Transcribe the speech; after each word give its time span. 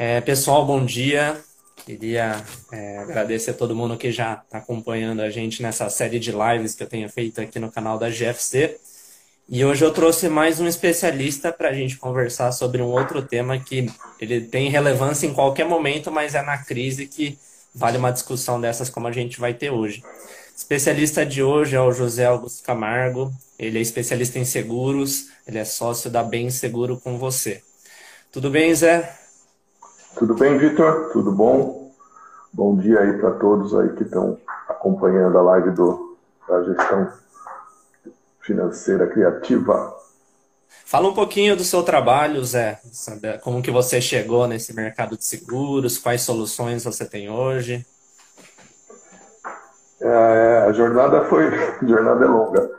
É, 0.00 0.20
pessoal, 0.20 0.64
bom 0.64 0.84
dia. 0.84 1.36
Queria 1.84 2.40
é, 2.70 2.98
agradecer 2.98 3.50
a 3.50 3.54
todo 3.54 3.74
mundo 3.74 3.96
que 3.96 4.12
já 4.12 4.34
está 4.34 4.58
acompanhando 4.58 5.20
a 5.20 5.28
gente 5.28 5.60
nessa 5.60 5.90
série 5.90 6.20
de 6.20 6.30
lives 6.30 6.76
que 6.76 6.84
eu 6.84 6.86
tenho 6.86 7.08
feito 7.08 7.40
aqui 7.40 7.58
no 7.58 7.68
canal 7.68 7.98
da 7.98 8.08
GFC. 8.08 8.78
E 9.48 9.64
hoje 9.64 9.84
eu 9.84 9.92
trouxe 9.92 10.28
mais 10.28 10.60
um 10.60 10.68
especialista 10.68 11.52
para 11.52 11.70
a 11.70 11.72
gente 11.72 11.96
conversar 11.96 12.52
sobre 12.52 12.80
um 12.80 12.86
outro 12.86 13.22
tema 13.22 13.58
que 13.58 13.90
ele 14.20 14.40
tem 14.42 14.70
relevância 14.70 15.26
em 15.26 15.34
qualquer 15.34 15.66
momento, 15.66 16.12
mas 16.12 16.36
é 16.36 16.42
na 16.42 16.58
crise 16.58 17.08
que 17.08 17.36
vale 17.74 17.98
uma 17.98 18.12
discussão 18.12 18.60
dessas 18.60 18.88
como 18.88 19.08
a 19.08 19.12
gente 19.12 19.40
vai 19.40 19.52
ter 19.52 19.70
hoje. 19.70 20.04
Especialista 20.56 21.26
de 21.26 21.42
hoje 21.42 21.74
é 21.74 21.80
o 21.80 21.90
José 21.90 22.26
Augusto 22.26 22.62
Camargo. 22.62 23.32
Ele 23.58 23.80
é 23.80 23.82
especialista 23.82 24.38
em 24.38 24.44
seguros, 24.44 25.30
ele 25.44 25.58
é 25.58 25.64
sócio 25.64 26.08
da 26.08 26.22
Bem 26.22 26.50
Seguro 26.50 26.98
com 26.98 27.18
você. 27.18 27.64
Tudo 28.30 28.48
bem, 28.48 28.72
Zé? 28.72 29.17
Tudo 30.16 30.34
bem, 30.34 30.58
Vitor? 30.58 31.10
Tudo 31.12 31.32
bom? 31.32 31.92
Bom 32.52 32.76
dia 32.76 33.00
aí 33.00 33.18
para 33.18 33.32
todos 33.32 33.74
aí 33.74 33.90
que 33.90 34.02
estão 34.02 34.38
acompanhando 34.68 35.38
a 35.38 35.42
live 35.42 35.70
do, 35.70 36.16
da 36.48 36.62
gestão 36.64 37.12
financeira 38.40 39.06
criativa. 39.06 39.96
Fala 40.84 41.08
um 41.08 41.14
pouquinho 41.14 41.54
do 41.54 41.64
seu 41.64 41.82
trabalho, 41.82 42.42
Zé. 42.44 42.80
Como 43.42 43.62
que 43.62 43.70
você 43.70 44.00
chegou 44.00 44.46
nesse 44.48 44.74
mercado 44.74 45.16
de 45.16 45.24
seguros? 45.24 45.98
Quais 45.98 46.22
soluções 46.22 46.82
você 46.82 47.04
tem 47.04 47.28
hoje? 47.28 47.84
É, 50.00 50.64
a 50.68 50.72
jornada 50.72 51.24
foi 51.24 51.46
a 51.54 51.86
jornada 51.86 52.24
é 52.24 52.28
longa. 52.28 52.70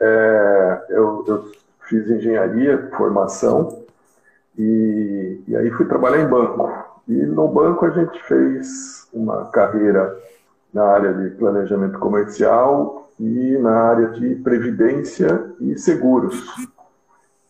É, 0.00 0.86
eu, 0.90 1.24
eu, 1.28 1.52
fiz 1.88 2.08
engenharia, 2.08 2.90
formação 2.96 3.81
e, 4.58 5.40
e 5.48 5.56
aí 5.56 5.70
fui 5.70 5.86
trabalhar 5.86 6.20
em 6.20 6.28
banco. 6.28 6.70
E 7.08 7.12
no 7.12 7.48
banco 7.48 7.84
a 7.84 7.90
gente 7.90 8.22
fez 8.24 9.08
uma 9.12 9.46
carreira 9.46 10.16
na 10.72 10.84
área 10.84 11.12
de 11.12 11.30
planejamento 11.36 11.98
comercial 11.98 13.10
e 13.18 13.58
na 13.58 13.72
área 13.72 14.08
de 14.08 14.36
previdência 14.36 15.52
e 15.60 15.76
seguros. 15.78 16.44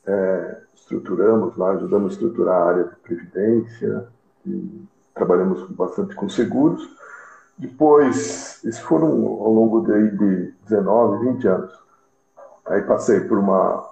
É, 0.07 0.59
estruturamos 0.75 1.57
lá, 1.57 1.73
ajudamos 1.73 2.13
a 2.13 2.15
estruturar 2.15 2.55
a 2.55 2.69
área 2.69 2.85
de 2.85 2.97
previdência 2.97 4.07
e 4.47 4.83
trabalhamos 5.15 5.69
bastante 5.71 6.15
com 6.15 6.29
seguros. 6.29 6.89
Depois, 7.57 8.63
isso 8.65 8.83
foram 8.83 9.09
ao 9.09 9.53
longo 9.53 9.83
de, 9.83 10.11
de 10.17 10.55
19, 10.65 11.33
20 11.33 11.49
anos. 11.49 11.73
Aí 12.67 12.83
passei 12.83 13.21
por 13.21 13.39
uma 13.39 13.92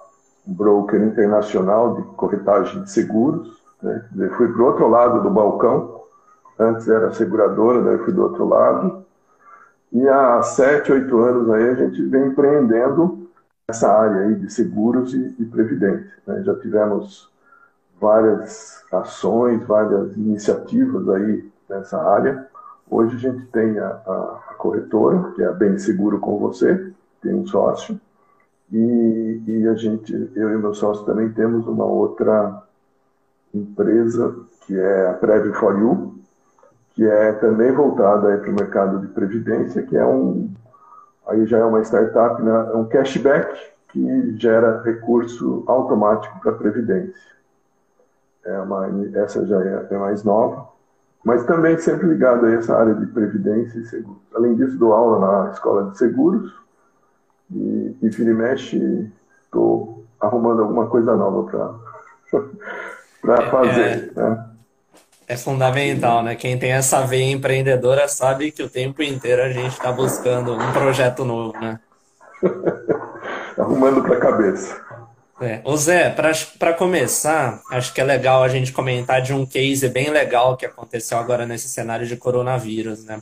broker 0.51 1.01
internacional 1.01 1.95
de 1.95 2.03
corretagem 2.15 2.83
de 2.83 2.91
seguros, 2.91 3.61
né? 3.81 4.03
fui 4.37 4.51
para 4.51 4.61
o 4.61 4.65
outro 4.65 4.87
lado 4.87 5.21
do 5.21 5.29
balcão, 5.29 6.01
antes 6.59 6.87
era 6.87 7.11
seguradora, 7.13 7.81
daí 7.81 7.97
fui 7.99 8.13
do 8.13 8.23
outro 8.23 8.47
lado. 8.47 9.05
E 9.91 10.07
há 10.07 10.41
sete, 10.41 10.91
oito 10.91 11.19
anos 11.19 11.49
aí 11.49 11.69
a 11.69 11.73
gente 11.75 12.01
vem 12.05 12.27
empreendendo 12.27 13.27
essa 13.67 13.91
área 13.91 14.21
aí 14.21 14.35
de 14.35 14.51
seguros 14.51 15.13
e, 15.13 15.35
e 15.39 15.45
previdência. 15.45 16.13
Né? 16.27 16.43
Já 16.43 16.55
tivemos 16.55 17.31
várias 17.99 18.83
ações, 18.91 19.63
várias 19.63 20.15
iniciativas 20.15 21.07
aí 21.09 21.49
nessa 21.69 22.01
área. 22.01 22.47
Hoje 22.89 23.15
a 23.15 23.19
gente 23.19 23.45
tem 23.47 23.79
a, 23.79 23.87
a, 23.87 24.53
corretora, 24.57 25.31
que 25.35 25.43
é 25.43 25.47
a 25.47 25.53
Bem 25.53 25.77
Seguro 25.77 26.19
com 26.19 26.37
você, 26.37 26.91
tem 27.21 27.33
um 27.33 27.45
sócio, 27.45 27.99
e, 28.71 29.43
e, 29.47 29.67
a 29.67 29.73
gente, 29.75 30.31
eu 30.35 30.49
e 30.49 30.57
meu 30.57 30.73
sócio 30.73 31.05
também 31.05 31.29
temos 31.31 31.67
uma 31.67 31.85
outra 31.85 32.63
empresa 33.53 34.35
que 34.65 34.79
é 34.79 35.09
a 35.09 35.13
Prev 35.13 35.53
for 35.53 35.77
You, 35.77 36.15
que 36.91 37.05
é 37.05 37.33
também 37.33 37.71
voltada 37.71 38.37
para 38.37 38.49
o 38.49 38.53
mercado 38.53 38.99
de 38.99 39.07
previdência, 39.07 39.83
que 39.83 39.97
é 39.97 40.05
um 40.05 40.49
aí 41.27 41.45
já 41.45 41.59
é 41.59 41.63
uma 41.65 41.81
startup, 41.81 42.41
né, 42.41 42.69
é 42.73 42.77
um 42.77 42.85
cashback 42.85 43.57
que 43.89 44.37
gera 44.37 44.81
recurso 44.83 45.63
automático 45.67 46.39
para 46.39 46.51
a 46.51 46.55
previdência. 46.55 47.31
É 48.45 48.57
uma, 48.59 48.87
essa 49.15 49.45
já 49.45 49.61
é, 49.61 49.87
é, 49.91 49.97
mais 49.97 50.23
nova, 50.23 50.67
mas 51.23 51.43
também 51.43 51.77
sempre 51.77 52.07
ligado 52.07 52.45
a 52.45 52.51
essa 52.53 52.75
área 52.75 52.95
de 52.95 53.05
previdência 53.07 53.79
e 53.79 53.85
seguros. 53.85 54.21
Além 54.33 54.55
disso, 54.55 54.77
dou 54.77 54.93
aula 54.93 55.19
na 55.19 55.51
escola 55.51 55.91
de 55.91 55.97
seguros 55.97 56.60
e, 57.53 57.95
e 58.01 58.09
vira 58.09 58.31
e 58.31 58.33
mexe, 58.33 59.11
estou 59.43 60.05
arrumando 60.19 60.61
alguma 60.61 60.87
coisa 60.87 61.15
nova 61.15 61.79
para 63.21 63.43
é, 63.43 63.49
fazer. 63.49 64.11
É, 64.15 64.19
né? 64.19 64.45
é 65.31 65.37
fundamental, 65.37 66.21
né? 66.21 66.35
Quem 66.35 66.57
tem 66.57 66.73
essa 66.73 67.01
veia 67.01 67.31
empreendedora 67.31 68.05
sabe 68.09 68.51
que 68.51 68.61
o 68.61 68.69
tempo 68.69 69.01
inteiro 69.01 69.41
a 69.41 69.49
gente 69.49 69.71
está 69.71 69.89
buscando 69.89 70.53
um 70.53 70.71
projeto 70.73 71.23
novo, 71.23 71.57
né? 71.57 71.79
Arrumando 73.57 74.01
para 74.03 74.17
a 74.17 74.19
cabeça. 74.19 74.77
É. 75.39 75.61
Ô 75.63 75.75
Zé, 75.77 76.09
para 76.59 76.73
começar, 76.73 77.61
acho 77.71 77.93
que 77.93 78.01
é 78.01 78.03
legal 78.03 78.43
a 78.43 78.47
gente 78.49 78.73
comentar 78.73 79.21
de 79.21 79.33
um 79.33 79.45
case 79.45 79.87
bem 79.87 80.09
legal 80.09 80.57
que 80.57 80.65
aconteceu 80.65 81.17
agora 81.17 81.45
nesse 81.45 81.69
cenário 81.69 82.05
de 82.05 82.17
coronavírus, 82.17 83.05
né? 83.05 83.21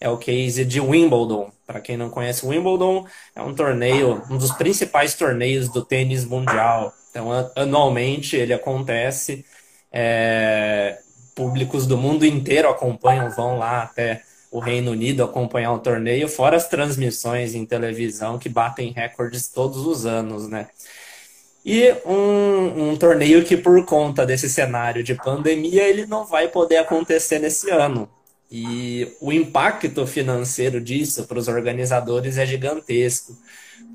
É 0.00 0.08
o 0.08 0.16
case 0.16 0.64
de 0.64 0.80
Wimbledon. 0.80 1.50
Para 1.66 1.80
quem 1.80 1.96
não 1.96 2.10
conhece, 2.10 2.46
Wimbledon 2.46 3.06
é 3.34 3.42
um 3.42 3.54
torneio, 3.54 4.22
um 4.30 4.36
dos 4.36 4.52
principais 4.52 5.14
torneios 5.14 5.68
do 5.68 5.84
tênis 5.84 6.24
mundial. 6.24 6.92
Então, 7.10 7.28
anualmente 7.56 8.36
ele 8.36 8.52
acontece, 8.52 9.44
é, 9.90 10.98
públicos 11.34 11.86
do 11.86 11.96
mundo 11.96 12.26
inteiro 12.26 12.68
acompanham, 12.68 13.30
vão 13.30 13.58
lá 13.58 13.82
até 13.82 14.22
o 14.50 14.58
Reino 14.58 14.92
Unido 14.92 15.24
acompanhar 15.24 15.72
o 15.72 15.78
torneio, 15.78 16.28
fora 16.28 16.56
as 16.56 16.68
transmissões 16.68 17.54
em 17.54 17.66
televisão 17.66 18.38
que 18.38 18.48
batem 18.48 18.92
recordes 18.92 19.48
todos 19.48 19.86
os 19.86 20.06
anos, 20.06 20.48
né? 20.48 20.68
E 21.64 21.92
um, 22.06 22.90
um, 22.90 22.96
torneio 22.96 23.44
que, 23.44 23.56
por 23.56 23.84
conta 23.84 24.24
desse 24.24 24.48
cenário 24.48 25.02
de 25.02 25.16
pandemia, 25.16 25.82
ele 25.82 26.06
não 26.06 26.24
vai 26.24 26.46
poder 26.46 26.76
acontecer 26.76 27.40
nesse 27.40 27.68
ano. 27.70 28.08
E 28.50 29.08
o 29.20 29.32
impacto 29.32 30.06
financeiro 30.06 30.80
disso 30.80 31.24
para 31.26 31.38
os 31.38 31.48
organizadores 31.48 32.38
é 32.38 32.46
gigantesco 32.46 33.36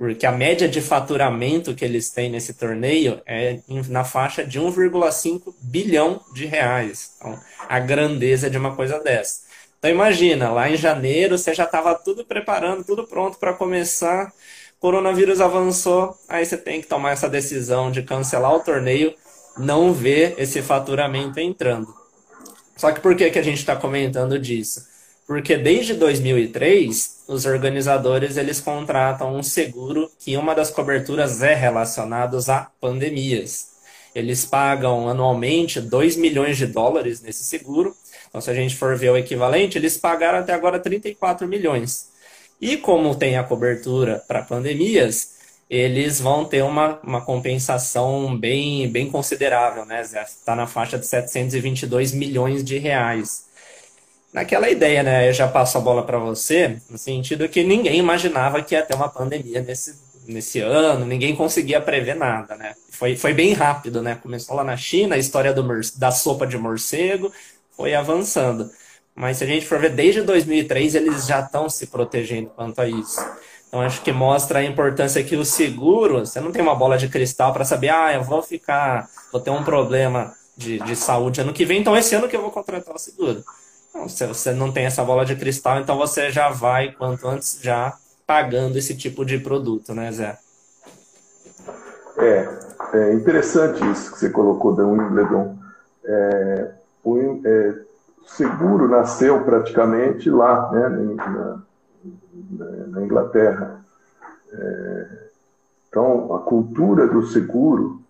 porque 0.02 0.26
a 0.26 0.32
média 0.32 0.68
de 0.68 0.82
faturamento 0.82 1.76
que 1.76 1.86
eles 1.86 2.10
têm 2.10 2.28
nesse 2.28 2.56
torneio 2.56 3.22
é 3.24 3.60
na 3.88 4.04
faixa 4.04 4.44
de 4.44 4.60
1,5 4.60 5.54
bilhão 5.62 6.20
de 6.34 6.48
reais. 6.48 7.12
Então, 7.18 7.40
a 7.70 7.80
grandeza 7.80 8.50
de 8.50 8.58
uma 8.58 8.76
coisa 8.76 9.00
dessa. 9.00 9.42
Então 9.78 9.92
imagina, 9.92 10.50
lá 10.52 10.68
em 10.70 10.76
janeiro 10.76 11.38
você 11.38 11.54
já 11.54 11.66
estava 11.66 11.94
tudo 11.94 12.26
preparando, 12.26 12.84
tudo 12.84 13.06
pronto 13.06 13.38
para 13.38 13.54
começar, 13.54 14.34
coronavírus 14.80 15.40
avançou, 15.40 16.18
aí 16.28 16.44
você 16.44 16.58
tem 16.58 16.82
que 16.82 16.88
tomar 16.88 17.12
essa 17.12 17.30
decisão 17.30 17.92
de 17.92 18.02
cancelar 18.02 18.56
o 18.56 18.60
torneio, 18.60 19.14
não 19.56 19.94
ver 19.94 20.34
esse 20.40 20.64
faturamento 20.64 21.40
entrando. 21.40 22.01
Só 22.82 22.92
que 22.92 23.00
por 23.00 23.16
que, 23.16 23.30
que 23.30 23.38
a 23.38 23.44
gente 23.44 23.60
está 23.60 23.76
comentando 23.76 24.40
disso? 24.40 24.88
Porque 25.28 25.56
desde 25.56 25.94
2003, 25.94 27.26
os 27.28 27.46
organizadores 27.46 28.38
eles 28.38 28.60
contratam 28.60 29.36
um 29.36 29.44
seguro 29.44 30.10
que 30.18 30.36
uma 30.36 30.56
das 30.56 30.72
coberturas 30.72 31.44
é 31.44 31.54
relacionados 31.54 32.50
a 32.50 32.72
pandemias. 32.82 33.68
Eles 34.16 34.48
pagam 34.48 35.08
anualmente 35.08 35.80
2 35.80 36.16
milhões 36.16 36.58
de 36.58 36.66
dólares 36.66 37.22
nesse 37.22 37.44
seguro. 37.44 37.96
Então, 38.28 38.42
se 38.42 38.50
a 38.50 38.56
gente 38.56 38.76
for 38.76 38.98
ver 38.98 39.12
o 39.12 39.18
equivalente, 39.18 39.78
eles 39.78 39.96
pagaram 40.00 40.40
até 40.40 40.52
agora 40.52 40.80
34 40.80 41.48
milhões. 41.48 42.08
E 42.60 42.78
como 42.78 43.14
tem 43.14 43.38
a 43.38 43.44
cobertura 43.44 44.24
para 44.28 44.42
pandemias, 44.42 45.34
eles 45.72 46.20
vão 46.20 46.44
ter 46.44 46.62
uma, 46.64 47.00
uma 47.02 47.22
compensação 47.22 48.38
bem, 48.38 48.90
bem 48.92 49.10
considerável, 49.10 49.86
né? 49.86 50.02
Está 50.02 50.54
na 50.54 50.68
faixa 50.68 51.00
de 51.00 51.08
722 51.08 52.12
milhões 52.12 52.62
de 52.62 52.78
reais 52.78 53.46
naquela 54.34 54.70
ideia, 54.70 55.02
né? 55.02 55.30
Eu 55.30 55.34
já 55.34 55.48
passo 55.48 55.78
a 55.78 55.82
bola 55.82 56.04
para 56.04 56.18
você, 56.18 56.78
no 56.90 56.98
sentido 56.98 57.48
que 57.48 57.64
ninguém 57.64 57.98
imaginava 57.98 58.62
que 58.62 58.76
ia 58.76 58.86
ter 58.86 58.96
uma 58.96 59.08
pandemia 59.08 59.62
nesse, 59.62 59.96
nesse 60.28 60.60
ano, 60.60 61.06
ninguém 61.06 61.34
conseguia 61.34 61.80
prever 61.80 62.16
nada, 62.18 62.58
né? 62.58 62.74
Foi, 62.90 63.16
foi 63.16 63.34
bem 63.34 63.54
rápido, 63.54 64.02
né? 64.02 64.16
Começou 64.22 64.58
lá 64.58 64.66
na 64.66 64.76
China, 64.76 65.16
a 65.16 65.20
história 65.20 65.54
do, 65.54 65.66
da 65.96 66.12
sopa 66.12 66.46
de 66.46 66.58
morcego 66.58 67.32
foi 67.78 67.96
avançando. 67.96 68.70
Mas 69.16 69.38
se 69.38 69.46
a 69.46 69.48
gente 69.48 69.66
for 69.66 69.80
ver, 69.80 69.92
desde 69.92 70.22
2003 70.22 70.96
eles 70.96 71.26
já 71.28 71.40
estão 71.40 71.70
se 71.70 71.88
protegendo 71.88 72.50
quanto 72.50 72.82
a 72.82 72.88
isso. 72.90 73.22
Então 73.72 73.80
acho 73.80 74.02
que 74.02 74.12
mostra 74.12 74.60
a 74.60 74.66
importância 74.66 75.24
que 75.24 75.38
o 75.38 75.46
seguro, 75.46 76.20
você 76.20 76.42
não 76.42 76.52
tem 76.52 76.62
uma 76.62 76.76
bola 76.76 76.98
de 76.98 77.08
cristal 77.08 77.54
para 77.54 77.64
saber, 77.64 77.88
ah, 77.88 78.14
eu 78.14 78.22
vou 78.22 78.44
ficar, 78.44 79.08
vou 79.32 79.40
ter 79.40 79.50
um 79.50 79.64
problema 79.64 80.34
de, 80.58 80.78
de 80.80 80.94
saúde 80.94 81.40
ano 81.40 81.54
que 81.54 81.64
vem, 81.64 81.80
então 81.80 81.96
esse 81.96 82.14
ano 82.14 82.28
que 82.28 82.36
eu 82.36 82.42
vou 82.42 82.52
contratar 82.52 82.94
o 82.94 83.00
seguro. 83.00 83.42
Não, 83.96 84.10
se 84.10 84.28
você 84.28 84.52
não 84.52 84.74
tem 84.74 84.86
essa 84.86 85.06
bola 85.06 85.26
de 85.26 85.38
cristal, 85.38 85.80
então 85.80 85.98
você 85.98 86.30
já 86.30 86.50
vai, 86.50 86.92
quanto 86.92 87.26
antes, 87.26 87.60
já 87.62 87.94
pagando 88.28 88.78
esse 88.78 88.94
tipo 88.94 89.24
de 89.24 89.38
produto, 89.38 89.94
né, 89.94 90.12
Zé? 90.12 90.38
É, 92.18 92.50
é 92.94 93.14
interessante 93.14 93.90
isso 93.90 94.12
que 94.12 94.20
você 94.20 94.30
colocou 94.30 94.76
da 94.76 94.84
Wimbledon. 94.86 95.58
É, 96.04 96.72
o 97.06 97.42
é, 97.46 97.74
seguro 98.26 98.90
nasceu 98.90 99.46
praticamente 99.46 100.30
lá, 100.30 100.70
né, 100.74 100.90
na, 100.90 101.64
na 102.88 103.02
Inglaterra. 103.02 103.82
É, 104.52 105.08
então, 105.90 106.36
a 106.36 106.40
cultura 106.40 107.08
do 107.08 107.24
seguro 107.28 108.02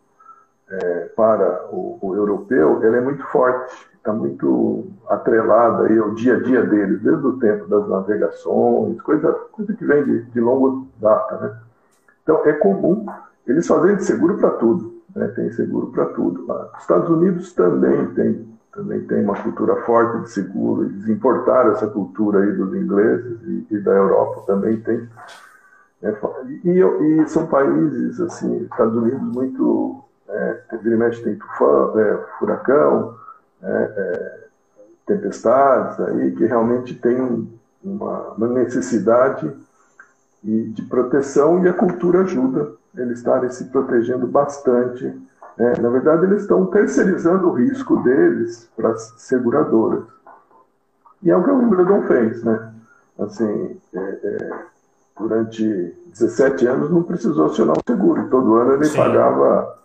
é, 0.69 1.09
para 1.15 1.67
o, 1.71 1.97
o, 2.01 2.15
europeu 2.15 2.83
ela 2.83 2.97
é 2.97 3.01
muito 3.01 3.23
forte, 3.25 3.73
está 3.95 4.13
muito 4.13 4.85
atrelada 5.09 5.88
aí 5.88 5.97
ao 5.97 6.13
dia 6.13 6.38
a 6.38 6.39
dia 6.41 6.63
deles, 6.63 7.01
desde 7.01 7.25
o 7.25 7.38
tempo 7.39 7.67
das 7.67 7.88
navegações, 7.88 9.01
coisa, 9.01 9.33
coisa 9.51 9.73
que 9.73 9.85
vem 9.85 10.03
de, 10.03 10.23
de 10.23 10.39
longa 10.39 10.85
data. 10.99 11.37
Né? 11.37 11.57
Então, 12.23 12.45
é 12.45 12.53
comum 12.53 13.05
eles 13.45 13.67
fazerem 13.67 13.99
seguro 13.99 14.37
para 14.37 14.51
tudo, 14.51 15.01
né? 15.15 15.27
tem 15.29 15.51
seguro 15.51 15.87
para 15.87 16.05
tudo. 16.05 16.45
Lá. 16.45 16.71
Os 16.75 16.81
Estados 16.81 17.09
Unidos 17.09 17.53
também 17.53 18.05
tem, 18.13 18.47
também 18.73 19.01
tem 19.01 19.23
uma 19.23 19.41
cultura 19.41 19.75
forte 19.83 20.23
de 20.23 20.29
seguro, 20.31 20.85
eles 20.85 21.09
importaram 21.09 21.71
essa 21.73 21.88
cultura 21.88 22.39
aí 22.39 22.53
dos 22.53 22.73
ingleses 22.73 23.39
e, 23.44 23.68
e 23.71 23.79
da 23.79 23.91
Europa 23.91 24.44
também 24.47 24.79
tem. 24.81 25.07
É, 26.01 26.15
e, 26.63 26.79
e, 26.79 27.27
são 27.27 27.45
países, 27.47 28.19
assim, 28.21 28.63
Estados 28.63 28.95
Unidos 28.95 29.21
muito 29.21 30.03
é, 30.27 30.77
vira 30.81 30.97
mexe 30.97 31.21
tem 31.21 31.35
tufão, 31.35 32.00
é, 32.00 32.18
furacão, 32.39 33.15
é, 33.62 33.68
é, 33.68 34.47
tempestades 35.06 36.00
aí, 36.00 36.31
que 36.31 36.45
realmente 36.45 36.95
tem 36.95 37.47
uma, 37.83 38.19
uma 38.29 38.47
necessidade 38.47 39.51
de 40.44 40.81
proteção 40.83 41.63
e 41.63 41.69
a 41.69 41.73
cultura 41.73 42.21
ajuda 42.21 42.71
eles 42.95 43.19
estarem 43.19 43.50
se 43.50 43.65
protegendo 43.65 44.25
bastante. 44.25 45.13
Né? 45.57 45.74
Na 45.80 45.89
verdade, 45.89 46.25
eles 46.25 46.42
estão 46.42 46.65
terceirizando 46.68 47.50
o 47.50 47.53
risco 47.53 47.98
deles 48.03 48.69
para 48.75 48.89
as 48.89 49.13
seguradoras. 49.18 50.03
E 51.24 51.30
é 51.30 51.38
o 51.38 51.44
que 51.44 51.50
o 51.51 51.57
Wimbledon 51.57 52.03
fez, 52.03 52.44
né? 52.44 52.74
Assim, 53.19 53.77
é, 53.94 54.00
é, 54.00 54.50
durante 55.19 55.94
17 56.07 56.65
anos 56.65 56.89
não 56.89 57.03
precisou 57.03 57.45
acionar 57.45 57.77
o 57.77 57.83
seguro. 57.88 58.27
Todo 58.30 58.56
ano 58.56 58.74
ele 58.74 58.86
Sim. 58.86 58.98
pagava 58.98 59.77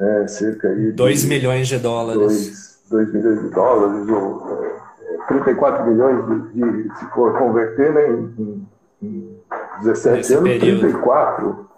é, 0.00 0.26
cerca 0.26 0.68
aí 0.68 0.92
2 0.92 1.24
milhões 1.26 1.68
de 1.68 1.78
dólares. 1.78 2.82
2 2.90 3.12
milhões 3.12 3.42
de 3.42 3.48
dólares, 3.50 4.08
ou 4.08 4.64
é, 5.02 5.26
34 5.28 5.86
milhões 5.86 6.26
de, 6.26 6.82
de, 6.82 6.98
se 6.98 7.06
for 7.06 7.36
converter 7.38 7.92
né, 7.92 8.10
em, 8.10 8.66
em 9.02 9.38
17 9.82 10.16
nesse 10.16 10.34
anos, 10.34 10.48
período. 10.48 10.80
34 10.80 11.70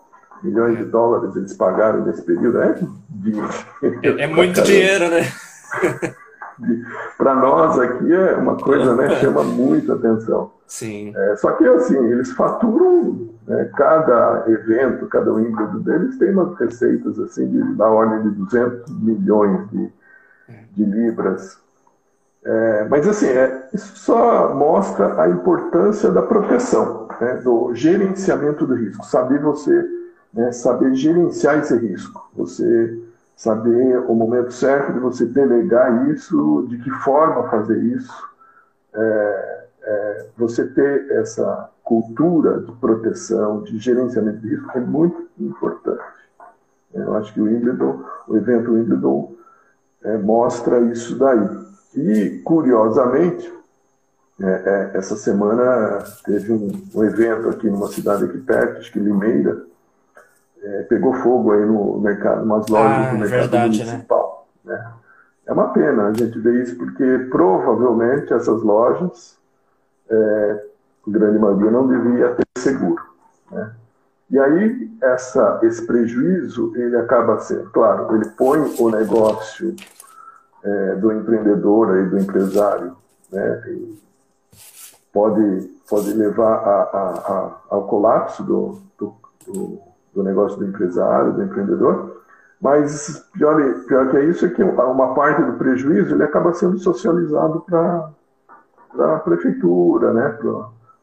milhões 0.42 0.78
de 0.78 0.84
dólares 0.84 1.34
eles 1.36 1.54
pagaram 1.54 2.04
nesse 2.04 2.22
período. 2.22 2.60
É, 2.62 2.78
de, 3.16 3.32
é, 4.02 4.24
é 4.24 4.26
muito 4.26 4.62
dinheiro, 4.62 5.08
né? 5.08 5.22
Para 7.18 7.34
nós 7.34 7.78
aqui 7.78 8.12
é 8.12 8.34
uma 8.34 8.56
coisa, 8.56 8.94
né? 8.94 9.16
Chama 9.16 9.44
muita 9.44 9.94
atenção. 9.94 10.52
Sim. 10.66 11.12
É, 11.14 11.36
só 11.36 11.52
que 11.52 11.64
assim, 11.66 11.98
eles 12.06 12.32
faturam 12.32 13.28
né, 13.46 13.70
cada 13.76 14.44
evento, 14.48 15.06
cada 15.06 15.32
Wimbledon 15.32 15.80
deles 15.80 16.18
tem 16.18 16.32
umas 16.32 16.58
receitas 16.58 17.18
assim 17.20 17.46
de, 17.48 17.62
da 17.74 17.88
ordem 17.88 18.22
de 18.22 18.36
200 18.36 19.00
milhões 19.00 19.70
de, 19.70 19.92
de 20.72 20.84
libras. 20.84 21.58
É, 22.44 22.86
mas 22.88 23.06
assim, 23.06 23.26
é, 23.26 23.68
isso 23.72 23.96
só 23.96 24.54
mostra 24.54 25.20
a 25.20 25.28
importância 25.28 26.10
da 26.10 26.22
proteção, 26.22 27.08
né, 27.20 27.34
do 27.42 27.74
gerenciamento 27.74 28.66
do 28.66 28.74
risco, 28.74 29.04
saber 29.04 29.40
você, 29.40 29.84
né, 30.32 30.52
saber 30.52 30.94
gerenciar 30.94 31.58
esse 31.58 31.76
risco, 31.76 32.28
você 32.36 32.98
saber 33.36 33.98
o 34.08 34.14
momento 34.14 34.50
certo 34.52 34.94
de 34.94 34.98
você 34.98 35.26
delegar 35.26 36.08
isso, 36.08 36.66
de 36.70 36.78
que 36.78 36.90
forma 36.90 37.48
fazer 37.50 37.78
isso. 37.78 38.28
É, 38.94 39.66
é, 39.82 40.26
você 40.36 40.66
ter 40.66 41.10
essa 41.12 41.70
cultura 41.84 42.60
de 42.60 42.72
proteção, 42.72 43.62
de 43.62 43.78
gerenciamento 43.78 44.38
de 44.38 44.48
risco 44.48 44.70
é 44.74 44.80
muito 44.80 45.28
importante. 45.38 46.02
Eu 46.92 47.14
acho 47.14 47.32
que 47.34 47.40
o 47.40 47.44
Wimbledon, 47.44 48.02
o 48.26 48.36
evento 48.36 48.72
Wimbledon 48.72 49.34
é, 50.02 50.16
mostra 50.16 50.80
isso 50.80 51.16
daí. 51.18 51.48
E, 51.94 52.40
curiosamente, 52.42 53.52
é, 54.40 54.46
é 54.46 54.98
essa 54.98 55.14
semana 55.14 56.02
teve 56.24 56.52
um, 56.52 56.72
um, 56.94 57.04
evento 57.04 57.48
aqui 57.50 57.68
numa 57.68 57.88
cidade 57.88 58.24
aqui 58.24 58.38
perto, 58.38 58.78
acho 58.78 58.92
que 58.92 58.98
Limeira, 58.98 59.62
é, 60.66 60.82
pegou 60.82 61.14
fogo 61.14 61.52
aí 61.52 61.64
no 61.64 62.00
mercado, 62.00 62.42
umas 62.44 62.66
lojas 62.68 63.06
ah, 63.06 63.10
do 63.10 63.18
mercado 63.18 63.40
verdade, 63.40 63.78
né? 63.78 63.84
municipal. 63.84 64.48
Né? 64.64 64.74
né? 64.74 64.92
É 65.46 65.52
uma 65.52 65.68
pena 65.68 66.08
a 66.08 66.12
gente 66.12 66.38
ver 66.40 66.62
isso, 66.62 66.76
porque 66.76 67.28
provavelmente 67.30 68.32
essas 68.32 68.62
lojas 68.62 69.38
é, 70.10 70.64
grande 71.06 71.38
maioria 71.38 71.70
não 71.70 71.86
devia 71.86 72.34
ter 72.34 72.44
seguro. 72.58 73.02
Né? 73.50 73.72
E 74.28 74.38
aí, 74.40 74.90
essa, 75.02 75.60
esse 75.62 75.86
prejuízo, 75.86 76.72
ele 76.76 76.96
acaba 76.96 77.38
sendo, 77.38 77.70
claro, 77.70 78.16
ele 78.16 78.28
põe 78.30 78.58
o 78.80 78.90
negócio 78.90 79.76
é, 80.64 80.96
do 80.96 81.12
empreendedor, 81.12 81.92
aí, 81.92 82.06
do 82.06 82.18
empresário, 82.18 82.96
né? 83.30 83.62
pode, 85.12 85.70
pode 85.88 86.12
levar 86.12 86.54
a, 86.54 86.82
a, 86.82 87.10
a, 87.18 87.56
ao 87.70 87.86
colapso 87.86 88.42
do, 88.42 88.80
do, 88.98 89.14
do, 89.46 89.78
do, 90.16 90.22
negócio 90.22 90.58
do 90.58 90.64
empresário, 90.64 91.34
do 91.34 91.42
empreendedor, 91.42 92.22
mas 92.60 93.28
pior, 93.34 93.56
pior 93.86 94.10
que 94.10 94.16
é 94.16 94.24
isso 94.24 94.46
é 94.46 94.48
que 94.48 94.62
uma 94.62 95.14
parte 95.14 95.42
do 95.42 95.52
prejuízo 95.52 96.14
ele 96.14 96.24
acaba 96.24 96.54
sendo 96.54 96.78
socializado 96.78 97.60
para 97.60 98.10
a 99.16 99.18
prefeitura, 99.18 100.12
né, 100.12 100.38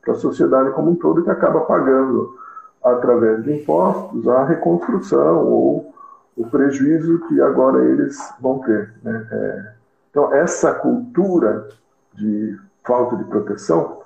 para 0.02 0.14
a 0.14 0.16
sociedade 0.16 0.72
como 0.72 0.92
um 0.92 0.96
todo, 0.96 1.24
que 1.24 1.30
acaba 1.30 1.62
pagando, 1.62 2.36
através 2.84 3.44
de 3.44 3.62
impostos, 3.62 4.28
a 4.28 4.44
reconstrução 4.44 5.46
ou 5.46 5.94
o 6.36 6.48
prejuízo 6.48 7.20
que 7.28 7.40
agora 7.40 7.86
eles 7.86 8.18
vão 8.42 8.60
ter. 8.60 8.94
Né? 9.04 9.28
É, 9.32 9.74
então, 10.10 10.34
essa 10.34 10.74
cultura 10.74 11.68
de 12.16 12.60
falta 12.84 13.16
de 13.16 13.24
proteção, 13.26 14.00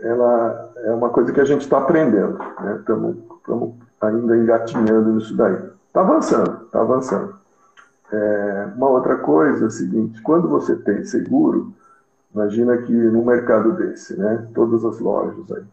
ela 0.00 0.70
é 0.84 0.92
uma 0.92 1.10
coisa 1.10 1.32
que 1.32 1.40
a 1.40 1.44
gente 1.44 1.62
está 1.62 1.78
aprendendo. 1.78 2.38
Estamos 2.78 3.16
né? 3.46 3.87
Ainda 4.00 4.36
engatinhando 4.36 5.12
nisso 5.12 5.36
daí. 5.36 5.58
Está 5.86 6.00
avançando, 6.00 6.64
está 6.64 6.80
avançando. 6.80 7.34
É, 8.10 8.68
uma 8.76 8.88
outra 8.88 9.16
coisa 9.16 9.64
é 9.64 9.66
a 9.68 9.70
seguinte, 9.70 10.22
quando 10.22 10.48
você 10.48 10.76
tem 10.76 11.04
seguro, 11.04 11.74
Imagina 12.34 12.76
que 12.78 12.92
num 12.92 13.24
mercado 13.24 13.72
desse, 13.72 14.16
né, 14.16 14.46
todas 14.54 14.84
as 14.84 14.98
lojas 15.00 15.50
aí, 15.50 15.64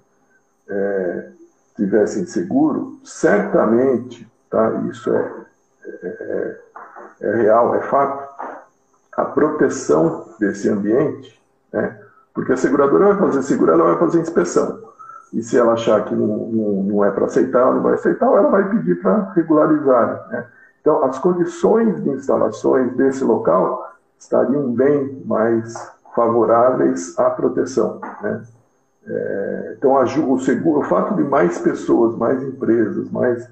é, 0.70 1.30
tivessem 1.76 2.26
seguro, 2.26 3.00
certamente, 3.04 4.28
tá, 4.50 4.72
isso 4.90 5.14
é, 5.14 5.32
é, 5.86 6.08
é, 6.08 6.60
é 7.22 7.36
real, 7.36 7.76
é 7.76 7.82
fato, 7.82 8.26
a 9.18 9.26
proteção 9.26 10.30
desse 10.40 10.70
ambiente, 10.70 11.42
né, 11.72 12.02
porque 12.34 12.54
a 12.54 12.58
seguradora 12.58 13.14
vai 13.14 13.28
fazer 13.28 13.44
seguro, 13.44 13.72
ela 13.72 13.84
vai 13.84 14.00
fazer 14.00 14.22
inspeção. 14.22 14.85
E 15.36 15.44
se 15.44 15.58
ela 15.58 15.74
achar 15.74 16.06
que 16.06 16.16
não, 16.16 16.28
não, 16.28 16.84
não 16.84 17.06
é 17.06 17.12
para 17.12 17.26
aceitar, 17.26 17.60
ela 17.60 17.74
não 17.74 17.84
vai 17.84 17.96
aceitar, 17.96 18.26
ela 18.26 18.50
vai 18.50 18.70
pedir 18.70 19.02
para 19.02 19.34
regularizar. 19.34 20.28
Né? 20.30 20.46
Então, 20.80 21.04
as 21.04 21.20
condições 21.20 22.02
de 22.02 22.10
instalações 22.10 22.96
desse 22.96 23.22
local 23.22 23.94
estariam 24.18 24.72
bem 24.72 25.22
mais 25.26 25.74
favoráveis 26.16 27.20
à 27.20 27.30
proteção. 27.30 28.00
Né? 28.22 28.44
É, 29.06 29.76
então, 29.78 29.94
o, 29.94 30.40
seguro, 30.40 30.80
o 30.80 30.84
fato 30.84 31.14
de 31.16 31.24
mais 31.24 31.60
pessoas, 31.60 32.18
mais 32.18 32.42
empresas, 32.42 33.12
mais 33.12 33.46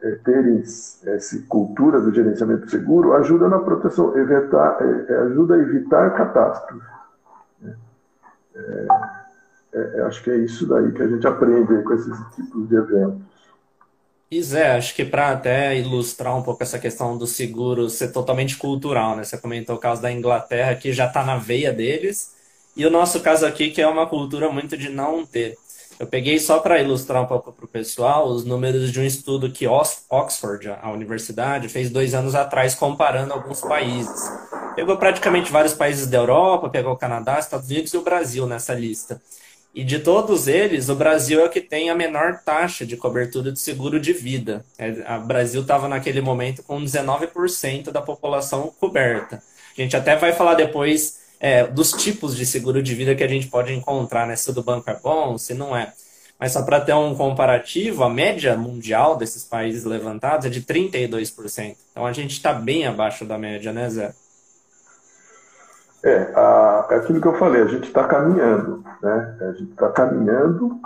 é, 0.00 0.12
terem 0.24 0.62
essa 1.04 1.38
cultura 1.50 2.00
do 2.00 2.14
gerenciamento 2.14 2.70
seguro 2.70 3.12
ajuda 3.12 3.46
na 3.46 3.58
proteção, 3.58 4.16
evitar, 4.16 4.78
é, 4.80 5.12
é 5.12 5.16
ajuda 5.18 5.54
a 5.54 5.58
evitar 5.58 6.14
catástrofes. 6.14 6.88
Né? 7.60 7.74
É, 8.56 9.23
é, 9.74 10.00
acho 10.02 10.22
que 10.22 10.30
é 10.30 10.36
isso 10.38 10.66
daí 10.66 10.92
que 10.92 11.02
a 11.02 11.08
gente 11.08 11.26
aprende 11.26 11.82
com 11.82 11.94
esses 11.94 12.16
tipos 12.34 12.68
de 12.68 12.76
eventos. 12.76 13.34
E 14.30 14.42
Zé, 14.42 14.72
acho 14.72 14.94
que 14.94 15.04
para 15.04 15.30
até 15.30 15.78
ilustrar 15.78 16.36
um 16.36 16.42
pouco 16.42 16.62
essa 16.62 16.78
questão 16.78 17.16
do 17.16 17.26
seguro 17.26 17.88
ser 17.88 18.08
totalmente 18.08 18.56
cultural, 18.56 19.16
né? 19.16 19.22
Você 19.22 19.38
comentou 19.38 19.76
o 19.76 19.78
caso 19.78 20.02
da 20.02 20.10
Inglaterra, 20.10 20.74
que 20.74 20.92
já 20.92 21.06
está 21.06 21.24
na 21.24 21.36
veia 21.36 21.72
deles, 21.72 22.34
e 22.76 22.84
o 22.84 22.90
nosso 22.90 23.20
caso 23.20 23.46
aqui, 23.46 23.70
que 23.70 23.80
é 23.80 23.86
uma 23.86 24.06
cultura 24.08 24.50
muito 24.50 24.76
de 24.76 24.88
não 24.88 25.24
ter. 25.24 25.56
Eu 26.00 26.08
peguei 26.08 26.40
só 26.40 26.58
para 26.58 26.80
ilustrar 26.80 27.22
um 27.22 27.26
pouco 27.26 27.52
para 27.52 27.64
o 27.64 27.68
pessoal 27.68 28.26
os 28.26 28.44
números 28.44 28.90
de 28.90 28.98
um 28.98 29.04
estudo 29.04 29.52
que 29.52 29.68
Oxford, 29.68 30.68
a 30.82 30.90
universidade, 30.90 31.68
fez 31.68 31.88
dois 31.88 32.14
anos 32.14 32.34
atrás, 32.34 32.74
comparando 32.74 33.32
alguns 33.32 33.60
países. 33.60 34.28
Pegou 34.74 34.96
praticamente 34.96 35.52
vários 35.52 35.72
países 35.72 36.08
da 36.08 36.16
Europa, 36.16 36.68
pegou 36.68 36.92
o 36.92 36.96
Canadá, 36.96 37.38
Estados 37.38 37.70
Unidos 37.70 37.94
e 37.94 37.96
o 37.96 38.02
Brasil 38.02 38.44
nessa 38.44 38.74
lista. 38.74 39.22
E 39.74 39.82
de 39.82 39.98
todos 39.98 40.46
eles, 40.46 40.88
o 40.88 40.94
Brasil 40.94 41.40
é 41.40 41.46
o 41.46 41.50
que 41.50 41.60
tem 41.60 41.90
a 41.90 41.96
menor 41.96 42.40
taxa 42.44 42.86
de 42.86 42.96
cobertura 42.96 43.50
de 43.50 43.58
seguro 43.58 43.98
de 43.98 44.12
vida. 44.12 44.64
É, 44.78 45.16
o 45.16 45.26
Brasil 45.26 45.62
estava 45.62 45.88
naquele 45.88 46.20
momento 46.20 46.62
com 46.62 46.80
19% 46.80 47.90
da 47.90 48.00
população 48.00 48.72
coberta. 48.78 49.42
A 49.76 49.80
gente 49.80 49.96
até 49.96 50.14
vai 50.14 50.32
falar 50.32 50.54
depois 50.54 51.18
é, 51.40 51.66
dos 51.66 51.90
tipos 51.90 52.36
de 52.36 52.46
seguro 52.46 52.80
de 52.80 52.94
vida 52.94 53.16
que 53.16 53.24
a 53.24 53.28
gente 53.28 53.48
pode 53.48 53.72
encontrar, 53.72 54.28
né? 54.28 54.36
Se 54.36 54.48
o 54.48 54.52
do 54.52 54.62
banco 54.62 54.88
é 54.88 54.94
bom, 54.94 55.36
se 55.36 55.54
não 55.54 55.76
é. 55.76 55.92
Mas 56.38 56.52
só 56.52 56.62
para 56.62 56.80
ter 56.80 56.94
um 56.94 57.14
comparativo, 57.14 58.04
a 58.04 58.08
média 58.08 58.56
mundial 58.56 59.16
desses 59.16 59.42
países 59.42 59.84
levantados 59.84 60.46
é 60.46 60.50
de 60.50 60.62
32%. 60.62 61.76
Então 61.90 62.06
a 62.06 62.12
gente 62.12 62.32
está 62.32 62.52
bem 62.52 62.86
abaixo 62.86 63.24
da 63.24 63.36
média, 63.36 63.72
né, 63.72 63.90
Zé? 63.90 64.14
É, 66.04 66.30
a, 66.36 66.86
é 66.90 66.96
aquilo 66.96 67.18
que 67.18 67.26
eu 67.26 67.34
falei, 67.34 67.62
a 67.62 67.66
gente 67.66 67.88
está 67.88 68.04
caminhando, 68.04 68.84
né? 69.02 69.36
A 69.40 69.52
gente 69.52 69.70
está 69.70 69.88
caminhando, 69.88 70.78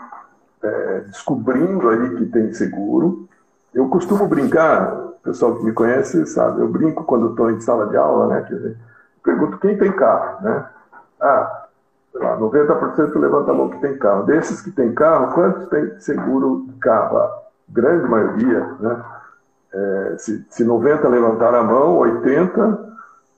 é, 0.62 1.00
descobrindo 1.08 1.88
aí 1.88 2.16
que 2.16 2.26
tem 2.26 2.52
seguro. 2.52 3.28
Eu 3.74 3.88
costumo 3.88 4.28
brincar, 4.28 4.94
o 4.94 5.10
pessoal 5.24 5.56
que 5.56 5.64
me 5.64 5.72
conhece 5.72 6.24
sabe, 6.26 6.60
eu 6.60 6.68
brinco 6.68 7.02
quando 7.02 7.30
estou 7.30 7.50
em 7.50 7.60
sala 7.60 7.88
de 7.88 7.96
aula, 7.96 8.28
né? 8.28 8.42
Dizer, 8.42 8.76
pergunto 9.24 9.58
quem 9.58 9.76
tem 9.76 9.90
carro, 9.90 10.40
né? 10.40 10.66
Ah, 11.20 11.66
sei 12.12 12.20
lá, 12.20 12.38
90% 12.38 13.18
levanta 13.18 13.50
a 13.50 13.54
mão 13.54 13.70
que 13.70 13.80
tem 13.80 13.98
carro. 13.98 14.22
Desses 14.22 14.60
que 14.60 14.70
tem 14.70 14.94
carro, 14.94 15.34
quantos 15.34 15.68
tem 15.68 15.98
seguro 15.98 16.64
de 16.68 16.74
carro? 16.74 17.18
A 17.18 17.42
grande 17.68 18.08
maioria, 18.08 18.60
né? 18.78 19.04
É, 19.74 20.14
se, 20.16 20.46
se 20.48 20.62
90 20.62 21.08
levantaram 21.08 21.58
a 21.58 21.64
mão, 21.64 21.96
80 21.98 22.87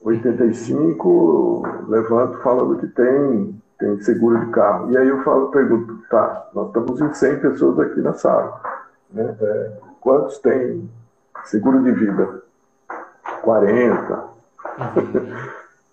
85, 0.03 1.85
levanto 1.87 2.39
falando 2.39 2.77
que 2.77 2.87
tem, 2.87 3.61
tem 3.79 3.99
seguro 4.01 4.39
de 4.39 4.51
carro. 4.51 4.91
E 4.91 4.97
aí 4.97 5.07
eu 5.07 5.23
falo, 5.23 5.51
pergunto, 5.51 5.99
tá, 6.09 6.47
nós 6.53 6.67
estamos 6.67 6.99
em 6.99 7.13
100 7.13 7.39
pessoas 7.39 7.79
aqui 7.79 8.01
na 8.01 8.13
sala. 8.13 8.59
Né? 9.11 9.35
É, 9.39 9.71
quantos 9.99 10.39
tem 10.39 10.89
seguro 11.45 11.83
de 11.83 11.91
vida? 11.91 12.41
40, 13.43 14.23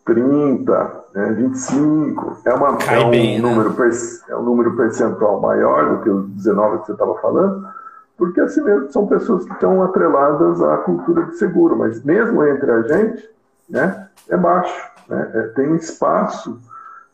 30, 0.04 0.92
né? 1.14 1.32
25. 1.32 2.38
É, 2.46 2.54
uma, 2.54 2.78
é, 2.90 2.98
um 3.00 3.10
bem, 3.10 3.40
né? 3.40 3.48
número, 3.48 3.70
né? 3.70 3.90
é 4.30 4.36
um 4.36 4.42
número 4.42 4.76
percentual 4.76 5.40
maior 5.40 5.96
do 5.96 6.02
que 6.02 6.10
os 6.10 6.28
19 6.30 6.78
que 6.78 6.86
você 6.86 6.92
estava 6.92 7.14
falando, 7.20 7.68
porque 8.16 8.40
assim 8.40 8.62
mesmo 8.62 8.90
são 8.90 9.06
pessoas 9.06 9.44
que 9.44 9.52
estão 9.52 9.82
atreladas 9.82 10.62
à 10.62 10.78
cultura 10.78 11.26
de 11.26 11.36
seguro, 11.36 11.76
mas 11.76 12.02
mesmo 12.02 12.44
entre 12.44 12.70
a 12.70 12.82
gente, 12.82 13.37
né, 13.68 14.08
é 14.28 14.36
baixo, 14.36 14.90
né, 15.08 15.30
é, 15.34 15.42
tem 15.48 15.74
espaço, 15.76 16.58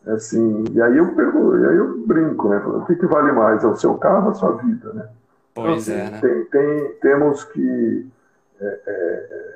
assim, 0.06 0.64
e 0.72 0.82
aí 0.82 0.96
eu 0.96 1.14
pergunto, 1.14 1.58
e 1.58 1.66
aí 1.66 1.76
eu 1.76 2.06
brinco, 2.06 2.48
né, 2.48 2.58
o 2.58 2.84
que, 2.84 2.96
que 2.96 3.06
vale 3.06 3.32
mais, 3.32 3.64
é 3.64 3.66
o 3.66 3.76
seu 3.76 3.94
carro 3.96 4.26
ou 4.26 4.30
a 4.30 4.34
sua 4.34 4.56
vida, 4.56 4.92
né? 4.92 5.08
Pois 5.54 5.88
então, 5.88 6.00
é, 6.00 6.10
né? 6.10 6.20
Tem, 6.20 6.44
tem, 6.46 6.92
temos 7.00 7.44
que 7.44 8.06
é, 8.60 8.64
é, 8.64 8.80
é, 8.86 9.54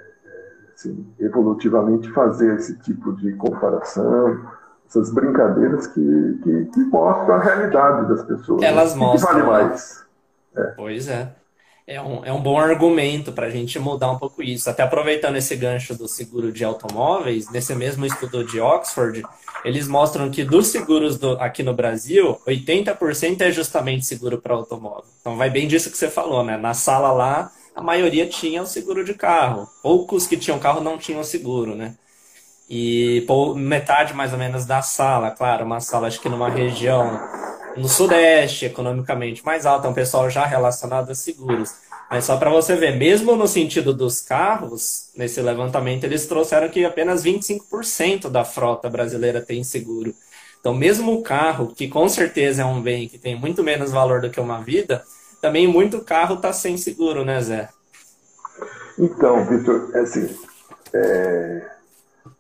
assim, 0.75 1.07
evolutivamente 1.19 2.11
fazer 2.13 2.55
esse 2.57 2.79
tipo 2.79 3.13
de 3.15 3.33
comparação, 3.33 4.41
essas 4.89 5.13
brincadeiras 5.13 5.89
que, 5.89 6.41
que, 6.43 6.65
que 6.67 6.81
mostram 6.81 7.35
a 7.35 7.41
realidade 7.41 8.09
das 8.09 8.23
pessoas. 8.23 8.63
Elas 8.63 8.95
né? 8.95 9.01
mostram. 9.01 9.35
Que 9.35 9.43
vale 9.43 9.47
mais. 9.51 10.07
É. 10.57 10.63
Pois 10.77 11.09
é 11.09 11.35
é 11.89 11.99
um, 12.03 12.23
é 12.23 12.31
um 12.31 12.41
bom 12.41 12.61
argumento 12.61 13.33
para 13.33 13.47
a 13.47 13.51
gente 13.51 13.79
mudar 13.79 14.11
um 14.11 14.19
pouco 14.19 14.43
isso. 14.43 14.69
Até 14.69 14.83
aproveitando 14.83 15.37
esse 15.37 15.57
gancho 15.57 15.95
do 15.95 16.07
seguro 16.07 16.53
de 16.53 16.63
automóveis, 16.63 17.51
nesse 17.51 17.75
mesmo 17.75 18.05
estudo 18.05 18.45
de 18.45 18.61
Oxford, 18.61 19.23
eles 19.65 19.89
mostram 19.89 20.31
que 20.31 20.45
dos 20.45 20.67
seguros 20.67 21.17
do, 21.19 21.41
aqui 21.41 21.63
no 21.63 21.73
Brasil, 21.73 22.39
80% 22.47 23.41
é 23.41 23.51
justamente 23.51 24.05
seguro 24.05 24.37
para 24.37 24.55
automóvel. 24.55 25.07
Então 25.19 25.39
vai 25.39 25.49
bem 25.49 25.67
disso 25.67 25.91
que 25.91 25.97
você 25.97 26.11
falou, 26.11 26.45
né? 26.45 26.59
Na 26.59 26.75
sala 26.75 27.11
lá, 27.11 27.51
a 27.75 27.81
maioria 27.81 28.27
tinha 28.27 28.63
o 28.63 28.67
seguro 28.67 29.03
de 29.03 29.15
carro. 29.15 29.67
Poucos 29.83 30.27
que 30.27 30.37
tinham 30.37 30.59
carro 30.59 30.83
não 30.83 30.99
tinham 30.99 31.25
seguro, 31.25 31.75
né? 31.75 31.95
E 32.69 33.25
pô, 33.27 33.55
metade 33.55 34.13
mais 34.13 34.35
ou 34.35 34.39
menos 34.39 34.67
da 34.67 34.83
sala, 34.83 35.31
claro, 35.31 35.65
uma 35.65 35.81
sala 35.81 36.07
acho 36.07 36.21
que 36.21 36.29
numa 36.29 36.51
região 36.51 37.19
no 37.79 37.89
Sudeste, 37.89 38.67
economicamente 38.67 39.45
mais 39.45 39.65
alta, 39.65 39.87
é 39.87 39.91
um 39.91 39.95
pessoal 39.95 40.29
já 40.29 40.45
relacionado 40.45 41.11
a 41.11 41.15
seguros. 41.15 41.75
Mas 42.11 42.25
só 42.25 42.37
para 42.37 42.51
você 42.51 42.75
ver, 42.75 42.97
mesmo 42.97 43.37
no 43.37 43.47
sentido 43.47 43.93
dos 43.93 44.21
carros, 44.21 45.11
nesse 45.17 45.41
levantamento 45.43 46.05
eles 46.05 46.27
trouxeram 46.27 46.69
que 46.69 46.85
apenas 46.85 47.23
25% 47.23 48.31
da 48.31 48.45
frota 48.45 48.89
brasileira 48.89 49.41
tem 49.41 49.63
seguro. 49.63 50.15
Então, 50.61 50.75
mesmo 50.75 51.13
o 51.13 51.23
carro, 51.23 51.69
que 51.69 51.87
com 51.87 52.09
certeza 52.09 52.63
é 52.63 52.65
um 52.65 52.81
bem 52.81 53.09
que 53.09 53.19
tem 53.19 53.39
muito 53.39 53.63
menos 53.63 53.93
valor 53.93 54.21
do 54.21 54.31
que 54.31 54.41
uma 54.41 54.61
vida, 54.61 55.05
também 55.41 55.67
muito 55.67 56.01
carro 56.01 56.35
está 56.35 56.53
sem 56.53 56.77
seguro, 56.77 57.25
né, 57.25 57.41
Zé? 57.41 57.69
Então, 58.99 59.45
Vitor, 59.47 59.91
é 59.95 60.01
assim, 60.01 60.37
é... 60.93 61.71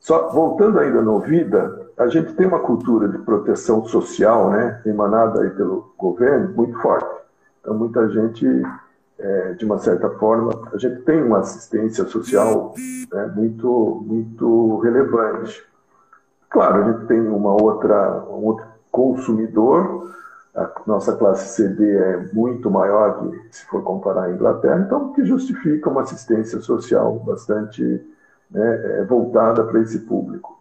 só 0.00 0.30
voltando 0.32 0.80
ainda 0.80 1.00
no 1.00 1.20
vida, 1.20 1.87
a 1.98 2.06
gente 2.06 2.32
tem 2.34 2.46
uma 2.46 2.60
cultura 2.60 3.08
de 3.08 3.18
proteção 3.18 3.84
social, 3.84 4.50
né, 4.50 4.80
emanada 4.86 5.42
aí 5.42 5.50
pelo 5.50 5.92
governo, 5.98 6.54
muito 6.54 6.78
forte. 6.80 7.08
Então, 7.60 7.74
muita 7.74 8.08
gente, 8.08 8.46
é, 9.18 9.52
de 9.54 9.64
uma 9.64 9.78
certa 9.78 10.08
forma, 10.10 10.52
a 10.72 10.78
gente 10.78 11.02
tem 11.02 11.22
uma 11.22 11.40
assistência 11.40 12.04
social 12.04 12.74
né, 13.12 13.32
muito, 13.34 14.04
muito 14.06 14.78
relevante. 14.78 15.60
Claro, 16.48 16.84
a 16.84 16.92
gente 16.92 17.06
tem 17.06 17.20
uma 17.20 17.60
outra, 17.60 18.24
um 18.30 18.44
outro 18.46 18.64
consumidor, 18.92 20.14
a 20.54 20.70
nossa 20.86 21.16
classe 21.16 21.56
CD 21.56 21.96
é 21.96 22.28
muito 22.32 22.70
maior 22.70 23.20
que 23.20 23.56
se 23.56 23.66
for 23.66 23.82
comparar 23.82 24.24
a 24.24 24.32
Inglaterra, 24.32 24.82
então 24.86 25.12
que 25.12 25.24
justifica 25.24 25.90
uma 25.90 26.02
assistência 26.02 26.60
social 26.60 27.18
bastante 27.20 27.82
né, 28.50 29.00
é, 29.00 29.04
voltada 29.04 29.64
para 29.64 29.80
esse 29.80 30.00
público. 30.00 30.57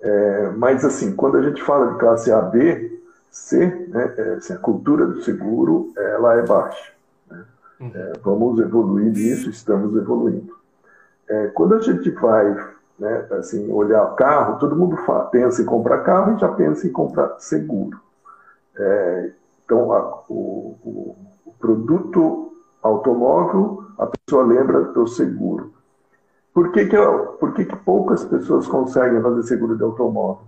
É, 0.00 0.50
mas, 0.56 0.84
assim, 0.84 1.14
quando 1.14 1.36
a 1.36 1.42
gente 1.42 1.62
fala 1.62 1.92
de 1.92 1.98
classe 1.98 2.30
A, 2.30 2.40
B, 2.40 3.00
C, 3.30 3.66
né, 3.88 4.14
é, 4.16 4.34
assim, 4.34 4.52
a 4.52 4.58
cultura 4.58 5.06
do 5.06 5.22
seguro 5.22 5.92
ela 5.96 6.34
é 6.34 6.42
baixa. 6.46 6.92
Né? 7.30 7.44
Uhum. 7.80 7.92
É, 7.94 8.12
vamos 8.22 8.60
evoluir 8.60 9.12
nisso, 9.12 9.50
estamos 9.50 9.94
evoluindo. 9.96 10.56
É, 11.28 11.48
quando 11.48 11.74
a 11.74 11.80
gente 11.80 12.10
vai 12.10 12.56
né, 12.98 13.26
assim, 13.32 13.70
olhar 13.70 14.14
carro, 14.14 14.58
todo 14.58 14.76
mundo 14.76 14.96
fala, 14.98 15.26
pensa 15.26 15.62
em 15.62 15.66
comprar 15.66 15.98
carro 15.98 16.36
e 16.36 16.40
já 16.40 16.48
pensa 16.48 16.86
em 16.86 16.92
comprar 16.92 17.36
seguro. 17.38 18.00
É, 18.76 19.30
então, 19.64 19.92
a, 19.92 20.22
o, 20.28 20.76
o, 20.82 21.16
o 21.46 21.52
produto 21.58 22.52
automóvel, 22.82 23.84
a 23.98 24.06
pessoa 24.06 24.44
lembra 24.44 24.82
do 24.84 25.06
seguro. 25.06 25.72
Por 26.58 26.72
que, 26.72 26.86
que, 26.86 26.96
eu, 26.96 27.36
por 27.38 27.54
que, 27.54 27.64
que 27.64 27.76
poucas 27.76 28.24
pessoas 28.24 28.66
conseguem 28.66 29.22
fazer 29.22 29.44
seguro 29.44 29.76
de 29.76 29.84
automóvel? 29.84 30.42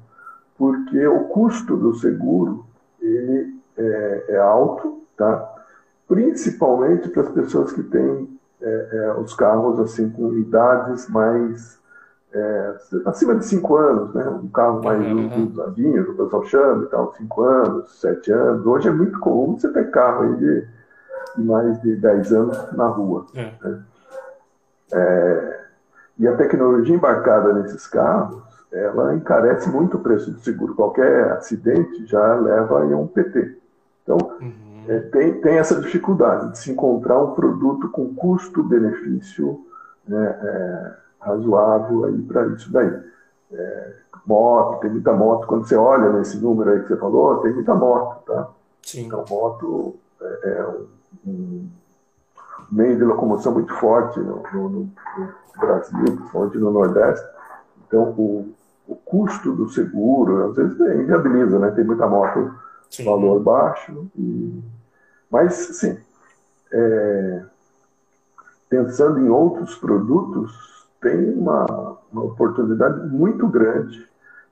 Porque 0.58 1.06
o 1.06 1.20
custo 1.28 1.76
do 1.76 1.94
seguro 1.94 2.66
ele 3.00 3.54
é, 3.78 4.24
é 4.30 4.36
alto, 4.38 5.04
tá? 5.16 5.48
principalmente 6.08 7.08
para 7.10 7.22
as 7.22 7.28
pessoas 7.28 7.70
que 7.70 7.84
têm 7.84 8.28
é, 8.60 8.88
é, 8.92 9.20
os 9.20 9.34
carros 9.34 9.78
assim 9.78 10.10
com 10.10 10.36
idades 10.36 11.08
mais 11.08 11.78
é, 12.32 12.74
acima 13.06 13.36
de 13.36 13.44
5 13.44 13.76
anos, 13.76 14.12
né? 14.12 14.28
um 14.30 14.48
carro 14.48 14.82
mais 14.82 15.00
uhum. 15.06 15.46
usadinho, 15.46 16.10
o 16.10 16.16
pessoal 16.16 16.44
chama 16.44 16.82
e 16.82 16.86
tal, 16.88 17.14
5 17.14 17.42
anos, 17.44 18.00
7 18.00 18.32
anos. 18.32 18.66
Hoje 18.66 18.88
é 18.88 18.92
muito 18.92 19.16
comum 19.20 19.56
você 19.56 19.68
ter 19.68 19.92
carro 19.92 20.24
aí 20.24 20.36
de, 20.38 20.66
de 21.36 21.44
mais 21.44 21.80
de 21.82 21.94
10 21.94 22.32
anos 22.32 22.72
na 22.72 22.88
rua. 22.88 23.26
É. 23.32 23.52
Né? 23.62 23.82
É, 24.92 25.59
e 26.20 26.28
a 26.28 26.36
tecnologia 26.36 26.94
embarcada 26.94 27.54
nesses 27.54 27.86
carros, 27.86 28.42
ela 28.70 29.14
encarece 29.14 29.70
muito 29.70 29.96
o 29.96 30.00
preço 30.00 30.30
do 30.30 30.38
seguro. 30.40 30.74
Qualquer 30.74 31.32
acidente 31.32 32.04
já 32.04 32.34
leva 32.34 32.82
a 32.82 32.84
um 32.84 33.06
PT. 33.06 33.56
Então, 34.02 34.18
uhum. 34.38 34.84
é, 34.86 34.98
tem, 35.00 35.40
tem 35.40 35.56
essa 35.56 35.80
dificuldade 35.80 36.52
de 36.52 36.58
se 36.58 36.70
encontrar 36.70 37.18
um 37.18 37.32
produto 37.32 37.88
com 37.88 38.14
custo-benefício 38.14 39.64
né, 40.06 40.38
é, 40.42 40.92
razoável 41.20 42.04
aí 42.04 42.20
para 42.20 42.46
isso 42.48 42.70
daí. 42.70 43.00
É, 43.50 43.92
moto, 44.26 44.80
tem 44.80 44.90
muita 44.90 45.14
moto. 45.14 45.46
Quando 45.46 45.66
você 45.66 45.74
olha 45.74 46.12
nesse 46.12 46.36
número 46.36 46.70
aí 46.70 46.80
que 46.82 46.88
você 46.88 46.96
falou, 46.98 47.38
tem 47.38 47.54
muita 47.54 47.74
moto, 47.74 48.26
tá? 48.26 48.46
Sim. 48.82 49.06
Então, 49.06 49.24
moto 49.26 49.96
é, 50.20 50.50
é 50.50 50.66
um, 50.66 50.86
um 51.26 51.68
meio 52.70 52.96
de 52.96 53.04
locomoção 53.04 53.52
muito 53.52 53.74
forte 53.74 54.20
no, 54.20 54.42
no, 54.52 54.68
no 54.70 54.92
Brasil, 55.58 56.04
principalmente 56.04 56.58
no 56.58 56.70
Nordeste. 56.70 57.26
Então, 57.86 58.10
o, 58.10 58.54
o 58.86 58.94
custo 58.94 59.52
do 59.52 59.68
seguro, 59.68 60.50
às 60.50 60.56
vezes, 60.56 60.80
é, 60.80 60.96
inviabiliza, 60.96 61.58
né? 61.58 61.70
Tem 61.72 61.84
muita 61.84 62.06
moto 62.06 62.54
de 62.88 63.02
valor 63.04 63.40
baixo. 63.40 64.08
E... 64.16 64.62
Mas, 65.30 65.54
sim, 65.54 65.98
é... 66.72 67.42
pensando 68.68 69.18
em 69.20 69.28
outros 69.28 69.74
produtos, 69.76 70.88
tem 71.00 71.32
uma, 71.34 71.96
uma 72.12 72.24
oportunidade 72.24 73.06
muito 73.08 73.48
grande. 73.48 74.08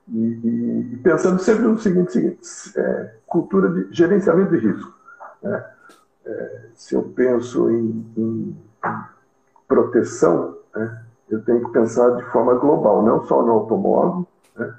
E, 0.09 0.19
e, 0.19 0.95
e, 0.95 0.97
pensando 0.97 1.39
sempre 1.39 1.65
no 1.65 1.79
seguinte, 1.79 2.13
seguinte 2.13 2.41
é, 2.77 3.15
cultura 3.27 3.69
de 3.69 3.95
gerenciamento 3.95 4.53
de 4.53 4.67
risco. 4.67 4.95
Né? 5.43 5.65
É, 6.29 6.61
se 6.75 6.95
eu 6.95 7.03
penso 7.17 7.71
em, 7.71 8.05
em 8.17 8.57
proteção, 9.67 10.59
né? 10.77 11.03
eu 11.31 11.43
tenho 11.43 11.65
que 11.65 11.73
pensar 11.73 12.11
de 12.17 12.23
forma 12.25 12.55
global, 12.55 13.03
não 13.03 13.25
só 13.25 13.43
no 13.43 13.53
automóvel, 13.53 14.27
né? 14.55 14.75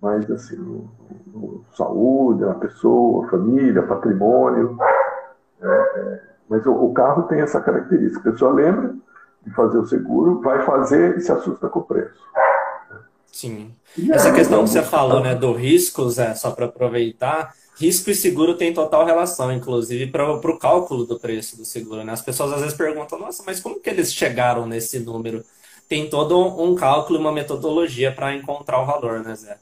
mas 0.00 0.30
assim, 0.30 0.56
no, 0.56 0.90
no 1.26 1.64
saúde, 1.76 2.40
na 2.40 2.54
pessoa, 2.54 3.28
família, 3.28 3.82
patrimônio. 3.82 4.78
É, 5.60 5.66
é, 5.66 6.20
mas 6.48 6.64
o, 6.64 6.72
o, 6.72 6.94
carro 6.94 7.24
tem 7.24 7.40
essa 7.40 7.60
característica. 7.60 8.28
A 8.28 8.32
pessoa 8.32 8.52
lembra 8.52 8.94
de 9.42 9.50
fazer 9.54 9.76
o 9.76 9.86
seguro, 9.86 10.40
vai 10.40 10.64
fazer 10.64 11.18
e 11.18 11.20
se 11.20 11.30
assusta 11.30 11.68
com 11.68 11.80
o 11.80 11.84
preço. 11.84 12.22
Sim. 13.26 13.74
E 13.98 14.10
essa 14.10 14.32
questão 14.32 14.62
que 14.62 14.70
você 14.70 14.82
falou, 14.82 15.20
né, 15.20 15.34
do 15.34 15.52
risco, 15.52 16.08
Zé, 16.08 16.34
só 16.34 16.52
para 16.52 16.66
aproveitar, 16.66 17.52
risco 17.76 18.10
e 18.10 18.14
seguro 18.14 18.54
tem 18.54 18.72
total 18.72 19.04
relação, 19.04 19.52
inclusive 19.52 20.10
para 20.10 20.32
o 20.32 20.58
cálculo 20.58 21.04
do 21.04 21.18
preço 21.18 21.56
do 21.56 21.64
seguro. 21.64 22.04
Né? 22.04 22.12
As 22.12 22.22
pessoas 22.22 22.52
às 22.52 22.60
vezes 22.60 22.76
perguntam, 22.76 23.18
nossa, 23.18 23.42
mas 23.44 23.60
como 23.60 23.80
que 23.80 23.90
eles 23.90 24.12
chegaram 24.12 24.66
nesse 24.66 24.98
número? 24.98 25.42
Tem 25.88 26.08
todo 26.08 26.38
um 26.38 26.74
cálculo, 26.74 27.18
uma 27.18 27.32
metodologia 27.32 28.12
para 28.12 28.34
encontrar 28.34 28.80
o 28.80 28.86
valor, 28.86 29.20
né, 29.20 29.34
Zé? 29.34 29.58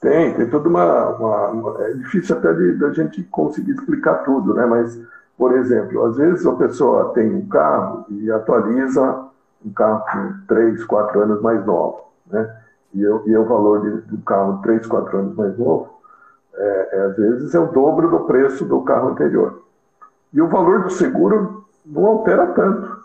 Tem, 0.00 0.34
tem 0.34 0.50
toda 0.50 0.68
uma, 0.68 1.08
uma, 1.16 1.48
uma. 1.48 1.84
é 1.86 1.94
difícil 1.94 2.36
até 2.36 2.52
da 2.52 2.92
gente 2.92 3.22
conseguir 3.24 3.72
explicar 3.72 4.22
tudo, 4.22 4.52
né? 4.52 4.66
Mas, 4.66 5.00
por 5.36 5.56
exemplo, 5.56 6.04
às 6.04 6.16
vezes 6.16 6.46
a 6.46 6.52
pessoa 6.52 7.12
tem 7.14 7.34
um 7.34 7.48
carro 7.48 8.04
e 8.10 8.30
atualiza 8.30 9.24
um 9.64 9.72
carro 9.72 10.04
com 10.12 10.46
3, 10.46 10.84
4 10.84 11.20
anos 11.20 11.40
mais 11.40 11.64
novo, 11.64 12.12
né? 12.30 12.54
E, 12.92 13.02
eu, 13.02 13.22
e 13.26 13.34
o 13.34 13.44
valor 13.46 13.80
de, 13.80 14.02
do 14.02 14.18
carro 14.18 14.60
3, 14.62 14.86
4 14.86 15.18
anos 15.18 15.34
mais 15.34 15.58
novo, 15.58 15.93
é, 16.56 16.88
é, 16.92 17.00
às 17.02 17.16
vezes 17.16 17.54
é 17.54 17.58
o 17.58 17.72
dobro 17.72 18.08
do 18.10 18.20
preço 18.20 18.64
do 18.64 18.82
carro 18.82 19.10
anterior. 19.10 19.62
E 20.32 20.40
o 20.40 20.48
valor 20.48 20.84
do 20.84 20.90
seguro 20.90 21.64
não 21.84 22.06
altera 22.06 22.46
tanto. 22.48 23.04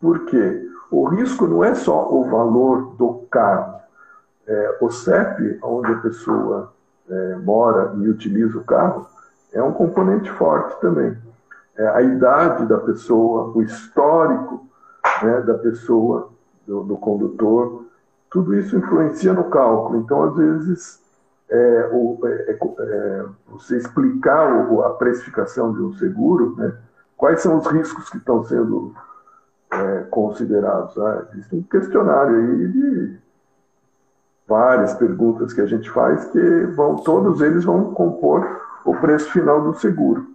Por 0.00 0.24
quê? 0.26 0.68
O 0.90 1.06
risco 1.06 1.46
não 1.46 1.64
é 1.64 1.74
só 1.74 2.12
o 2.12 2.24
valor 2.24 2.94
do 2.96 3.24
carro, 3.30 3.80
é, 4.46 4.78
o 4.80 4.90
CEP, 4.90 5.58
onde 5.62 5.92
a 5.92 5.98
pessoa 5.98 6.72
é, 7.08 7.36
mora 7.36 7.94
e 7.96 8.08
utiliza 8.08 8.58
o 8.58 8.64
carro, 8.64 9.06
é 9.52 9.62
um 9.62 9.72
componente 9.72 10.30
forte 10.32 10.80
também. 10.80 11.16
É, 11.76 11.88
a 11.88 12.02
idade 12.02 12.66
da 12.66 12.78
pessoa, 12.78 13.52
o 13.54 13.62
histórico 13.62 14.66
né, 15.22 15.40
da 15.40 15.54
pessoa, 15.54 16.30
do, 16.66 16.82
do, 16.82 16.96
condutor, 16.96 17.86
tudo 18.30 18.54
isso 18.54 18.76
influencia 18.76 19.32
no 19.32 19.44
cálculo. 19.44 19.98
Então, 19.98 20.22
às 20.22 20.36
vezes, 20.36 21.01
é, 21.52 21.90
o, 21.92 22.18
é, 22.24 22.50
é, 22.50 22.58
é, 22.80 23.24
você 23.48 23.76
explicar 23.76 24.70
o, 24.70 24.82
a 24.82 24.94
precificação 24.94 25.72
de 25.72 25.82
um 25.82 25.92
seguro, 25.94 26.56
né, 26.56 26.72
quais 27.16 27.42
são 27.42 27.58
os 27.58 27.66
riscos 27.66 28.08
que 28.08 28.16
estão 28.16 28.42
sendo 28.44 28.94
considerados. 30.10 30.98
Ah, 30.98 31.26
existe 31.32 31.56
um 31.56 31.62
questionário 31.62 32.36
aí 32.36 32.68
de 32.68 33.18
várias 34.46 34.92
perguntas 34.94 35.54
que 35.54 35.62
a 35.62 35.66
gente 35.66 35.88
faz 35.90 36.26
que 36.26 36.66
vão 36.74 36.96
todos 36.96 37.40
eles 37.40 37.64
vão 37.64 37.94
compor 37.94 38.46
o 38.84 38.94
preço 38.96 39.30
final 39.30 39.62
do 39.62 39.72
seguro. 39.74 40.26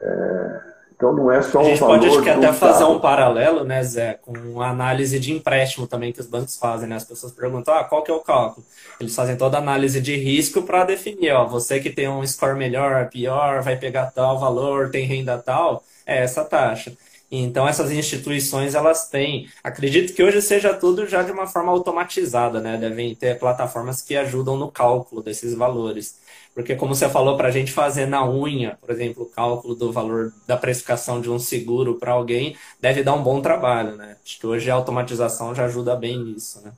É, 0.00 0.67
então 0.98 1.12
não 1.12 1.30
é 1.30 1.40
só 1.40 1.60
a 1.60 1.64
gente 1.64 1.78
pode 1.78 2.08
acho 2.08 2.22
que 2.22 2.28
até 2.28 2.52
fazer 2.52 2.82
um 2.82 2.98
paralelo, 2.98 3.62
né, 3.62 3.84
Zé, 3.84 4.18
com 4.20 4.60
a 4.60 4.70
análise 4.70 5.20
de 5.20 5.32
empréstimo 5.32 5.86
também 5.86 6.12
que 6.12 6.20
os 6.20 6.26
bancos 6.26 6.56
fazem, 6.56 6.88
né? 6.88 6.96
As 6.96 7.04
pessoas 7.04 7.30
perguntam, 7.32 7.72
ah, 7.72 7.84
qual 7.84 8.02
que 8.02 8.10
é 8.10 8.14
o 8.14 8.18
cálculo? 8.18 8.66
Eles 8.98 9.14
fazem 9.14 9.36
toda 9.36 9.58
a 9.58 9.60
análise 9.60 10.00
de 10.00 10.16
risco 10.16 10.62
para 10.62 10.84
definir, 10.84 11.30
ó, 11.30 11.46
você 11.46 11.78
que 11.78 11.88
tem 11.88 12.08
um 12.08 12.26
score 12.26 12.58
melhor, 12.58 13.08
pior, 13.10 13.62
vai 13.62 13.76
pegar 13.76 14.06
tal 14.06 14.40
valor, 14.40 14.90
tem 14.90 15.06
renda 15.06 15.38
tal, 15.38 15.84
é 16.04 16.18
essa 16.18 16.44
taxa. 16.44 16.92
Então 17.30 17.68
essas 17.68 17.92
instituições 17.92 18.74
elas 18.74 19.08
têm, 19.08 19.48
acredito 19.62 20.12
que 20.14 20.22
hoje 20.22 20.42
seja 20.42 20.74
tudo 20.74 21.06
já 21.06 21.22
de 21.22 21.30
uma 21.30 21.46
forma 21.46 21.70
automatizada, 21.70 22.60
né? 22.60 22.76
Devem 22.76 23.14
ter 23.14 23.38
plataformas 23.38 24.02
que 24.02 24.16
ajudam 24.16 24.56
no 24.56 24.68
cálculo 24.68 25.22
desses 25.22 25.54
valores. 25.54 26.18
Porque 26.58 26.74
como 26.74 26.92
você 26.92 27.08
falou, 27.08 27.36
para 27.36 27.46
a 27.46 27.52
gente 27.52 27.72
fazer 27.72 28.06
na 28.06 28.28
unha, 28.28 28.76
por 28.80 28.90
exemplo, 28.90 29.22
o 29.22 29.26
cálculo 29.26 29.76
do 29.76 29.92
valor 29.92 30.32
da 30.44 30.56
precificação 30.56 31.20
de 31.20 31.30
um 31.30 31.38
seguro 31.38 32.00
para 32.00 32.10
alguém, 32.10 32.56
deve 32.80 33.04
dar 33.04 33.14
um 33.14 33.22
bom 33.22 33.40
trabalho, 33.40 33.94
né? 33.94 34.16
Acho 34.24 34.40
que 34.40 34.44
hoje 34.44 34.68
a 34.68 34.74
automatização 34.74 35.54
já 35.54 35.66
ajuda 35.66 35.94
bem 35.94 36.18
nisso, 36.18 36.60
né? 36.64 36.72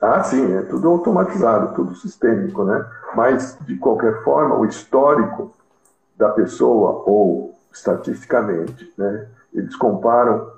Ah, 0.00 0.22
sim, 0.22 0.54
é 0.54 0.62
tudo 0.62 0.88
automatizado, 0.88 1.74
tudo 1.74 1.96
sistêmico, 1.96 2.62
né? 2.62 2.88
Mas, 3.16 3.58
de 3.66 3.74
qualquer 3.78 4.22
forma, 4.22 4.54
o 4.54 4.64
histórico 4.64 5.52
da 6.16 6.28
pessoa, 6.28 7.02
ou 7.04 7.58
estatisticamente, 7.72 8.88
né? 8.96 9.26
eles 9.52 9.74
comparam 9.74 10.48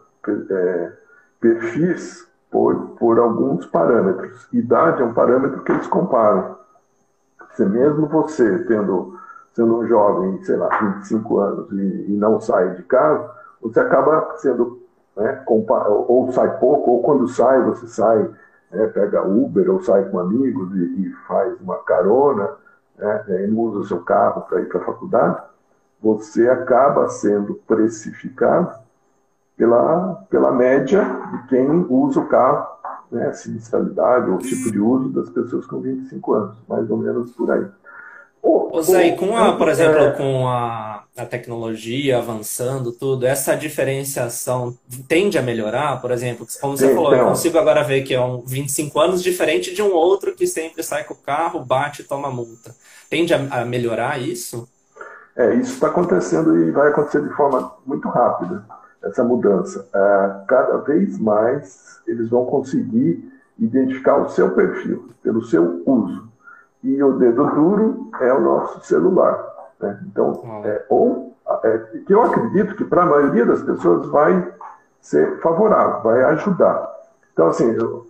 é, 0.50 0.92
perfis 1.40 2.28
por, 2.50 2.90
por 2.98 3.18
alguns 3.18 3.64
parâmetros. 3.64 4.46
Idade 4.52 5.00
é 5.00 5.04
um 5.06 5.14
parâmetro 5.14 5.62
que 5.62 5.72
eles 5.72 5.86
comparam. 5.86 6.59
Se 7.54 7.64
mesmo 7.64 8.06
você 8.06 8.64
tendo 8.64 9.18
sendo 9.52 9.78
um 9.78 9.86
jovem, 9.86 10.42
sei 10.44 10.56
lá, 10.56 10.68
25 10.68 11.38
anos 11.38 11.72
e, 11.72 12.06
e 12.08 12.16
não 12.16 12.40
sai 12.40 12.74
de 12.76 12.82
casa, 12.84 13.30
você 13.60 13.80
acaba 13.80 14.36
sendo, 14.36 14.80
né, 15.16 15.42
ou 15.46 16.30
sai 16.32 16.58
pouco, 16.58 16.92
ou 16.92 17.02
quando 17.02 17.28
sai, 17.28 17.62
você 17.64 17.86
sai, 17.86 18.30
né, 18.70 18.86
pega 18.88 19.26
Uber 19.26 19.70
ou 19.70 19.82
sai 19.82 20.04
com 20.04 20.18
amigos 20.18 20.74
e, 20.76 21.02
e 21.02 21.12
faz 21.26 21.60
uma 21.60 21.76
carona, 21.78 22.50
né, 22.96 23.24
e 23.44 23.46
não 23.48 23.58
usa 23.58 23.78
o 23.80 23.84
seu 23.84 24.00
carro 24.00 24.42
para 24.42 24.60
ir 24.60 24.68
para 24.68 24.80
a 24.80 24.84
faculdade, 24.84 25.42
você 26.00 26.48
acaba 26.48 27.08
sendo 27.08 27.54
precificado 27.66 28.72
pela, 29.56 30.24
pela 30.30 30.50
média 30.52 31.04
de 31.32 31.48
quem 31.48 31.86
usa 31.90 32.20
o 32.20 32.26
carro, 32.28 32.66
né, 33.10 33.26
a 33.26 33.32
sinistralidade 33.32 34.30
ou 34.30 34.36
o 34.36 34.38
tipo 34.38 34.70
de 34.70 34.78
uso 34.78 35.08
das 35.10 35.28
pessoas 35.30 35.66
com 35.66 35.80
25 35.80 36.32
anos, 36.34 36.56
mais 36.68 36.90
ou 36.90 36.96
menos 36.96 37.30
por 37.32 37.50
aí. 37.50 37.66
Ô, 38.42 38.80
Zé, 38.80 39.08
e 39.08 39.16
com 39.16 39.36
a, 39.36 39.54
por 39.56 39.68
exemplo, 39.68 39.98
é... 39.98 40.12
com 40.12 40.48
a, 40.48 41.04
a 41.14 41.26
tecnologia 41.26 42.16
avançando, 42.16 42.90
tudo, 42.90 43.26
essa 43.26 43.54
diferenciação 43.54 44.74
tende 45.06 45.36
a 45.36 45.42
melhorar? 45.42 46.00
Por 46.00 46.10
exemplo, 46.10 46.46
como 46.58 46.76
você 46.76 46.88
Sim, 46.88 46.94
falou, 46.94 47.12
então... 47.12 47.26
eu 47.26 47.28
consigo 47.28 47.58
agora 47.58 47.82
ver 47.82 48.02
que 48.02 48.14
é 48.14 48.20
um 48.20 48.40
25 48.40 48.98
anos 48.98 49.22
diferente 49.22 49.74
de 49.74 49.82
um 49.82 49.92
outro 49.92 50.34
que 50.34 50.46
sempre 50.46 50.82
sai 50.82 51.04
com 51.04 51.12
o 51.12 51.18
carro, 51.18 51.62
bate 51.62 52.00
e 52.00 52.04
toma 52.04 52.30
multa. 52.30 52.74
Tende 53.10 53.34
a, 53.34 53.60
a 53.60 53.64
melhorar 53.64 54.18
isso? 54.18 54.66
É, 55.36 55.54
isso 55.56 55.74
está 55.74 55.88
acontecendo 55.88 56.56
e 56.56 56.70
vai 56.70 56.88
acontecer 56.88 57.22
de 57.22 57.34
forma 57.34 57.74
muito 57.84 58.08
rápida 58.08 58.64
essa 59.02 59.24
mudança. 59.24 59.86
É, 59.92 60.44
cada 60.46 60.78
vez 60.78 61.18
mais 61.18 62.00
eles 62.06 62.28
vão 62.28 62.46
conseguir 62.46 63.30
identificar 63.58 64.16
o 64.16 64.28
seu 64.28 64.50
perfil 64.50 65.08
pelo 65.22 65.42
seu 65.44 65.82
uso. 65.86 66.28
E 66.82 67.02
o 67.02 67.18
dedo 67.18 67.46
duro 67.50 68.10
é 68.20 68.32
o 68.32 68.40
nosso 68.40 68.84
celular. 68.86 69.46
Né? 69.78 70.00
Então, 70.06 70.42
é, 70.64 70.84
ou 70.88 71.36
é, 71.64 71.78
que 72.06 72.12
eu 72.12 72.22
acredito 72.22 72.74
que 72.74 72.84
para 72.84 73.02
a 73.02 73.06
maioria 73.06 73.44
das 73.44 73.62
pessoas 73.62 74.06
vai 74.06 74.52
ser 75.00 75.40
favorável, 75.40 76.02
vai 76.02 76.22
ajudar. 76.24 76.90
Então, 77.32 77.48
assim, 77.48 77.70
eu, 77.72 78.06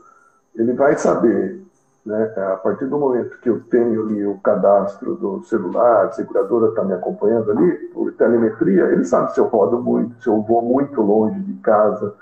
ele 0.55 0.73
vai 0.73 0.97
saber 0.97 1.60
né? 2.05 2.33
A 2.53 2.57
partir 2.57 2.87
do 2.87 2.99
momento 2.99 3.39
que 3.41 3.49
eu 3.49 3.61
tenho 3.61 4.03
ali 4.03 4.27
o 4.27 4.39
cadastro 4.39 5.15
do 5.17 5.43
celular, 5.45 6.07
a 6.07 6.13
seguradora 6.13 6.69
está 6.69 6.83
me 6.83 6.95
acompanhando 6.95 7.51
ali, 7.51 7.73
por 7.93 8.13
telemetria, 8.13 8.85
ele 8.85 9.05
sabe 9.05 9.33
se 9.33 9.41
eu 9.41 9.47
rodo 9.47 9.81
muito, 9.81 10.21
se 10.23 10.29
eu 10.29 10.41
vou 10.43 10.63
muito 10.63 11.01
longe 11.03 11.39
de 11.41 11.55
casa, 11.61 12.15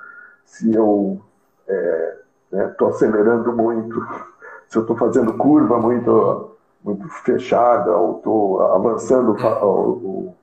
se 0.45 0.75
eu 0.75 1.21
estou 1.67 1.77
é, 1.77 2.17
né, 2.53 2.75
acelerando 2.89 3.53
muito, 3.53 4.07
se 4.69 4.77
eu 4.77 4.83
estou 4.83 4.97
fazendo 4.97 5.35
curva 5.35 5.79
muito, 5.79 6.51
muito 6.85 7.09
fechada, 7.09 7.97
ou 7.97 8.17
estou 8.19 8.63
avançando 8.63 9.37
o, 9.63 10.35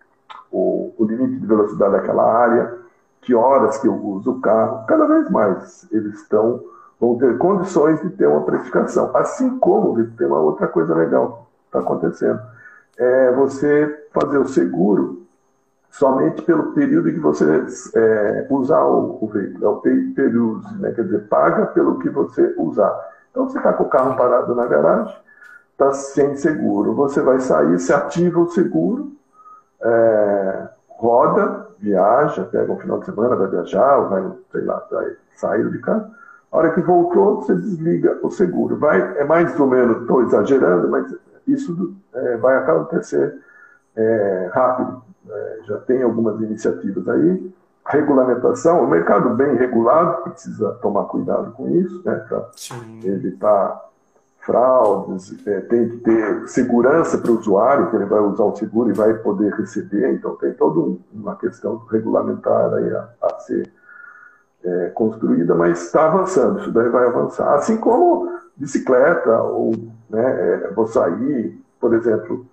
o, 0.52 0.94
o 0.98 1.06
limite 1.06 1.40
de 1.40 1.46
velocidade 1.46 1.92
daquela 1.92 2.24
área, 2.24 2.86
que 3.22 3.34
horas 3.34 3.78
que 3.80 3.88
eu 3.88 3.96
uso 3.96 4.34
o 4.34 4.40
carro, 4.40 4.86
cada 4.86 5.06
vez 5.08 5.30
mais 5.32 5.88
eles 5.92 6.22
estão 6.22 6.64
vão 7.00 7.18
ter 7.18 7.38
condições 7.38 8.02
de 8.02 8.10
ter 8.12 8.28
uma 8.28 8.42
precificação. 8.42 9.12
Assim 9.16 9.58
como 9.60 10.04
tem 10.12 10.28
uma 10.28 10.40
outra 10.40 10.68
coisa 10.68 10.94
legal 10.96 11.48
que 11.62 11.78
está 11.78 11.80
acontecendo. 11.80 12.40
É 12.98 13.32
você 13.34 14.08
fazer 14.14 14.38
o 14.38 14.48
seguro 14.48 15.26
somente 15.90 16.42
pelo 16.42 16.72
período 16.74 17.12
que 17.12 17.20
você 17.20 17.66
é, 17.96 18.48
usar 18.50 18.84
o, 18.86 19.18
o 19.22 19.28
veículo. 19.28 19.66
É 19.66 19.70
o 19.70 19.78
período, 20.14 20.68
né? 20.80 20.92
quer 20.92 21.04
dizer, 21.04 21.28
paga 21.28 21.68
pelo 21.68 22.00
que 22.00 22.10
você 22.10 22.54
usar. 22.58 22.94
Então 23.32 23.50
você 23.50 23.58
está 23.58 23.74
com 23.74 23.84
o 23.84 23.90
carro 23.90 24.16
parado 24.16 24.56
na 24.56 24.66
garagem, 24.66 25.16
está 25.72 25.92
sem 25.92 26.38
seguro. 26.38 26.94
Você 26.94 27.22
vai 27.22 27.40
sair, 27.40 27.78
se 27.80 27.94
ativa 27.94 28.40
o 28.40 28.50
seguro, 28.50 29.12
é, 29.82 30.70
roda, 30.88 31.68
viaja, 31.78 32.46
pega 32.46 32.72
um 32.72 32.80
final 32.80 33.00
de 33.00 33.06
semana, 33.06 33.36
vai 33.36 33.48
viajar, 33.48 33.98
ou 33.98 34.10
vai, 34.10 34.32
sei 34.54 34.62
lá, 34.62 34.88
vai 34.90 35.16
sair 35.36 35.70
de 35.70 35.80
casa 35.80 36.10
a 36.56 36.58
hora 36.58 36.72
que 36.72 36.82
voltou, 36.82 37.42
você 37.42 37.54
desliga 37.54 38.18
o 38.24 38.32
seguro. 38.32 38.78
Vai, 38.78 39.18
é 39.18 39.26
mais 39.26 39.60
ou 39.60 39.68
menos, 39.68 40.02
estou 40.02 40.24
exagerando, 40.24 40.90
mas 40.90 41.14
isso 41.46 41.94
é, 42.14 42.38
vai 42.38 42.56
acontecer 42.56 43.38
é, 43.96 44.50
rápido. 44.54 45.04
É, 45.30 45.60
já 45.66 45.78
tem 45.80 46.02
algumas 46.02 46.40
iniciativas 46.40 47.08
aí 47.10 47.54
regulamentação, 47.88 48.84
o 48.84 48.88
mercado 48.88 49.30
bem 49.36 49.56
regulado, 49.56 50.24
precisa 50.24 50.72
tomar 50.82 51.04
cuidado 51.04 51.52
com 51.52 51.70
isso, 51.70 52.02
né, 52.04 52.16
para 52.28 52.50
evitar 53.04 53.90
fraudes, 54.40 55.36
é, 55.48 55.60
tem 55.62 55.90
que 55.90 55.98
ter 55.98 56.48
segurança 56.48 57.18
para 57.18 57.32
o 57.32 57.38
usuário, 57.38 57.90
que 57.90 57.96
ele 57.96 58.06
vai 58.06 58.22
usar 58.22 58.44
o 58.44 58.56
seguro 58.56 58.90
e 58.90 58.94
vai 58.94 59.14
poder 59.16 59.54
receber, 59.54 60.14
então 60.14 60.36
tem 60.36 60.54
toda 60.54 60.98
uma 61.14 61.36
questão 61.36 61.78
regulamentar 61.92 62.74
aí 62.74 62.92
a, 62.92 63.10
a 63.22 63.40
ser 63.40 63.72
é, 64.66 64.90
construída, 64.90 65.54
mas 65.54 65.84
está 65.84 66.08
avançando, 66.08 66.60
isso 66.60 66.72
daí 66.72 66.90
vai 66.90 67.06
avançar. 67.06 67.54
Assim 67.54 67.78
como 67.78 68.30
bicicleta, 68.58 69.42
ou 69.44 69.74
né, 70.10 70.24
é, 70.24 70.72
vou 70.72 70.88
sair, 70.88 71.60
por 71.80 71.94
exemplo, 71.94 72.46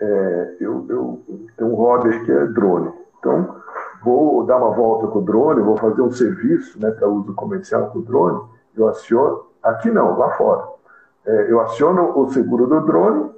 é, 0.00 0.56
eu, 0.60 0.84
eu 0.88 1.22
tenho 1.56 1.70
um 1.70 1.74
hobby 1.74 2.24
que 2.24 2.32
é 2.32 2.46
drone. 2.46 2.92
Então, 3.18 3.56
vou 4.02 4.44
dar 4.44 4.56
uma 4.58 4.74
volta 4.74 5.06
com 5.06 5.20
o 5.20 5.22
drone, 5.22 5.62
vou 5.62 5.76
fazer 5.76 6.02
um 6.02 6.10
serviço 6.10 6.80
né, 6.80 6.90
para 6.90 7.08
uso 7.08 7.32
comercial 7.34 7.90
com 7.90 8.00
o 8.00 8.02
drone, 8.02 8.42
eu 8.76 8.88
aciono, 8.88 9.42
aqui 9.62 9.90
não, 9.90 10.18
lá 10.18 10.30
fora. 10.30 10.66
É, 11.24 11.52
eu 11.52 11.60
aciono 11.60 12.18
o 12.18 12.28
seguro 12.32 12.66
do 12.66 12.80
drone, 12.80 13.30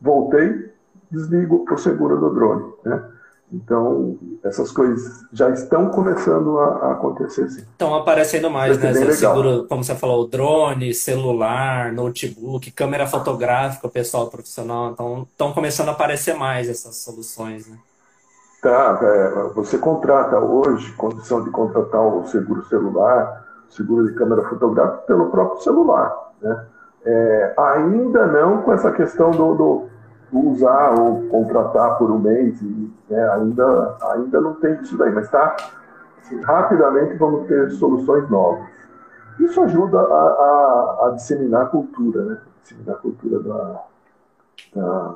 voltei, 0.00 0.72
desligo 1.10 1.64
o 1.68 1.76
seguro 1.76 2.18
do 2.18 2.32
drone. 2.32 2.72
Né? 2.84 3.02
Então, 3.54 4.18
essas 4.42 4.72
coisas 4.72 5.24
já 5.32 5.48
estão 5.50 5.88
começando 5.88 6.58
a, 6.58 6.64
a 6.64 6.92
acontecer, 6.92 7.48
sim. 7.48 7.60
Estão 7.60 7.94
aparecendo 7.94 8.50
mais, 8.50 8.76
né? 8.78 8.92
Você 8.92 9.12
segura, 9.12 9.64
como 9.68 9.84
você 9.84 9.94
falou, 9.94 10.26
drone, 10.26 10.92
celular, 10.92 11.92
notebook, 11.92 12.70
câmera 12.72 13.06
fotográfica, 13.06 13.86
o 13.86 13.90
pessoal 13.90 14.26
profissional. 14.28 14.90
Então, 14.90 15.26
estão 15.30 15.52
começando 15.52 15.88
a 15.90 15.92
aparecer 15.92 16.34
mais 16.34 16.68
essas 16.68 16.96
soluções, 16.96 17.68
né? 17.68 17.76
Tá, 18.60 18.98
é, 19.00 19.52
você 19.54 19.78
contrata 19.78 20.38
hoje, 20.38 20.90
condição 20.92 21.44
de 21.44 21.50
contratar 21.50 22.00
o 22.00 22.26
seguro 22.26 22.64
celular, 22.66 23.46
seguro 23.68 24.06
de 24.06 24.14
câmera 24.14 24.42
fotográfica 24.48 25.02
pelo 25.06 25.30
próprio 25.30 25.62
celular, 25.62 26.32
né? 26.42 26.66
É, 27.06 27.54
ainda 27.58 28.26
não 28.26 28.62
com 28.62 28.72
essa 28.72 28.90
questão 28.90 29.30
do, 29.30 29.54
do 29.54 29.88
usar 30.32 30.98
ou 30.98 31.28
contratar 31.28 31.98
por 31.98 32.10
um 32.10 32.18
mês, 32.18 32.60
e, 32.60 32.83
né, 33.14 33.30
ainda, 33.30 33.96
ainda 34.12 34.40
não 34.40 34.54
tem 34.54 34.74
isso 34.82 34.98
daí, 34.98 35.12
mas 35.12 35.30
tá, 35.30 35.54
assim, 36.20 36.40
rapidamente 36.40 37.16
vamos 37.16 37.46
ter 37.46 37.70
soluções 37.70 38.28
novas. 38.28 38.66
Isso 39.38 39.60
ajuda 39.62 39.98
a, 39.98 40.02
a, 40.02 41.06
a 41.06 41.10
disseminar 41.14 41.62
a 41.62 41.66
cultura, 41.66 42.24
né? 42.24 42.38
Disseminar 42.62 42.96
a 42.96 42.98
cultura 42.98 43.40
da, 43.40 43.82
da, 44.74 45.14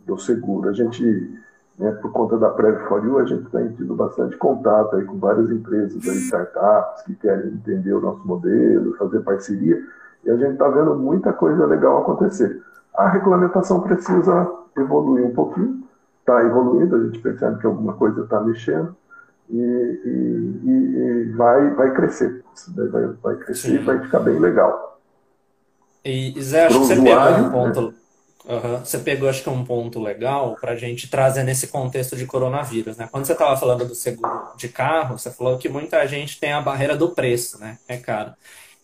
do 0.00 0.18
seguro. 0.18 0.68
A 0.68 0.72
gente, 0.72 1.40
né, 1.78 1.92
por 2.02 2.10
conta 2.12 2.38
da 2.38 2.50
Prev 2.50 2.78
for 2.88 3.04
You, 3.04 3.18
a 3.18 3.24
gente 3.24 3.50
tem 3.50 3.68
tido 3.72 3.94
bastante 3.94 4.36
contato 4.36 4.96
aí 4.96 5.04
com 5.04 5.18
várias 5.18 5.50
empresas, 5.50 6.06
aí, 6.08 6.16
startups, 6.16 7.02
que 7.02 7.14
querem 7.16 7.52
entender 7.52 7.92
o 7.92 8.00
nosso 8.00 8.26
modelo, 8.26 8.96
fazer 8.96 9.20
parceria, 9.20 9.78
e 10.24 10.30
a 10.30 10.36
gente 10.36 10.52
está 10.52 10.68
vendo 10.68 10.94
muita 10.94 11.32
coisa 11.32 11.66
legal 11.66 12.02
acontecer. 12.02 12.62
A 12.94 13.08
regulamentação 13.08 13.80
precisa 13.80 14.50
evoluir 14.76 15.26
um 15.26 15.34
pouquinho, 15.34 15.69
está 16.30 16.46
evoluindo, 16.46 16.96
a 16.96 17.04
gente 17.04 17.18
percebe 17.18 17.58
que 17.60 17.66
alguma 17.66 17.94
coisa 17.94 18.22
está 18.22 18.40
mexendo 18.40 18.96
e, 19.48 19.56
e, 19.56 21.28
e, 21.28 21.32
vai, 21.36 21.74
vai 21.74 21.92
crescer. 21.92 22.44
Isso 22.54 22.72
daí 22.74 22.88
vai, 22.88 23.06
vai 23.22 23.36
crescer 23.36 23.74
e 23.74 23.78
vai 23.78 24.00
ficar 24.00 24.20
bem 24.20 24.38
legal. 24.38 25.00
E 26.04 26.40
Zé, 26.40 26.66
acho 26.66 26.78
Pro 26.78 26.88
que 26.88 26.94
você 26.94 27.00
usuário, 27.00 27.44
pegou 27.44 27.48
um 27.48 27.50
ponto. 27.50 27.82
Né? 27.82 27.94
Uhum. 28.48 28.78
Você 28.78 28.98
pegou, 28.98 29.28
acho 29.28 29.42
que 29.42 29.50
um 29.50 29.64
ponto 29.64 30.00
legal 30.00 30.56
para 30.60 30.72
a 30.72 30.76
gente 30.76 31.10
trazer 31.10 31.42
nesse 31.42 31.66
contexto 31.66 32.16
de 32.16 32.26
coronavírus, 32.26 32.96
né? 32.96 33.08
Quando 33.10 33.26
você 33.26 33.32
estava 33.32 33.56
falando 33.56 33.84
do 33.84 33.94
seguro 33.94 34.52
de 34.56 34.68
carro, 34.68 35.18
você 35.18 35.30
falou 35.30 35.58
que 35.58 35.68
muita 35.68 36.06
gente 36.06 36.40
tem 36.40 36.52
a 36.52 36.60
barreira 36.60 36.96
do 36.96 37.10
preço, 37.10 37.60
né? 37.60 37.78
É 37.86 37.98
caro. 37.98 38.32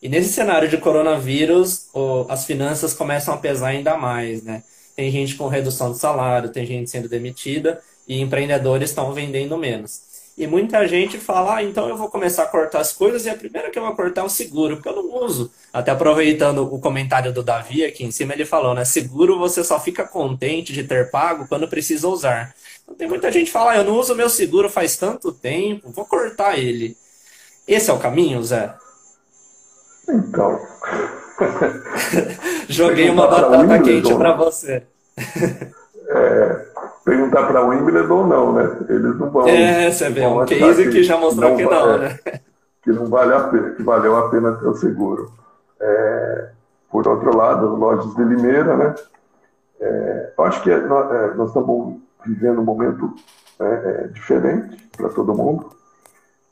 E 0.02 0.08
nesse 0.08 0.28
cenário 0.28 0.68
de 0.68 0.76
coronavírus, 0.76 1.88
as 2.28 2.44
finanças 2.44 2.92
começam 2.92 3.32
a 3.32 3.38
pesar 3.38 3.68
ainda 3.68 3.96
mais, 3.96 4.42
né? 4.42 4.62
Tem 4.96 5.10
gente 5.10 5.36
com 5.36 5.46
redução 5.46 5.92
de 5.92 5.98
salário, 5.98 6.48
tem 6.48 6.66
gente 6.66 6.88
sendo 6.90 7.08
demitida 7.08 7.80
e 8.08 8.20
empreendedores 8.20 8.90
estão 8.90 9.12
vendendo 9.12 9.58
menos. 9.58 10.06
E 10.38 10.46
muita 10.46 10.86
gente 10.86 11.18
fala, 11.18 11.56
ah, 11.56 11.62
então 11.62 11.88
eu 11.88 11.96
vou 11.96 12.10
começar 12.10 12.42
a 12.42 12.46
cortar 12.46 12.80
as 12.80 12.92
coisas 12.92 13.24
e 13.24 13.30
a 13.30 13.34
primeira 13.34 13.70
que 13.70 13.78
eu 13.78 13.82
vou 13.82 13.94
cortar 13.94 14.20
é 14.20 14.24
o 14.24 14.28
seguro, 14.28 14.76
porque 14.76 14.88
eu 14.88 14.96
não 14.96 15.24
uso. 15.24 15.50
Até 15.72 15.90
aproveitando 15.90 16.62
o 16.62 16.78
comentário 16.78 17.32
do 17.32 17.42
Davi 17.42 17.84
aqui 17.84 18.04
em 18.04 18.10
cima, 18.10 18.34
ele 18.34 18.44
falou, 18.44 18.74
né? 18.74 18.84
Seguro 18.84 19.38
você 19.38 19.64
só 19.64 19.80
fica 19.80 20.04
contente 20.04 20.74
de 20.74 20.84
ter 20.84 21.10
pago 21.10 21.46
quando 21.48 21.66
precisa 21.66 22.06
usar. 22.08 22.54
Então, 22.82 22.94
tem 22.94 23.08
muita 23.08 23.32
gente 23.32 23.46
que 23.46 23.52
fala, 23.52 23.72
ah, 23.72 23.76
eu 23.78 23.84
não 23.84 23.98
uso 23.98 24.14
meu 24.14 24.28
seguro 24.28 24.68
faz 24.68 24.96
tanto 24.96 25.32
tempo, 25.32 25.90
vou 25.90 26.04
cortar 26.04 26.58
ele. 26.58 26.96
Esse 27.66 27.90
é 27.90 27.94
o 27.94 27.98
caminho, 27.98 28.42
Zé? 28.42 28.74
Então. 30.08 30.60
Joguei 32.68 33.10
uma 33.10 33.26
batata 33.26 33.78
quente 33.80 34.14
para 34.14 34.34
você. 34.34 34.82
É, 36.08 36.66
perguntar 37.04 37.46
para 37.46 37.64
o 37.64 37.68
Wimbledon 37.68 38.14
ou 38.14 38.26
não, 38.26 38.52
né? 38.52 38.76
Eles 38.88 39.18
não 39.18 39.30
vão. 39.30 39.48
É, 39.48 39.90
você 39.90 40.08
vê, 40.10 40.26
um 40.26 40.44
case 40.44 40.84
que, 40.84 40.90
que 40.90 41.02
já 41.02 41.16
mostrou 41.16 41.50
não, 41.50 41.56
que 41.56 41.64
não, 41.64 41.94
é, 41.94 41.98
né? 41.98 42.18
Que 42.82 42.92
não 42.92 43.06
vale 43.06 43.34
a 43.34 43.40
pena, 43.40 43.70
que 43.70 43.82
valeu 43.82 44.16
a 44.16 44.30
pena 44.30 44.52
ter 44.52 44.66
o 44.66 44.74
seguro. 44.74 45.32
É, 45.80 46.48
por 46.90 47.06
outro 47.06 47.36
lado, 47.36 47.76
lojas 47.76 48.14
de 48.14 48.24
Limeira, 48.24 48.76
né? 48.76 48.94
É, 49.80 50.32
eu 50.38 50.44
acho 50.44 50.62
que 50.62 50.70
é, 50.70 50.80
nós, 50.80 51.12
é, 51.12 51.34
nós, 51.34 51.48
estamos 51.48 51.96
vivendo 52.24 52.60
um 52.60 52.64
momento 52.64 53.14
é, 53.60 54.08
diferente 54.08 54.76
para 54.96 55.08
todo 55.10 55.34
mundo 55.34 55.70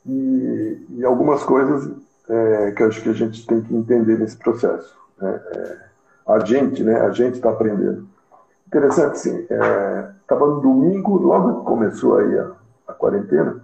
e, 0.05 0.85
e 0.97 1.05
algumas 1.05 1.43
coisas 1.43 1.89
é, 2.29 2.71
que 2.71 2.83
acho 2.83 3.01
que 3.01 3.09
a 3.09 3.13
gente 3.13 3.45
tem 3.45 3.61
que 3.61 3.75
entender 3.75 4.17
nesse 4.17 4.37
processo. 4.37 4.95
Né? 5.21 5.41
É, 5.51 5.77
a 6.27 6.39
gente, 6.39 6.83
né? 6.83 6.99
A 7.01 7.11
gente 7.11 7.35
está 7.35 7.51
aprendendo. 7.51 8.07
Interessante, 8.67 9.19
sim. 9.19 9.39
Estava 9.41 10.45
é, 10.45 10.47
no 10.47 10.61
domingo, 10.61 11.17
logo 11.17 11.59
que 11.59 11.65
começou 11.65 12.17
aí 12.17 12.39
a, 12.39 12.51
a 12.87 12.93
quarentena, 12.93 13.61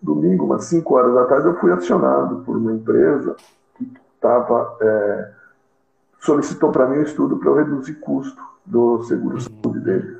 domingo, 0.00 0.44
umas 0.44 0.64
5 0.64 0.94
horas 0.94 1.14
da 1.14 1.24
tarde, 1.24 1.48
eu 1.48 1.56
fui 1.56 1.72
acionado 1.72 2.42
por 2.44 2.56
uma 2.56 2.72
empresa 2.72 3.34
que 3.76 3.90
estava 4.14 4.76
é, 4.80 5.30
solicitou 6.20 6.70
para 6.70 6.86
mim 6.86 6.98
um 6.98 7.02
estudo 7.02 7.36
para 7.36 7.50
eu 7.50 7.56
reduzir 7.56 7.94
custo 7.94 8.42
do 8.64 9.02
seguro 9.04 9.40
saúde 9.40 9.80
dele. 9.80 10.16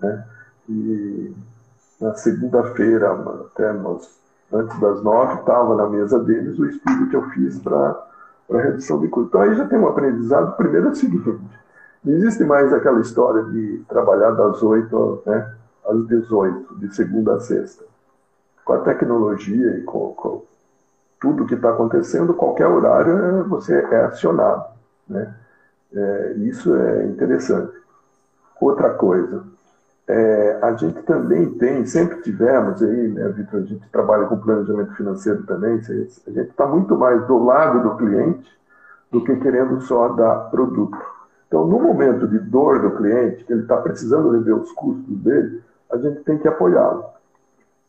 Né? 0.00 0.24
E 0.68 1.34
na 2.00 2.14
segunda-feira, 2.14 3.12
até 3.46 3.72
umas 3.72 4.18
antes 4.52 4.78
das 4.80 5.02
nove, 5.02 5.40
estava 5.40 5.76
na 5.76 5.88
mesa 5.88 6.18
deles 6.18 6.58
o 6.58 6.66
estudo 6.66 7.08
que 7.08 7.16
eu 7.16 7.22
fiz 7.30 7.58
para 7.58 8.04
redução 8.50 9.00
de 9.00 9.08
custo. 9.08 9.28
Então 9.28 9.40
aí 9.42 9.54
já 9.54 9.66
tem 9.66 9.78
um 9.78 9.88
aprendizado. 9.88 10.56
Primeiro 10.56 10.88
é 10.88 10.90
o 10.90 10.94
seguinte: 10.94 11.38
não 12.04 12.14
existe 12.14 12.44
mais 12.44 12.72
aquela 12.72 13.00
história 13.00 13.44
de 13.44 13.82
trabalhar 13.88 14.30
das 14.32 14.62
oito 14.62 15.22
né, 15.26 15.54
às 15.86 16.06
dezoito, 16.06 16.74
de 16.76 16.94
segunda 16.94 17.34
a 17.34 17.40
sexta. 17.40 17.84
Com 18.64 18.72
a 18.74 18.80
tecnologia 18.80 19.78
e 19.78 19.82
com, 19.82 20.12
com 20.14 20.42
tudo 21.20 21.46
que 21.46 21.54
está 21.54 21.70
acontecendo, 21.70 22.34
qualquer 22.34 22.66
horário 22.66 23.18
é, 23.18 23.42
você 23.42 23.74
é 23.74 24.04
acionado. 24.04 24.66
Né? 25.08 25.34
É, 25.92 26.32
isso 26.38 26.74
é 26.76 27.06
interessante. 27.06 27.72
Outra 28.60 28.90
coisa, 28.90 29.44
é, 30.08 30.58
a 30.62 30.72
gente 30.72 31.02
também 31.02 31.50
tem, 31.58 31.84
sempre 31.84 32.22
tivemos 32.22 32.82
aí, 32.82 33.08
né, 33.08 33.28
Vitor, 33.28 33.60
a 33.60 33.64
gente 33.64 33.86
trabalha 33.90 34.26
com 34.26 34.38
planejamento 34.38 34.94
financeiro 34.94 35.42
também, 35.42 35.74
a 35.74 35.82
gente 35.82 36.40
está 36.40 36.66
muito 36.66 36.96
mais 36.96 37.26
do 37.26 37.44
lado 37.44 37.82
do 37.82 37.96
cliente 37.96 38.50
do 39.12 39.22
que 39.22 39.36
querendo 39.36 39.82
só 39.82 40.08
dar 40.08 40.50
produto. 40.50 40.96
Então, 41.46 41.66
no 41.66 41.78
momento 41.78 42.26
de 42.26 42.38
dor 42.38 42.80
do 42.80 42.96
cliente, 42.96 43.44
que 43.44 43.52
ele 43.52 43.62
está 43.62 43.76
precisando 43.76 44.30
rever 44.30 44.56
os 44.56 44.72
custos 44.72 45.14
dele, 45.18 45.62
a 45.92 45.98
gente 45.98 46.20
tem 46.20 46.38
que 46.38 46.48
apoiá-lo. 46.48 47.04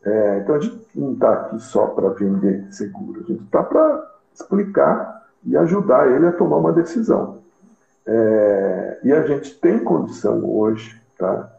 É, 0.04 0.40
então, 0.40 0.56
a 0.56 0.60
gente 0.60 0.88
não 0.96 1.14
está 1.14 1.32
aqui 1.34 1.60
só 1.62 1.88
para 1.88 2.10
vender 2.10 2.68
seguro, 2.70 3.22
a 3.22 3.24
gente 3.24 3.44
está 3.44 3.64
para 3.64 4.12
explicar 4.34 5.26
e 5.46 5.56
ajudar 5.56 6.12
ele 6.12 6.28
a 6.28 6.34
tomar 6.34 6.58
uma 6.58 6.74
decisão. 6.74 7.38
É, 8.06 9.00
e 9.06 9.14
a 9.14 9.22
gente 9.24 9.58
tem 9.60 9.82
condição 9.84 10.44
hoje, 10.44 11.02
tá? 11.18 11.50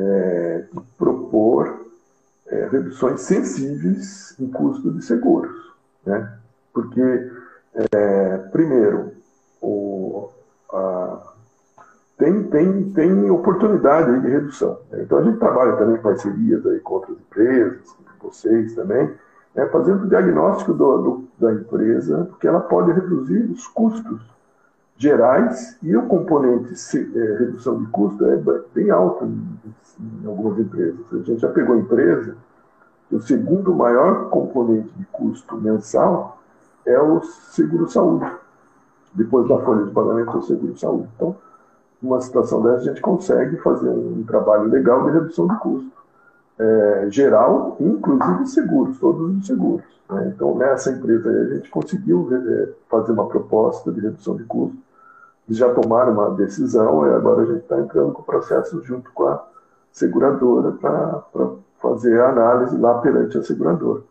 É, 0.00 0.64
propor 0.96 1.86
é, 2.46 2.68
reduções 2.70 3.20
sensíveis 3.20 4.34
em 4.40 4.48
custo 4.48 4.90
de 4.92 5.04
seguros. 5.04 5.54
Né? 6.04 6.38
Porque, 6.72 7.30
é, 7.92 8.36
primeiro, 8.50 9.12
o, 9.60 10.30
a, 10.72 11.32
tem, 12.18 12.44
tem, 12.44 12.90
tem 12.92 13.30
oportunidade 13.30 14.20
de 14.20 14.28
redução. 14.28 14.78
Né? 14.90 15.02
Então, 15.02 15.18
a 15.18 15.22
gente 15.22 15.38
trabalha 15.38 15.76
também 15.76 15.96
em 15.96 16.02
parcerias 16.02 16.66
aí 16.66 16.80
com 16.80 16.94
outras 16.94 17.18
empresas, 17.18 17.88
com 18.18 18.28
vocês 18.28 18.74
também, 18.74 19.10
né? 19.54 19.66
fazendo 19.66 20.04
o 20.04 20.08
diagnóstico 20.08 20.72
do, 20.72 20.98
do, 20.98 21.28
da 21.38 21.52
empresa, 21.52 22.26
porque 22.30 22.46
ela 22.46 22.60
pode 22.60 22.92
reduzir 22.92 23.50
os 23.50 23.66
custos 23.68 24.20
gerais 25.00 25.78
e 25.82 25.96
o 25.96 26.02
componente 26.02 26.74
é, 26.94 27.38
redução 27.38 27.82
de 27.82 27.86
custo 27.86 28.22
é 28.26 28.36
bem 28.74 28.90
alto 28.90 29.24
em, 29.24 29.58
em, 29.98 30.26
algumas 30.26 30.58
empresas. 30.58 31.00
A 31.10 31.16
gente 31.16 31.38
já 31.40 31.48
pegou 31.48 31.74
empresa 31.74 32.36
O 33.10 33.18
segundo 33.18 33.74
maior 33.74 34.28
componente 34.28 34.92
de 34.94 35.06
custo 35.06 35.56
mensal 35.56 36.38
é 36.84 37.00
o 37.00 37.22
seguro-saúde. 37.22 38.30
Depois 39.14 39.48
da 39.48 39.58
folha 39.60 39.86
de 39.86 39.90
pagamento, 39.90 40.32
é 40.32 40.36
o 40.36 40.42
seguro-saúde. 40.42 41.08
Então, 41.16 41.34
numa 42.02 42.20
situação 42.20 42.62
dessa, 42.62 42.82
a 42.82 42.84
gente 42.84 43.00
consegue 43.00 43.56
fazer 43.56 43.88
um 43.88 44.22
trabalho 44.24 44.64
legal 44.64 45.04
de 45.04 45.12
redução 45.12 45.48
de 45.48 45.58
custo. 45.60 45.90
É, 46.58 47.06
geral, 47.08 47.74
inclusive 47.80 48.46
seguros, 48.46 48.98
todos 48.98 49.34
os 49.34 49.46
seguros. 49.46 49.86
Né? 50.10 50.30
Então, 50.34 50.54
nessa 50.56 50.90
empresa 50.90 51.30
a 51.30 51.54
gente 51.54 51.70
conseguiu 51.70 52.28
é, 52.30 52.68
fazer 52.90 53.12
uma 53.12 53.26
proposta 53.26 53.90
de 53.90 54.00
redução 54.00 54.36
de 54.36 54.44
custo. 54.44 54.89
Eles 55.50 55.58
já 55.58 55.74
tomaram 55.74 56.12
uma 56.12 56.30
decisão 56.30 57.04
e 57.08 57.10
agora 57.10 57.42
a 57.42 57.44
gente 57.44 57.62
está 57.62 57.76
entrando 57.76 58.12
com 58.12 58.22
o 58.22 58.24
processo 58.24 58.80
junto 58.84 59.10
com 59.10 59.26
a 59.26 59.44
seguradora 59.90 60.70
para 60.70 61.24
fazer 61.80 62.20
a 62.20 62.28
análise 62.28 62.78
lá 62.78 63.00
perante 63.00 63.36
a 63.36 63.42
seguradora. 63.42 64.02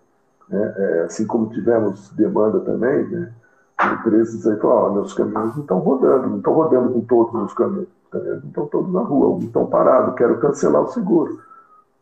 Né? 0.49 0.73
É, 0.75 1.01
assim 1.03 1.25
como 1.25 1.49
tivemos 1.49 2.09
demanda 2.09 2.59
também, 2.59 3.07
né? 3.07 3.31
empresas 3.81 4.45
aí 4.45 4.57
falaram, 4.57 4.95
meus 4.95 5.13
caminhões 5.13 5.55
não 5.55 5.61
estão 5.61 5.79
rodando, 5.79 6.27
não 6.27 6.37
estão 6.39 6.51
rodando 6.51 6.89
com 6.91 7.01
todos 7.05 7.41
os 7.41 7.53
caminhões, 7.53 7.87
não 8.11 8.49
estão 8.49 8.67
todos 8.67 8.93
na 8.93 8.99
rua, 8.99 9.29
não 9.29 9.39
estão 9.39 9.65
parados, 9.65 10.15
quero 10.15 10.39
cancelar 10.39 10.81
o 10.81 10.89
seguro. 10.89 11.39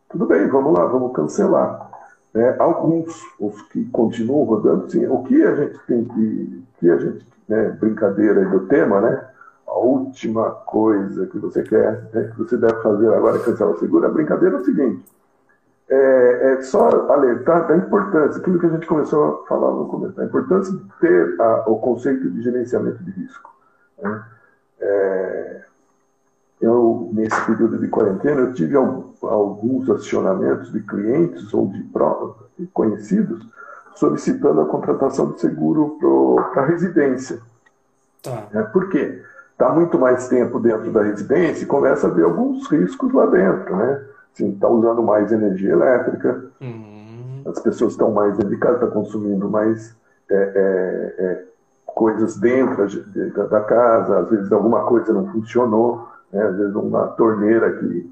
Tudo 0.10 0.26
bem, 0.26 0.48
vamos 0.48 0.74
lá, 0.74 0.84
vamos 0.88 1.14
cancelar. 1.14 1.92
É, 2.34 2.56
alguns, 2.58 3.22
os 3.40 3.62
que 3.64 3.86
continuam 3.90 4.46
rodando, 4.46 4.90
sim, 4.90 5.06
o 5.06 5.22
que 5.22 5.44
a 5.44 5.54
gente 5.54 5.80
tem 5.86 6.06
que, 6.06 6.64
que 6.80 6.90
a 6.90 6.98
gente, 6.98 7.24
né, 7.48 7.70
brincadeira 7.80 8.46
do 8.46 8.62
tema, 8.68 9.02
né, 9.02 9.28
a 9.68 9.80
última 9.80 10.52
coisa 10.52 11.28
que 11.28 11.38
você 11.38 11.64
quer, 11.64 12.10
né, 12.14 12.32
que 12.32 12.38
você 12.38 12.58
deve 12.58 12.82
fazer 12.82 13.14
agora 13.14 13.38
é 13.38 13.44
cancelar 13.44 13.74
o 13.74 13.80
seguro, 13.80 14.06
a 14.06 14.10
brincadeira 14.10 14.58
é 14.58 14.60
o 14.60 14.66
seguinte, 14.66 15.06
é, 15.90 16.54
é, 16.54 16.62
só 16.62 17.10
alertar 17.12 17.68
da 17.68 17.78
importância, 17.78 18.42
aquilo 18.42 18.60
que 18.60 18.66
a 18.66 18.70
gente 18.70 18.86
começou 18.86 19.44
a 19.44 19.48
falar 19.48 19.72
no 19.72 19.88
começo, 19.88 20.20
a 20.20 20.26
importância 20.26 20.74
de 20.74 20.84
ter 21.00 21.40
a, 21.40 21.70
o 21.70 21.80
conceito 21.80 22.30
de 22.30 22.42
gerenciamento 22.42 23.02
de 23.04 23.12
risco. 23.12 23.56
Né? 24.02 24.24
É, 24.80 25.62
eu, 26.60 27.10
nesse 27.14 27.40
período 27.46 27.78
de 27.78 27.88
quarentena, 27.88 28.42
eu 28.42 28.54
tive 28.54 28.76
alguns 28.76 29.90
acionamentos 29.90 30.72
de 30.72 30.82
clientes 30.82 31.54
ou 31.54 31.68
de 31.68 32.68
conhecidos 32.74 33.48
solicitando 33.98 34.62
a 34.62 34.66
contratação 34.66 35.32
de 35.32 35.42
seguro 35.42 35.98
para 36.54 36.64
a 36.64 36.66
residência. 36.66 37.40
Tá. 38.22 38.44
É, 38.54 38.62
por 38.64 38.90
quê? 38.90 39.22
Está 39.52 39.74
muito 39.74 39.98
mais 39.98 40.28
tempo 40.28 40.60
dentro 40.60 40.92
da 40.92 41.02
residência 41.02 41.64
e 41.64 41.68
começa 41.68 42.08
a 42.08 42.10
ver 42.12 42.24
alguns 42.24 42.68
riscos 42.70 43.12
lá 43.12 43.26
dentro, 43.26 43.76
né? 43.76 44.06
está 44.40 44.70
usando 44.70 45.02
mais 45.02 45.32
energia 45.32 45.72
elétrica, 45.72 46.46
uhum. 46.62 47.42
as 47.48 47.60
pessoas 47.60 47.94
estão 47.94 48.12
mais 48.12 48.38
dentro 48.38 48.52
de 48.52 48.58
casa, 48.58 48.76
estão 48.76 48.92
consumindo 48.92 49.50
mais 49.50 49.96
é, 50.30 50.36
é, 50.36 51.24
é, 51.24 51.44
coisas 51.88 52.38
dentro 52.38 52.88
de, 52.88 53.32
da, 53.32 53.46
da, 53.46 53.62
casa, 53.62 54.20
às 54.20 54.30
vezes 54.30 54.52
alguma 54.52 54.84
coisa 54.86 55.12
não 55.12 55.26
funcionou, 55.32 56.08
né? 56.32 56.44
às 56.44 56.56
vezes 56.56 56.76
uma 56.76 57.08
torneira 57.08 57.74
que, 57.74 58.12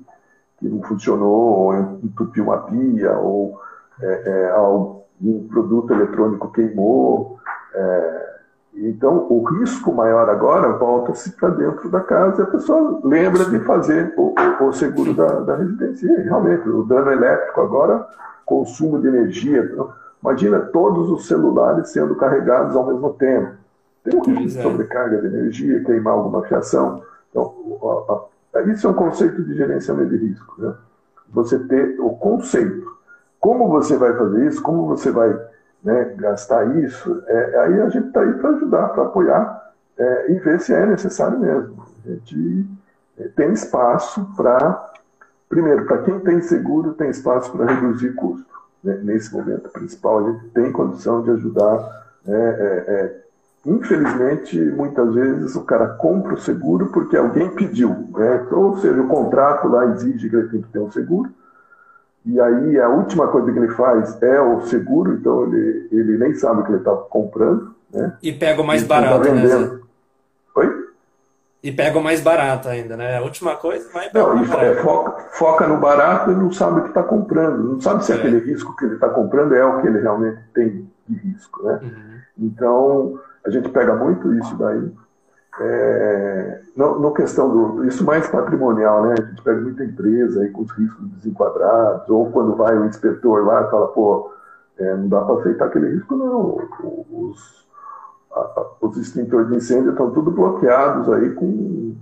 que 0.58 0.68
não 0.68 0.82
funcionou, 0.82 1.60
ou 1.60 1.76
entupiu 2.04 2.46
uma 2.46 2.58
pia, 2.58 3.14
ou 3.20 3.62
é, 4.02 4.22
é, 4.26 4.50
um 5.22 5.48
produto 5.48 5.94
eletrônico 5.94 6.52
queimou. 6.52 7.40
É, 7.74 8.36
então, 8.76 9.26
o 9.30 9.44
risco 9.44 9.94
maior 9.94 10.30
agora 10.30 10.74
volta-se 10.74 11.32
para 11.32 11.50
dentro 11.50 11.90
da 11.90 12.02
casa 12.02 12.42
e 12.42 12.44
a 12.44 12.48
pessoa 12.48 13.00
lembra 13.04 13.46
de 13.46 13.60
fazer 13.60 14.14
o, 14.18 14.34
o 14.62 14.74
seguro 14.74 15.14
da, 15.14 15.40
da, 15.40 15.56
residência. 15.56 16.08
E, 16.08 16.24
realmente, 16.24 16.68
o 16.68 16.84
dano 16.84 17.12
elétrico 17.12 17.62
agora, 17.62 18.06
consumo 18.46 19.00
de 19.00 19.08
energia. 19.08 19.70
Então, 19.72 19.94
imagina 20.22 20.60
todos 20.60 21.10
os 21.10 21.26
celulares 21.28 21.90
sendo 21.90 22.16
carregados 22.16 22.76
ao 22.76 22.86
mesmo 22.86 23.14
tempo. 23.14 23.54
Tem 24.04 24.20
um 24.20 24.24
risco 24.24 24.48
de 24.48 24.60
é. 24.60 24.62
sobrecarga 24.62 25.22
de 25.22 25.28
energia, 25.28 25.84
queimar 25.84 26.14
alguma 26.14 26.44
fiação. 26.44 27.02
Então, 27.30 27.54
a, 28.54 28.60
a, 28.60 28.62
isso 28.64 28.88
é 28.88 28.90
um 28.90 28.94
conceito 28.94 29.42
de 29.42 29.56
gerenciamento 29.56 30.10
de 30.10 30.18
risco. 30.18 30.62
Né? 30.62 30.74
Você 31.30 31.58
ter 31.60 31.96
o 32.00 32.10
conceito. 32.10 32.95
Como 33.46 33.70
você 33.70 33.96
vai 33.96 34.12
fazer 34.18 34.48
isso? 34.48 34.60
Como 34.64 34.88
você 34.88 35.12
vai 35.12 35.40
né, 35.84 36.16
gastar 36.18 36.66
isso, 36.80 37.22
é, 37.28 37.60
aí 37.60 37.80
a 37.80 37.90
gente 37.90 38.08
está 38.08 38.22
aí 38.22 38.34
para 38.34 38.50
ajudar, 38.50 38.90
para 38.90 39.04
apoiar 39.04 39.72
é, 40.00 40.32
e 40.32 40.40
ver 40.40 40.60
se 40.60 40.74
é 40.74 40.84
necessário 40.84 41.38
mesmo. 41.40 41.86
A 42.04 42.10
gente 42.10 42.66
é, 43.20 43.28
tem 43.36 43.54
espaço 43.54 44.28
para, 44.36 44.92
primeiro, 45.48 45.86
para 45.86 46.00
quem 46.00 46.20
tem 46.22 46.42
seguro, 46.42 46.96
tem 46.96 47.12
espaço 47.12 47.52
para 47.52 47.72
reduzir 47.72 48.16
custo. 48.16 48.52
Né? 48.84 49.00
Nesse 49.04 49.32
momento 49.32 49.70
principal, 49.70 50.26
a 50.26 50.32
gente 50.32 50.46
tem 50.46 50.72
condição 50.72 51.22
de 51.22 51.30
ajudar. 51.30 51.78
Né, 52.26 52.36
é, 52.36 52.84
é, 52.88 53.22
infelizmente, 53.64 54.60
muitas 54.60 55.14
vezes 55.14 55.56
o 55.56 55.62
cara 55.62 55.90
compra 55.90 56.34
o 56.34 56.42
seguro 56.42 56.88
porque 56.88 57.16
alguém 57.16 57.54
pediu. 57.54 57.92
Né? 58.10 58.48
Ou 58.50 58.76
seja, 58.78 59.00
o 59.00 59.08
contrato 59.08 59.68
lá 59.68 59.86
exige 59.86 60.32
que 60.32 60.36
ele 60.36 60.50
tem 60.50 60.62
que 60.64 60.70
ter 60.70 60.80
um 60.80 60.92
seguro 60.92 61.30
e 62.26 62.40
aí 62.40 62.80
a 62.80 62.90
última 62.90 63.28
coisa 63.28 63.52
que 63.52 63.60
ele 63.60 63.70
faz 63.70 64.22
é 64.22 64.42
o 64.42 64.62
seguro, 64.62 65.14
então 65.14 65.44
ele, 65.44 65.88
ele 65.92 66.18
nem 66.18 66.34
sabe 66.34 66.62
o 66.62 66.64
que 66.64 66.72
ele 66.72 66.80
está 66.80 66.92
comprando. 66.92 67.76
Né? 67.94 68.18
E 68.22 68.34
pega 68.34 68.62
o 68.62 68.66
mais 68.66 68.82
tá 68.84 69.00
barato, 69.00 69.28
tá 69.28 69.34
né? 69.34 69.80
Oi? 70.56 70.86
E 71.62 71.72
pega 71.72 72.00
o 72.00 72.04
mais 72.04 72.22
barato 72.22 72.68
ainda, 72.68 72.98
né? 72.98 73.18
A 73.18 73.22
última 73.22 73.56
coisa 73.56 73.88
vai 73.92 74.10
não, 74.14 74.44
é, 74.44 74.76
foca, 74.76 75.24
foca, 75.32 75.68
no 75.68 75.78
barato 75.78 76.32
e 76.32 76.36
não 76.36 76.52
sabe 76.52 76.80
o 76.80 76.84
que 76.84 76.90
está 76.90 77.04
comprando. 77.04 77.64
Não 77.64 77.82
sabe 77.82 78.04
se 78.04 78.12
é. 78.12 78.16
aquele 78.16 78.40
risco 78.40 78.76
que 78.76 78.86
ele 78.86 78.96
está 78.96 79.10
comprando 79.10 79.56
é 79.56 79.64
o 79.64 79.82
que 79.82 79.88
ele 79.88 80.02
realmente 80.02 80.40
tem 80.54 80.88
de 81.08 81.20
risco, 81.20 81.64
né? 81.64 81.80
Uhum. 81.82 82.48
Então, 82.48 83.20
a 83.46 83.50
gente 83.50 83.70
pega 83.70 83.96
muito 83.96 84.34
isso 84.34 84.56
daí. 84.58 84.92
É, 85.60 86.62
questão 87.16 87.50
do. 87.50 87.86
Isso 87.86 88.04
mais 88.04 88.28
patrimonial, 88.28 89.04
né? 89.04 89.16
A 89.18 89.22
gente 89.22 89.42
pega 89.42 89.62
muita 89.62 89.84
empresa 89.84 90.42
aí 90.42 90.50
com 90.50 90.62
os 90.62 90.72
riscos 90.72 91.08
desenquadrados, 91.10 92.10
ou 92.10 92.32
quando 92.32 92.56
vai 92.56 92.78
o 92.78 92.86
inspetor 92.86 93.46
lá 93.46 93.64
e 93.64 93.72
fala, 93.72 93.88
pô, 93.88 94.32
é, 94.78 94.96
não 94.96 95.08
dá 95.08 95.22
para 95.22 95.40
aceitar 95.40 95.66
aquele 95.66 95.96
risco, 95.96 96.16
não. 96.16 96.58
Os, 97.10 97.66
a, 98.32 98.66
os 98.82 98.98
extintores 98.98 99.48
de 99.50 99.56
incêndio 99.56 99.92
estão 99.92 100.12
tudo 100.12 100.30
bloqueados 100.30 101.12
aí 101.14 101.32
com, 101.32 101.96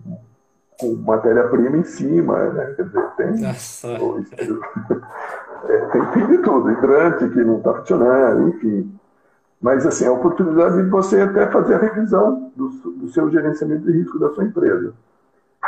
com 0.80 0.96
matéria-prima 1.06 1.78
em 1.78 1.84
cima, 1.84 2.50
né? 2.50 2.74
Quer 2.76 2.86
dizer, 2.86 3.10
tem. 3.16 3.40
Nossa. 3.40 3.88
é, 5.70 5.78
tem, 5.92 6.06
tem 6.08 6.28
de 6.28 6.38
tudo, 6.40 6.72
hidrante 6.72 7.30
que 7.30 7.44
não 7.44 7.58
está 7.58 7.74
funcionando, 7.76 8.50
enfim. 8.50 9.00
Mas, 9.64 9.88
assim, 9.88 10.06
a 10.06 10.12
oportunidade 10.12 10.76
de 10.76 10.90
você 10.90 11.22
até 11.22 11.50
fazer 11.50 11.76
a 11.76 11.78
revisão 11.78 12.52
do, 12.54 12.68
do 12.68 13.08
seu 13.08 13.32
gerenciamento 13.32 13.90
de 13.90 13.98
risco 13.98 14.20
da 14.20 14.30
sua 14.32 14.44
empresa. 14.44 14.94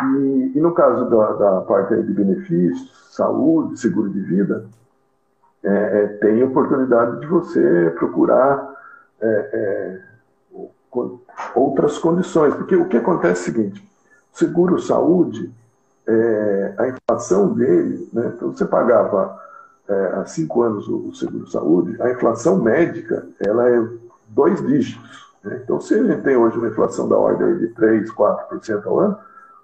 E, 0.01 0.51
e 0.53 0.59
no 0.59 0.73
caso 0.73 1.09
da, 1.09 1.31
da 1.31 1.61
parte 1.61 1.95
de 2.03 2.11
benefícios, 2.11 2.91
saúde, 3.15 3.79
seguro 3.79 4.09
de 4.09 4.19
vida, 4.19 4.65
é, 5.63 5.69
é, 5.69 6.07
tem 6.17 6.43
oportunidade 6.43 7.21
de 7.21 7.27
você 7.27 7.93
procurar 7.97 8.75
é, 9.21 9.49
é 9.53 10.01
outras 11.55 11.97
condições. 11.97 12.53
Porque 12.53 12.75
o 12.75 12.89
que 12.89 12.97
acontece 12.97 13.47
é 13.47 13.51
o 13.53 13.55
seguinte: 13.55 13.91
seguro 14.33 14.77
saúde, 14.77 15.49
é, 16.05 16.73
a 16.77 16.87
inflação 16.89 17.53
dele, 17.53 18.09
né, 18.11 18.33
então 18.35 18.51
você 18.51 18.65
pagava 18.65 19.39
é, 19.87 20.05
há 20.15 20.25
cinco 20.25 20.61
anos 20.61 20.87
o, 20.87 21.09
o 21.09 21.15
seguro-saúde, 21.15 22.01
a 22.01 22.11
inflação 22.11 22.61
médica 22.61 23.27
ela 23.39 23.69
é 23.69 23.87
dois 24.29 24.65
dígitos. 24.65 25.25
Né? 25.43 25.61
Então, 25.63 25.79
se 25.79 25.93
a 25.93 26.03
gente 26.03 26.23
tem 26.23 26.35
hoje 26.35 26.57
uma 26.57 26.67
inflação 26.67 27.07
da 27.07 27.17
ordem 27.17 27.57
de 27.57 27.67
3%, 27.69 28.07
4% 28.07 28.85
ao 28.85 28.99
ano, 28.99 29.17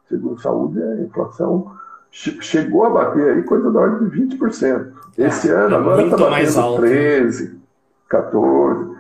seguro-saúde, 0.07 0.81
a 0.81 1.01
inflação 1.01 1.71
chegou 2.12 2.86
a 2.86 2.89
bater 2.89 3.34
aí 3.34 3.43
coisa 3.43 3.71
da 3.71 3.79
ordem 3.79 4.10
de 4.10 4.38
20%. 4.38 4.91
Esse 5.17 5.49
é, 5.49 5.53
ano, 5.53 5.75
é 5.75 5.77
agora 5.77 6.03
está 6.03 6.17
batendo 6.17 6.60
alto. 6.60 6.81
13%, 6.81 7.55
14%. 8.12 8.91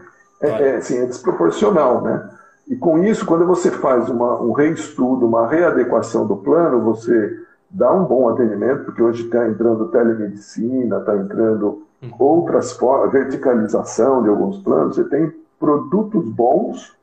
É, 0.41 0.49
é, 0.49 0.75
assim, 0.77 0.97
é 0.97 1.05
desproporcional, 1.05 2.01
né? 2.01 2.29
E 2.67 2.75
com 2.75 3.03
isso, 3.03 3.25
quando 3.25 3.45
você 3.45 3.69
faz 3.69 4.09
uma, 4.09 4.41
um 4.41 4.53
reestudo, 4.53 5.27
uma 5.27 5.47
readequação 5.47 6.25
do 6.25 6.37
plano, 6.37 6.81
você 6.81 7.37
dá 7.71 7.91
um 7.93 8.05
bom 8.05 8.29
atendimento, 8.29 8.85
porque 8.85 9.01
hoje 9.01 9.23
está 9.23 9.47
entrando 9.47 9.89
telemedicina, 9.89 10.97
está 10.99 11.15
entrando 11.15 11.85
uhum. 12.01 12.13
outras 12.19 12.73
formas, 12.73 13.11
verticalização 13.11 14.23
de 14.23 14.29
alguns 14.29 14.57
planos, 14.59 14.95
você 14.95 15.03
tem 15.05 15.31
produtos 15.59 16.25
bons 16.25 16.93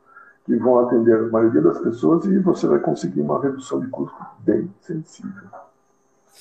que 0.44 0.56
vão 0.56 0.80
atender 0.80 1.14
a 1.14 1.22
maioria 1.28 1.60
das 1.60 1.78
pessoas 1.78 2.24
e 2.24 2.38
você 2.38 2.66
vai 2.66 2.78
conseguir 2.78 3.20
uma 3.20 3.40
redução 3.40 3.80
de 3.80 3.86
custo 3.88 4.16
bem 4.40 4.70
sensível. 4.80 5.48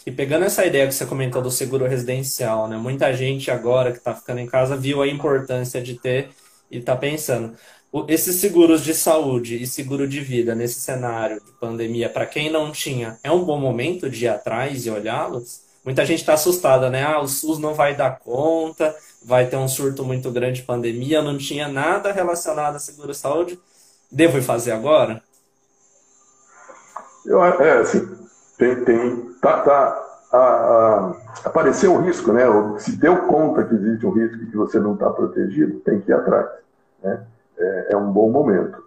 E 0.06 0.12
pegando 0.12 0.46
essa 0.46 0.66
ideia 0.66 0.88
que 0.88 0.94
você 0.94 1.06
comentou 1.06 1.42
do 1.42 1.52
seguro 1.52 1.86
residencial, 1.86 2.68
né? 2.68 2.78
Muita 2.78 3.14
gente 3.14 3.52
agora 3.52 3.92
que 3.92 3.98
está 3.98 4.14
ficando 4.14 4.40
em 4.40 4.48
casa 4.48 4.78
viu 4.78 5.02
a 5.02 5.08
importância 5.08 5.82
de 5.82 5.96
ter 5.96 6.30
e 6.72 6.78
está 6.78 6.96
pensando, 6.96 7.54
esses 8.08 8.36
seguros 8.36 8.84
de 8.84 8.94
saúde 8.94 9.62
e 9.62 9.66
seguro 9.66 10.08
de 10.08 10.20
vida 10.20 10.54
nesse 10.54 10.80
cenário 10.82 11.42
de 11.44 11.52
pandemia, 11.54 12.10
para 12.10 12.26
quem 12.26 12.52
não 12.52 12.72
tinha, 12.72 13.18
é 13.24 13.32
um 13.32 13.44
bom 13.44 13.60
momento 13.60 14.10
de 14.10 14.26
ir 14.26 14.28
atrás 14.28 14.86
e 14.86 14.90
olhá-los? 14.90 15.62
Muita 15.86 16.06
gente 16.06 16.20
está 16.20 16.34
assustada, 16.34 16.90
né? 16.90 17.04
Ah, 17.04 17.22
o 17.22 17.28
SUS 17.28 17.60
não 17.60 17.74
vai 17.74 17.96
dar 17.96 18.20
conta, 18.20 18.94
vai 19.24 19.48
ter 19.48 19.56
um 19.56 19.70
surto 19.70 20.04
muito 20.04 20.30
grande 20.32 20.60
de 20.60 20.68
pandemia, 20.68 21.22
não 21.22 21.38
tinha 21.38 21.70
nada 21.70 22.12
relacionado 22.12 22.76
a 22.76 22.80
seguro-saúde. 22.80 23.58
Devo 24.12 24.42
fazer 24.42 24.74
agora? 24.74 25.22
Eu, 27.26 27.44
é, 27.44 27.80
assim, 27.80 28.06
tem, 28.58 28.84
tem, 28.84 29.16
tá, 29.42 29.62
tá, 29.62 30.08
a, 30.32 30.38
a, 30.38 31.18
apareceu 31.46 31.94
o 31.94 32.02
risco, 32.02 32.34
né? 32.34 32.44
Se 32.80 32.98
deu 32.98 33.28
conta 33.28 33.64
que 33.64 33.76
existe 33.76 34.06
um 34.06 34.12
risco 34.12 34.46
que 34.46 34.58
você 34.58 34.80
não 34.80 34.94
está 34.94 35.10
protegido, 35.10 35.80
tem 35.80 36.02
que 36.02 36.12
ir 36.12 36.14
atrás. 36.14 36.50
Né? 37.02 37.26
É, 37.58 37.88
é 37.94 37.98
um 37.98 38.12
bom 38.12 38.30
momento. 38.30 38.84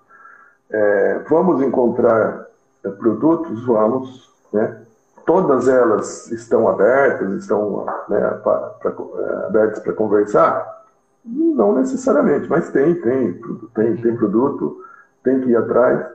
É, 0.71 1.21
vamos 1.29 1.61
encontrar 1.63 2.47
é, 2.85 2.89
produtos? 2.91 3.65
Vamos. 3.65 4.31
Né? 4.53 4.83
Todas 5.27 5.69
elas 5.69 6.31
estão 6.31 6.69
abertas, 6.69 7.33
estão 7.33 7.87
né, 8.09 8.21
pra, 8.43 8.57
pra, 8.81 8.91
é, 8.91 9.47
abertas 9.47 9.81
para 9.81 9.93
conversar? 9.93 10.81
Não 11.25 11.75
necessariamente, 11.75 12.49
mas 12.49 12.71
tem, 12.71 12.95
tem, 12.95 13.41
tem, 13.75 13.97
tem 13.97 14.17
produto, 14.17 14.83
tem 15.23 15.41
que 15.41 15.51
ir 15.51 15.57
atrás. 15.57 16.07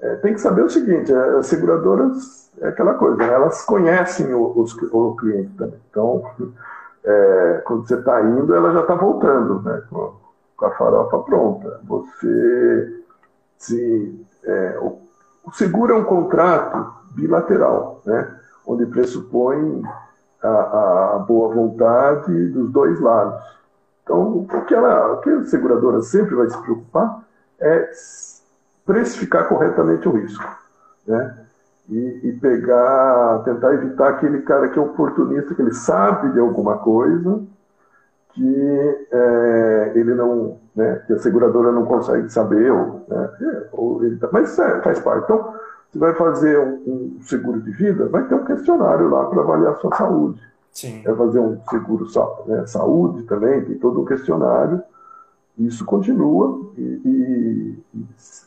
É, 0.00 0.16
tem 0.16 0.34
que 0.34 0.40
saber 0.40 0.62
o 0.62 0.70
seguinte: 0.70 1.12
as 1.12 1.46
seguradoras 1.46 2.50
é 2.60 2.68
aquela 2.68 2.94
coisa, 2.94 3.16
né? 3.16 3.32
elas 3.32 3.62
conhecem 3.62 4.32
o, 4.32 4.58
os, 4.58 4.74
o 4.92 5.16
cliente 5.16 5.50
também. 5.56 5.80
Então, 5.90 6.22
é, 7.04 7.62
quando 7.64 7.86
você 7.86 7.96
está 7.96 8.22
indo, 8.22 8.54
ela 8.54 8.72
já 8.72 8.80
está 8.80 8.94
voltando, 8.94 9.62
né? 9.62 9.82
A 10.66 10.70
farofa 10.72 11.18
pronta. 11.20 11.80
Você 11.84 13.02
se. 13.58 14.26
É, 14.44 14.78
o, 14.80 14.98
seguro 15.52 15.94
é 15.94 15.96
um 15.96 16.04
contrato 16.04 16.92
bilateral, 17.14 18.00
né? 18.04 18.34
Onde 18.66 18.86
pressupõe 18.86 19.82
a, 20.42 21.16
a 21.16 21.18
boa 21.18 21.54
vontade 21.54 22.48
dos 22.48 22.70
dois 22.70 23.00
lados. 23.00 23.42
Então, 24.02 24.38
o 24.38 24.64
que, 24.66 24.74
ela, 24.74 25.12
o 25.12 25.20
que 25.20 25.30
a 25.30 25.44
seguradora 25.44 26.02
sempre 26.02 26.34
vai 26.34 26.48
se 26.50 26.58
preocupar 26.58 27.22
é 27.60 27.90
precificar 28.84 29.48
corretamente 29.48 30.08
o 30.08 30.12
risco. 30.12 30.44
Né? 31.06 31.44
e, 31.88 32.28
e, 32.28 32.32
pegar, 32.40 33.42
tentar 33.44 33.74
evitar 33.74 34.08
aquele 34.08 34.42
cara 34.42 34.68
que 34.68 34.78
é 34.78 34.82
oportunista, 34.82 35.54
que 35.54 35.60
ele 35.60 35.74
sabe 35.74 36.32
de 36.32 36.38
alguma 36.38 36.78
coisa, 36.78 37.42
que 38.34 39.06
é, 39.12 39.92
ele 39.94 40.14
não, 40.14 40.58
né, 40.74 41.02
que 41.06 41.12
a 41.12 41.18
seguradora 41.18 41.70
não 41.70 41.84
consegue 41.84 42.28
saber, 42.28 42.70
ou, 42.70 43.06
né, 43.08 43.30
ou 43.72 44.04
ele, 44.04 44.16
tá, 44.16 44.28
mas 44.32 44.58
é, 44.58 44.80
faz 44.82 44.98
parte. 44.98 45.24
Então, 45.24 45.54
você 45.90 45.98
vai 45.98 46.14
fazer 46.14 46.58
um, 46.58 46.72
um, 46.86 47.18
seguro 47.22 47.60
de 47.60 47.70
vida, 47.70 48.08
vai 48.08 48.26
ter 48.26 48.34
um 48.34 48.44
questionário 48.44 49.08
lá 49.08 49.26
para 49.26 49.42
avaliar 49.42 49.72
a 49.72 49.76
sua 49.76 49.94
saúde. 49.96 50.40
Sim. 50.72 51.02
Vai 51.04 51.14
fazer 51.14 51.38
um 51.38 51.60
seguro 51.70 52.06
né, 52.46 52.66
saúde 52.66 53.22
também, 53.22 53.64
tem 53.64 53.78
todo 53.78 54.00
um 54.00 54.04
questionário. 54.04 54.82
Isso 55.56 55.84
continua 55.84 56.72
e, 56.76 57.78
e, 57.94 58.04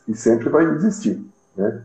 e 0.08 0.14
sempre 0.14 0.50
vai 0.50 0.64
existir. 0.64 1.18
Né? 1.56 1.80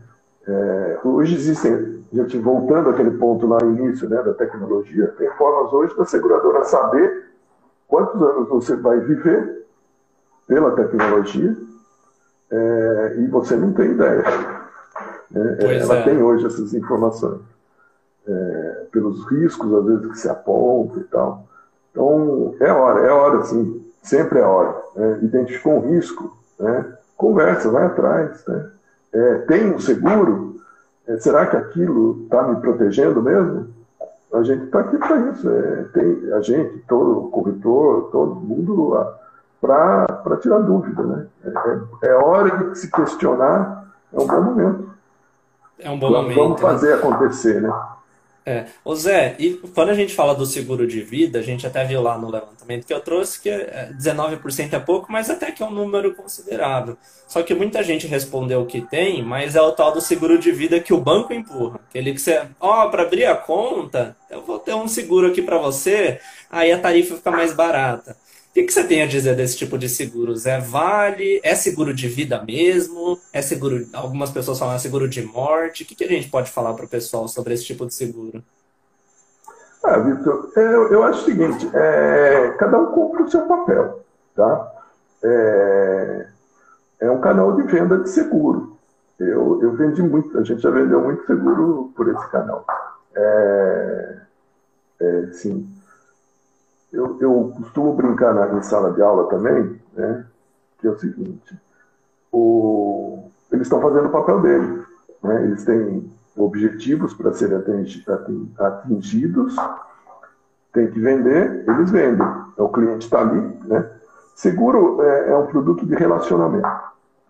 É, 0.46 0.98
hoje 1.02 1.34
existem, 1.34 2.04
voltando 2.42 2.90
àquele 2.90 3.12
ponto 3.12 3.46
lá 3.46 3.58
no 3.64 3.78
início 3.78 4.06
né, 4.06 4.22
da 4.22 4.34
tecnologia, 4.34 5.06
tem 5.16 5.30
formas 5.30 5.72
hoje 5.72 5.96
da 5.96 6.04
seguradora 6.04 6.62
saber 6.64 7.24
quantos 7.88 8.20
anos 8.20 8.48
você 8.48 8.76
vai 8.76 9.00
viver 9.00 9.66
pela 10.46 10.72
tecnologia 10.72 11.56
é, 12.50 13.16
e 13.18 13.26
você 13.28 13.56
não 13.56 13.72
tem 13.72 13.92
ideia. 13.92 14.22
Né? 15.30 15.56
Ela 15.80 15.96
é. 15.96 16.02
tem 16.04 16.22
hoje 16.22 16.46
essas 16.46 16.74
informações. 16.74 17.40
É, 18.26 18.86
pelos 18.90 19.24
riscos, 19.30 19.72
às 19.74 19.84
vezes, 19.84 20.06
que 20.12 20.18
se 20.18 20.28
apontam 20.28 20.98
e 20.98 21.04
tal. 21.04 21.46
Então, 21.90 22.54
é 22.60 22.72
hora, 22.72 23.00
é 23.00 23.10
hora, 23.10 23.42
sim. 23.44 23.84
Sempre 24.02 24.38
é 24.38 24.42
hora. 24.42 24.80
Né? 24.96 25.18
Identificou 25.22 25.74
um 25.74 25.90
risco, 25.90 26.34
né? 26.58 26.96
conversa, 27.16 27.70
vai 27.70 27.86
atrás. 27.86 28.44
Né? 28.46 28.70
é, 29.14 29.34
tem 29.46 29.72
um 29.72 29.78
seguro, 29.78 30.56
é, 31.06 31.16
será 31.18 31.46
que 31.46 31.56
aquilo 31.56 32.24
está 32.24 32.42
me 32.42 32.60
protegendo 32.60 33.22
mesmo? 33.22 33.68
A 34.34 34.42
gente 34.42 34.64
está 34.64 34.80
aqui 34.80 34.98
para 34.98 35.16
isso. 35.30 35.48
É, 35.48 35.84
tem 35.92 36.32
a 36.32 36.40
gente, 36.40 36.78
todo 36.88 37.28
corretor, 37.30 38.10
todo 38.10 38.34
mundo 38.34 38.96
para 39.60 40.36
tirar 40.42 40.58
dúvida. 40.58 41.02
Né? 41.02 41.26
É, 42.02 42.08
é, 42.08 42.14
hora 42.14 42.70
de 42.70 42.78
se 42.78 42.90
questionar, 42.90 43.86
é 44.12 44.18
um 44.18 44.26
bom 44.26 44.42
momento. 44.42 44.90
É 45.78 45.90
um 45.90 45.98
bom 45.98 46.10
vamos, 46.10 46.22
momento. 46.22 46.38
Vamos 46.38 46.60
fazer 46.60 46.88
né? 46.88 46.94
acontecer, 46.94 47.62
né? 47.62 47.72
É. 48.46 48.66
Ô 48.84 48.94
Zé, 48.94 49.36
e 49.38 49.54
quando 49.74 49.88
a 49.88 49.94
gente 49.94 50.14
fala 50.14 50.34
do 50.34 50.44
seguro 50.44 50.86
de 50.86 51.00
vida, 51.00 51.38
a 51.38 51.42
gente 51.42 51.66
até 51.66 51.82
viu 51.82 52.02
lá 52.02 52.18
no 52.18 52.30
levantamento 52.30 52.86
que 52.86 52.92
eu 52.92 53.00
trouxe 53.00 53.40
que 53.40 53.48
19% 53.48 54.72
é, 54.72 54.76
é 54.76 54.78
pouco, 54.78 55.10
mas 55.10 55.30
até 55.30 55.50
que 55.50 55.62
é 55.62 55.66
um 55.66 55.70
número 55.70 56.14
considerável. 56.14 56.98
Só 57.26 57.42
que 57.42 57.54
muita 57.54 57.82
gente 57.82 58.06
respondeu 58.06 58.66
que 58.66 58.82
tem, 58.82 59.22
mas 59.22 59.56
é 59.56 59.62
o 59.62 59.72
tal 59.72 59.92
do 59.92 60.00
seguro 60.00 60.38
de 60.38 60.52
vida 60.52 60.78
que 60.78 60.92
o 60.92 61.00
banco 61.00 61.32
empurra. 61.32 61.80
Aquele 61.88 62.12
que 62.12 62.20
você, 62.20 62.42
ó, 62.60 62.86
oh, 62.86 62.90
para 62.90 63.04
abrir 63.04 63.24
a 63.24 63.34
conta, 63.34 64.14
eu 64.28 64.42
vou 64.42 64.58
ter 64.58 64.74
um 64.74 64.86
seguro 64.86 65.28
aqui 65.28 65.40
para 65.40 65.56
você, 65.56 66.20
aí 66.50 66.70
a 66.70 66.78
tarifa 66.78 67.16
fica 67.16 67.30
mais 67.30 67.54
barata. 67.54 68.14
O 68.54 68.56
que, 68.56 68.62
que 68.62 68.72
você 68.72 68.84
tem 68.84 69.02
a 69.02 69.06
dizer 69.08 69.34
desse 69.34 69.56
tipo 69.56 69.76
de 69.76 69.88
seguros? 69.88 70.46
É 70.46 70.60
vale? 70.60 71.40
É 71.42 71.56
seguro 71.56 71.92
de 71.92 72.06
vida 72.06 72.40
mesmo? 72.40 73.18
É 73.32 73.42
seguro? 73.42 73.84
Algumas 73.92 74.30
pessoas 74.30 74.60
falam 74.60 74.76
é 74.76 74.78
seguro 74.78 75.08
de 75.08 75.22
morte. 75.22 75.82
O 75.82 75.86
que, 75.86 75.96
que 75.96 76.04
a 76.04 76.08
gente 76.08 76.30
pode 76.30 76.52
falar 76.52 76.72
para 76.74 76.84
o 76.84 76.88
pessoal 76.88 77.26
sobre 77.26 77.52
esse 77.52 77.64
tipo 77.64 77.84
de 77.84 77.92
seguro? 77.92 78.44
Ah, 79.82 79.98
Vitor, 79.98 80.52
é, 80.56 80.60
eu, 80.60 80.92
eu 80.92 81.02
acho 81.02 81.22
o 81.22 81.24
seguinte: 81.24 81.68
é, 81.74 82.54
cada 82.56 82.78
um 82.78 82.92
cumpre 82.92 83.24
o 83.24 83.28
seu 83.28 83.44
papel, 83.44 84.04
tá? 84.36 84.72
É, 85.24 86.26
é 87.00 87.10
um 87.10 87.20
canal 87.20 87.56
de 87.56 87.62
venda 87.64 87.98
de 87.98 88.08
seguro. 88.08 88.78
Eu, 89.18 89.60
eu 89.64 89.72
vendi 89.72 90.00
muito, 90.00 90.38
a 90.38 90.44
gente 90.44 90.62
já 90.62 90.70
vendeu 90.70 91.00
muito 91.00 91.26
seguro 91.26 91.92
por 91.96 92.08
esse 92.08 92.30
canal. 92.30 92.64
É, 93.16 94.16
é, 95.00 95.32
sim 95.32 95.74
eu, 96.94 97.16
eu 97.20 97.52
costumo 97.56 97.92
brincar 97.94 98.32
na, 98.32 98.56
em 98.56 98.62
sala 98.62 98.92
de 98.92 99.02
aula 99.02 99.28
também, 99.28 99.78
né, 99.94 100.24
que 100.78 100.86
é 100.86 100.90
o 100.90 100.98
seguinte, 100.98 101.58
o, 102.32 103.28
eles 103.50 103.66
estão 103.66 103.80
fazendo 103.80 104.06
o 104.06 104.12
papel 104.12 104.40
deles. 104.40 104.84
Né, 105.22 105.44
eles 105.44 105.64
têm 105.64 106.10
objetivos 106.36 107.14
para 107.14 107.32
serem 107.32 107.58
atingidos, 108.58 109.56
tem 110.72 110.90
que 110.90 111.00
vender, 111.00 111.64
eles 111.68 111.90
vendem. 111.90 112.26
O 112.56 112.68
cliente 112.68 113.04
está 113.04 113.20
ali. 113.20 113.40
Né? 113.64 113.88
Seguro 114.34 115.02
é, 115.02 115.30
é, 115.30 115.36
um 115.36 115.46
produto 115.46 115.86
de 115.86 115.94
relacionamento. 115.94 116.68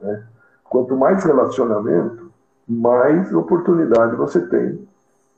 Né? 0.00 0.22
Quanto 0.64 0.96
mais 0.96 1.22
relacionamento, 1.24 2.32
mais 2.66 3.32
oportunidade 3.34 4.16
você 4.16 4.40
tem 4.46 4.88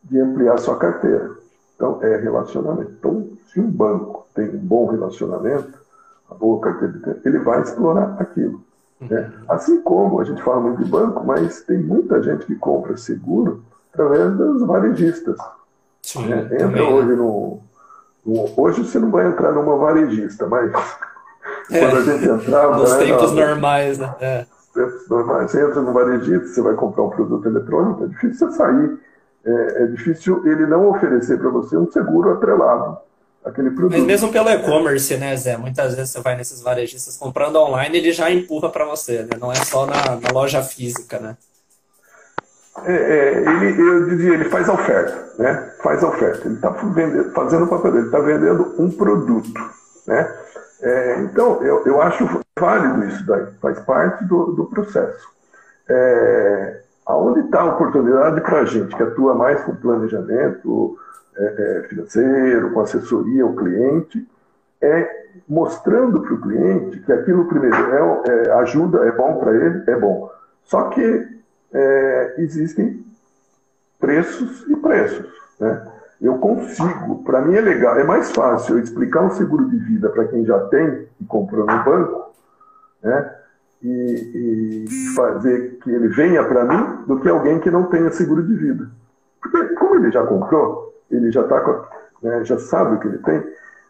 de 0.05 0.21
ampliar 0.21 0.59
sua 0.59 0.77
carteira. 0.79 1.33
Então, 1.77 2.03
é 2.03 2.17
relacionamento. 2.17 2.91
Então, 2.99 3.29
se 3.53 3.61
um 3.61 3.71
banco 3.71 4.27
tem 4.35 4.49
um 4.49 4.59
bom 4.59 4.87
relacionamento, 4.87 5.79
uma 6.29 6.39
boa 6.39 6.61
carteira 6.61 6.95
de 6.95 7.01
crédito, 7.01 7.27
ele 7.27 7.39
vai 7.39 7.63
explorar 7.63 8.17
aquilo. 8.19 8.61
Né? 9.01 9.31
Assim 9.49 9.83
como 9.83 10.21
a 10.21 10.25
gente 10.25 10.43
fala 10.43 10.61
muito 10.61 10.83
de 10.83 10.91
banco, 10.91 11.25
mas 11.25 11.61
tem 11.63 11.79
muita 11.79 12.23
gente 12.23 12.47
que 12.47 12.55
compra 12.55 12.97
seguro 12.97 13.63
através 13.93 14.35
dos 14.37 14.67
varejistas. 14.67 15.37
Sim, 16.03 16.27
né? 16.27 16.45
Entra 16.45 16.59
também, 16.59 16.93
hoje 16.93 17.13
no, 17.15 17.61
no, 18.25 18.45
Hoje 18.57 18.85
você 18.85 18.99
não 18.99 19.11
vai 19.11 19.27
entrar 19.27 19.53
numa 19.53 19.77
varejista, 19.77 20.47
mas 20.47 20.73
é, 21.71 21.81
quando 21.81 21.97
a 21.97 22.03
gente 22.03 22.29
entrava. 22.29 22.77
Nos 22.79 22.93
né, 22.93 23.05
tempos 23.05 23.33
normais, 23.33 23.99
né? 23.99 24.15
É. 24.21 24.47
Tempos 24.73 25.09
normais. 25.09 25.51
Você 25.51 25.63
entra 25.63 25.83
no 25.83 25.93
varejista, 25.93 26.47
você 26.47 26.63
vai 26.63 26.75
comprar 26.75 27.03
um 27.05 27.11
produto 27.11 27.47
eletrônico, 27.47 28.05
é 28.05 28.07
difícil 28.09 28.51
você 28.51 28.57
sair 28.57 28.99
é, 29.47 29.83
é 29.85 29.87
difícil 29.87 30.43
ele 30.45 30.67
não 30.67 30.91
oferecer 30.91 31.39
para 31.39 31.49
você 31.49 31.77
um 31.77 31.91
seguro 31.91 32.33
atrelado 32.33 32.99
àquele 33.45 33.71
produto. 33.71 33.93
Mas 33.97 34.03
mesmo 34.03 34.33
pelo 34.33 34.51
e-commerce, 34.51 35.17
né, 35.17 35.37
Zé? 35.37 35.57
Muitas 35.57 35.95
vezes 35.95 36.11
você 36.11 36.21
vai 36.21 36.37
nesses 36.37 36.61
varejistas 36.61 37.17
comprando 37.17 37.57
online, 37.57 37.99
ele 37.99 38.13
já 38.13 38.31
empurra 38.31 38.71
para 38.71 38.85
você, 38.85 39.23
né? 39.23 39.39
Não 39.39 39.53
é 39.53 39.57
só 39.57 39.87
na, 39.87 40.17
na 40.17 40.31
loja 40.33 40.63
física, 40.63 41.21
né? 41.21 41.37
É, 42.85 42.93
é, 42.93 43.39
ele, 43.39 43.81
eu 43.81 44.09
dizia, 44.09 44.35
ele 44.35 44.45
faz 44.47 44.69
a 44.69 44.75
oferta, 44.75 45.33
né? 45.39 45.73
Faz 45.83 46.03
a 46.03 46.09
oferta. 46.09 46.47
Ele 46.47 46.57
está 46.57 46.75
fazendo 47.35 47.65
o 47.65 47.69
papel 47.69 47.93
dele, 47.93 48.07
está 48.07 48.19
vendendo 48.19 48.75
um 48.79 48.91
produto, 48.91 49.61
né? 50.07 50.37
É, 50.83 51.21
então, 51.21 51.63
eu, 51.63 51.87
eu 51.87 52.03
acho 52.03 52.29
válido 52.59 53.07
isso 53.07 53.25
daí, 53.27 53.47
faz 53.63 53.79
parte 53.81 54.25
do, 54.25 54.53
do 54.53 54.67
processo. 54.67 55.27
É, 55.89 56.81
Aonde 57.07 57.41
está 57.41 57.61
a 57.61 57.75
oportunidade 57.75 58.41
para 58.41 58.61
a 58.61 58.65
gente 58.65 58.95
que 58.95 59.03
atua 59.03 59.35
mais 59.35 59.63
com 59.63 59.77
planejamento 59.77 60.99
é, 61.37 61.45
é, 61.45 61.89
financeiro, 61.89 62.73
com 62.73 62.81
assessoria 62.81 63.45
ao 63.45 63.55
cliente, 63.55 64.27
é 64.81 65.27
mostrando 65.49 66.21
para 66.21 66.35
o 66.35 66.41
cliente 66.41 66.99
que 67.01 67.13
aquilo 67.13 67.47
primeiro 67.47 67.77
é, 67.77 68.49
é 68.49 68.53
ajuda, 68.55 69.07
é 69.07 69.13
bom 69.13 69.39
para 69.39 69.55
ele, 69.55 69.83
é 69.87 69.97
bom. 69.97 70.31
Só 70.65 70.89
que 70.89 71.29
é, 71.73 72.35
existem 72.39 73.05
preços 74.01 74.67
e 74.69 74.77
preços. 74.77 75.27
Né? 75.61 75.93
eu 76.21 76.39
consigo, 76.39 77.23
para 77.25 77.43
mim 77.43 77.55
é 77.55 77.61
legal, 77.61 77.99
é 77.99 78.05
mais 78.05 78.31
fácil 78.31 78.77
eu 78.77 78.83
explicar 78.83 79.23
um 79.23 79.31
seguro 79.31 79.69
de 79.69 79.77
vida 79.77 80.09
para 80.09 80.27
quem 80.27 80.45
já 80.45 80.59
tem 80.67 81.07
e 81.21 81.25
comprou 81.25 81.67
no 81.67 81.85
banco, 81.85 82.35
né? 83.03 83.35
E, 83.83 84.85
e 84.85 85.15
fazer 85.15 85.79
que 85.83 85.91
ele 85.91 86.09
venha 86.09 86.43
para 86.45 86.65
mim 86.65 87.05
do 87.07 87.21
que 87.21 87.29
alguém 87.29 87.61
que 87.61 87.71
não 87.71 87.85
tenha 87.85 88.11
seguro 88.11 88.43
de 88.43 88.55
vida. 88.55 88.89
Porque 89.41 89.75
como 89.75 89.97
ele 89.97 90.11
já 90.11 90.25
comprou, 90.27 90.95
ele 91.11 91.31
já 91.31 91.45
tá, 91.45 91.89
né, 92.23 92.45
já 92.45 92.59
sabe 92.59 92.97
o 92.97 92.99
que 92.99 93.07
ele 93.07 93.19
tem. 93.19 93.45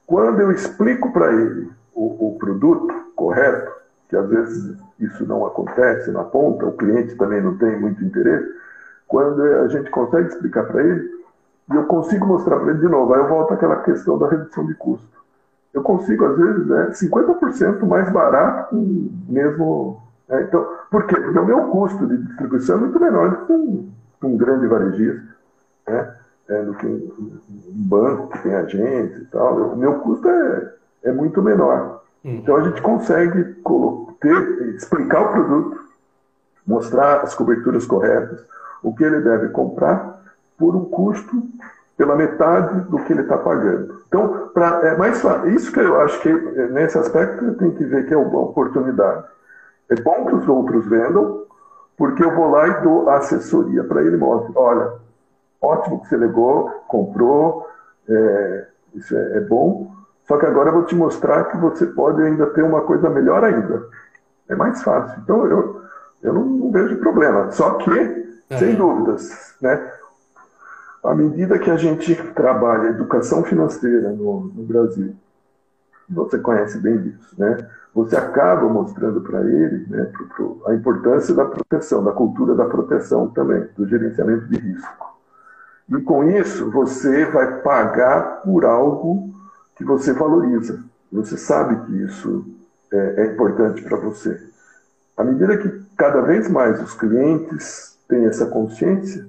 Quando 0.06 0.40
eu 0.40 0.50
explico 0.50 1.12
para 1.12 1.32
ele 1.32 1.70
o, 1.94 2.28
o 2.28 2.38
produto 2.38 2.92
correto, 3.14 3.72
que 4.08 4.16
às 4.16 4.28
vezes 4.28 4.76
isso 5.00 5.26
não 5.26 5.46
acontece 5.46 6.10
na 6.10 6.24
ponta, 6.24 6.66
o 6.66 6.76
cliente 6.76 7.16
também 7.16 7.40
não 7.40 7.56
tem 7.56 7.78
muito 7.78 8.04
interesse, 8.04 8.48
quando 9.06 9.42
a 9.42 9.68
gente 9.68 9.90
consegue 9.90 10.28
explicar 10.28 10.64
para 10.64 10.82
ele, 10.82 11.10
e 11.70 11.74
eu 11.74 11.84
consigo 11.84 12.26
mostrar 12.26 12.58
para 12.58 12.70
ele 12.70 12.80
de 12.80 12.88
novo. 12.88 13.12
Aí 13.12 13.20
eu 13.20 13.28
volto 13.28 13.54
àquela 13.54 13.76
questão 13.82 14.18
da 14.18 14.28
redução 14.28 14.66
de 14.66 14.74
custo. 14.74 15.15
Eu 15.76 15.82
consigo, 15.82 16.24
às 16.24 16.38
vezes, 16.38 16.66
né, 16.66 16.90
50% 16.90 17.84
mais 17.84 18.10
barato 18.10 18.74
mesmo. 19.28 20.00
Né? 20.26 20.44
Então, 20.48 20.66
por 20.90 21.06
quê? 21.06 21.20
Porque 21.20 21.38
o 21.38 21.44
meu 21.44 21.64
custo 21.64 22.06
de 22.06 22.16
distribuição 22.16 22.76
é 22.76 22.80
muito 22.80 22.98
menor 22.98 23.30
do 23.30 23.44
que 23.44 23.52
um, 23.52 23.90
um 24.22 24.36
grande 24.38 24.66
varejista, 24.66 25.22
né? 25.86 26.14
é, 26.48 26.62
do 26.62 26.72
que 26.76 26.86
um, 26.86 27.38
um, 27.50 27.88
banco 27.88 28.28
que 28.28 28.38
tem 28.38 28.54
agentes 28.54 29.18
e 29.18 29.24
tal. 29.26 29.74
O 29.74 29.76
meu 29.76 29.98
custo 29.98 30.26
é, 30.26 30.72
é 31.04 31.12
muito 31.12 31.42
menor. 31.42 32.02
Hum. 32.24 32.36
Então 32.36 32.56
a 32.56 32.62
gente 32.62 32.80
consegue 32.80 33.44
ter, 34.18 34.74
explicar 34.76 35.20
o 35.20 35.32
produto, 35.32 35.78
mostrar 36.66 37.20
as 37.20 37.34
coberturas 37.34 37.84
corretas, 37.84 38.42
o 38.82 38.94
que 38.94 39.04
ele 39.04 39.20
deve 39.20 39.48
comprar 39.48 40.22
por 40.56 40.74
um 40.74 40.86
custo 40.86 41.42
pela 41.96 42.14
metade 42.14 42.80
do 42.90 42.98
que 42.98 43.12
ele 43.12 43.22
está 43.22 43.38
pagando. 43.38 44.02
Então, 44.06 44.50
pra, 44.52 44.80
é 44.82 44.96
mais 44.96 45.22
isso 45.46 45.72
que 45.72 45.80
eu 45.80 46.00
acho 46.00 46.20
que 46.20 46.32
nesse 46.32 46.98
aspecto 46.98 47.54
tem 47.54 47.70
que 47.70 47.84
ver 47.84 48.06
que 48.06 48.12
é 48.12 48.16
uma 48.16 48.40
oportunidade. 48.40 49.24
É 49.88 49.94
bom 50.00 50.26
que 50.26 50.34
os 50.34 50.48
outros 50.48 50.86
vendam, 50.86 51.44
porque 51.96 52.22
eu 52.22 52.34
vou 52.34 52.50
lá 52.50 52.68
e 52.68 52.82
dou 52.82 53.08
assessoria 53.08 53.82
para 53.84 54.02
ele, 54.02 54.16
mostra, 54.16 54.52
olha, 54.54 54.92
ótimo 55.60 56.00
que 56.02 56.08
você 56.08 56.16
legou, 56.16 56.68
comprou, 56.86 57.66
é, 58.08 58.66
isso 58.94 59.16
é, 59.16 59.38
é, 59.38 59.40
bom, 59.40 59.90
só 60.26 60.36
que 60.36 60.44
agora 60.44 60.68
eu 60.68 60.74
vou 60.74 60.84
te 60.84 60.94
mostrar 60.94 61.44
que 61.44 61.56
você 61.56 61.86
pode 61.86 62.20
ainda 62.22 62.46
ter 62.46 62.62
uma 62.62 62.82
coisa 62.82 63.08
melhor 63.08 63.42
ainda. 63.42 63.86
É 64.48 64.54
mais 64.54 64.82
fácil. 64.82 65.20
Então 65.22 65.46
eu, 65.46 65.82
eu 66.22 66.32
não, 66.32 66.44
não 66.44 66.70
vejo 66.70 66.98
problema. 66.98 67.50
Só 67.52 67.74
que, 67.74 68.36
é. 68.50 68.56
sem 68.58 68.74
dúvidas, 68.74 69.54
né? 69.62 69.92
À 71.06 71.14
medida 71.14 71.58
que 71.58 71.70
a 71.70 71.76
gente 71.76 72.14
trabalha 72.32 72.88
educação 72.88 73.44
financeira 73.44 74.10
no, 74.10 74.52
no 74.54 74.62
Brasil, 74.64 75.14
você 76.08 76.38
conhece 76.38 76.78
bem 76.78 76.98
disso, 76.98 77.34
né? 77.38 77.56
Você 77.94 78.16
acaba 78.16 78.68
mostrando 78.68 79.20
para 79.22 79.40
ele 79.40 79.86
né, 79.88 80.04
pro, 80.12 80.26
pro, 80.26 80.62
a 80.66 80.74
importância 80.74 81.34
da 81.34 81.44
proteção, 81.46 82.04
da 82.04 82.12
cultura 82.12 82.54
da 82.54 82.66
proteção 82.66 83.28
também, 83.28 83.66
do 83.76 83.88
gerenciamento 83.88 84.46
de 84.46 84.58
risco. 84.58 85.16
E 85.88 86.00
com 86.02 86.24
isso, 86.24 86.70
você 86.70 87.24
vai 87.26 87.60
pagar 87.62 88.42
por 88.42 88.64
algo 88.64 89.30
que 89.76 89.84
você 89.84 90.12
valoriza. 90.12 90.84
Você 91.12 91.36
sabe 91.36 91.86
que 91.86 92.02
isso 92.02 92.44
é, 92.92 93.22
é 93.22 93.26
importante 93.32 93.82
para 93.82 93.96
você. 93.96 94.38
À 95.16 95.24
medida 95.24 95.56
que 95.56 95.82
cada 95.96 96.20
vez 96.20 96.48
mais 96.50 96.82
os 96.82 96.94
clientes 96.94 97.98
têm 98.08 98.26
essa 98.26 98.46
consciência, 98.46 99.26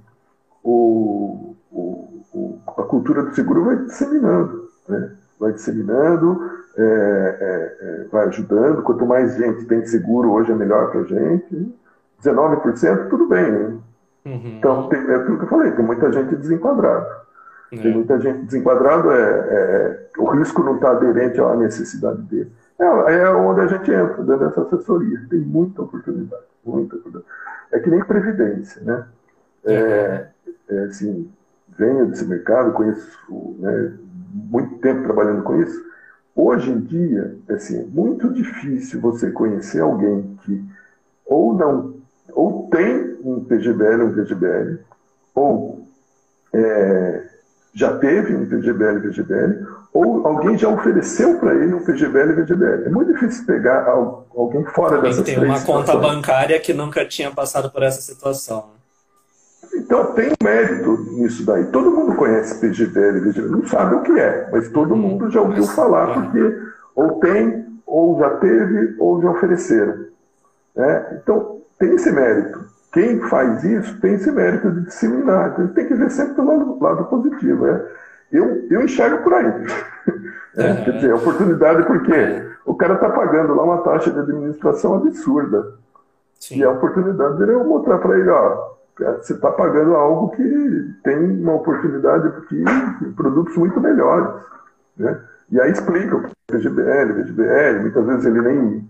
o, 0.63 1.55
o, 1.72 2.24
o, 2.34 2.59
a 2.68 2.84
cultura 2.84 3.24
do 3.24 3.36
seguro 3.36 3.65
vai 3.65 3.78
disseminando, 3.78 4.70
né? 4.88 5.11
vai 5.39 5.53
disseminando, 5.53 6.51
é, 6.78 6.82
é, 6.82 7.78
é 7.82 8.07
vai 8.11 8.28
ajudando. 8.28 8.82
Quanto 8.82 9.05
mais 9.05 9.36
gente 9.36 9.65
tem 9.65 9.86
seguro, 9.86 10.32
hoje 10.32 10.51
é 10.51 10.55
melhor 10.55 10.91
para 10.91 11.01
a 11.01 11.03
gente. 11.03 11.76
19%, 12.24 13.09
tudo 13.09 13.28
bem. 13.28 13.51
Né? 13.51 13.78
Uhum. 14.26 14.57
Então, 14.57 14.89
tem, 14.89 14.99
é 14.99 15.15
aquilo 15.15 15.38
que 15.38 15.45
eu 15.45 15.49
falei, 15.49 15.72
tem 15.72 15.86
muita 15.86 16.11
gente 16.11 16.36
desenquadrada. 16.36 17.28
É. 17.72 17.78
Tem 17.78 17.93
muita 17.93 18.20
gente 18.20 18.45
desenquadrada, 18.45 19.13
é, 19.13 19.20
é, 19.49 20.07
o 20.18 20.26
risco 20.26 20.63
não 20.63 20.76
está 20.76 20.91
aderente 20.91 21.39
à 21.39 21.55
necessidade 21.55 22.22
dele. 22.24 22.51
É, 22.80 22.86
é 22.86 23.30
onde 23.30 23.61
a 23.61 23.68
gente 23.68 23.91
entra, 23.91 24.24
dentro 24.24 24.47
dessa 24.47 24.61
assessoria. 24.61 25.20
Tem 25.30 25.39
muita 25.39 25.82
oportunidade, 25.82 26.43
muita 26.65 26.95
oportunidade. 26.95 27.26
É 27.72 27.80
que 27.80 27.89
nem 27.89 28.03
previdência, 28.03 28.82
né? 28.84 29.05
É, 29.65 30.28
é, 30.70 30.80
assim, 30.84 31.30
venho 31.78 32.07
desse 32.07 32.25
mercado, 32.25 32.73
conheço 32.73 33.07
né, 33.59 33.93
muito 34.34 34.75
tempo 34.80 35.03
trabalhando 35.03 35.43
com 35.43 35.61
isso. 35.61 35.86
Hoje 36.36 36.71
em 36.71 36.80
dia, 36.82 37.36
assim, 37.49 37.80
é 37.80 37.86
muito 37.86 38.32
difícil 38.32 39.01
você 39.01 39.32
conhecer 39.32 39.82
alguém 39.82 40.38
que 40.43 40.63
ou 41.25 41.53
não, 41.53 41.95
ou 42.32 42.69
tem 42.69 43.17
um 43.23 43.43
PGBL, 43.43 44.03
um 44.03 44.11
VGBL, 44.11 44.80
ou 45.36 45.88
é, 46.53 47.23
já 47.73 47.97
teve 47.97 48.36
um 48.36 48.47
PGBL, 48.47 48.99
VGBL, 48.99 49.67
ou 49.93 50.25
alguém 50.25 50.57
já 50.57 50.69
ofereceu 50.69 51.39
para 51.39 51.53
ele 51.55 51.73
um 51.73 51.84
PGBL, 51.84 52.34
VGBL. 52.34 52.86
É 52.86 52.89
muito 52.89 53.13
difícil 53.13 53.45
pegar 53.45 53.88
alguém 53.88 54.63
fora 54.65 55.01
dessa 55.01 55.23
situação. 55.23 55.43
Tem 55.43 55.49
uma 55.49 55.61
conta 55.61 55.95
bancária 55.97 56.59
que 56.59 56.73
nunca 56.73 57.05
tinha 57.05 57.32
passado 57.32 57.69
por 57.69 57.84
essa 57.84 58.01
situação. 58.01 58.76
Então 59.88 60.11
tem 60.11 60.29
um 60.29 60.43
mérito 60.43 60.97
nisso 61.13 61.45
daí. 61.45 61.65
Todo 61.67 61.91
mundo 61.91 62.15
conhece 62.17 62.59
PGBL, 62.59 63.21
não 63.49 63.65
sabe 63.65 63.95
o 63.95 64.01
que 64.01 64.19
é, 64.19 64.49
mas 64.51 64.69
todo 64.69 64.97
mundo 64.97 65.31
já 65.31 65.41
ouviu 65.41 65.63
falar, 65.63 66.09
é. 66.09 66.13
porque 66.13 66.59
ou 66.93 67.19
tem, 67.21 67.65
ou 67.85 68.19
já 68.19 68.31
teve, 68.31 68.95
ou 68.99 69.21
já 69.21 69.31
ofereceram. 69.31 69.95
Né? 70.75 71.19
Então 71.23 71.61
tem 71.79 71.95
esse 71.95 72.11
mérito. 72.11 72.65
Quem 72.91 73.21
faz 73.29 73.63
isso 73.63 73.99
tem 74.01 74.15
esse 74.15 74.29
mérito 74.29 74.69
de 74.71 74.81
disseminar. 74.81 75.51
Então, 75.51 75.67
tem 75.69 75.88
que 75.88 75.93
ver 75.93 76.11
sempre 76.11 76.35
pelo 76.35 76.79
lado, 76.81 77.05
positivo. 77.05 77.65
Né? 77.65 77.81
Eu, 78.31 78.67
eu 78.69 78.81
enxergo 78.83 79.23
por 79.23 79.33
aí. 79.33 79.53
É, 80.57 80.73
quer 80.83 80.93
dizer, 80.93 81.13
oportunidade 81.13 81.85
porque 81.85 82.43
o 82.65 82.73
cara 82.73 82.95
está 82.95 83.11
pagando 83.11 83.53
lá 83.53 83.63
uma 83.63 83.83
taxa 83.83 84.09
de 84.09 84.17
administração 84.17 84.95
absurda. 84.95 85.75
Sim. 86.39 86.57
E 86.57 86.63
a 86.63 86.71
oportunidade 86.71 87.38
dele 87.38 87.51
é 87.51 87.53
eu 87.53 87.63
mostrar 87.63 87.99
para 87.99 88.17
ele, 88.17 88.27
ó, 88.27 88.76
você 88.97 89.33
está 89.33 89.51
pagando 89.51 89.95
algo 89.95 90.29
que 90.31 90.95
tem 91.03 91.17
uma 91.41 91.55
oportunidade 91.55 92.31
de 92.49 93.09
produtos 93.15 93.55
muito 93.55 93.79
melhores. 93.79 94.43
Né? 94.97 95.19
E 95.51 95.61
aí 95.61 95.71
explica 95.71 96.17
o 96.17 96.29
PGBL, 96.47 97.13
VGBL, 97.13 97.81
muitas 97.81 98.05
vezes 98.05 98.25
ele 98.25 98.41
nem 98.41 98.89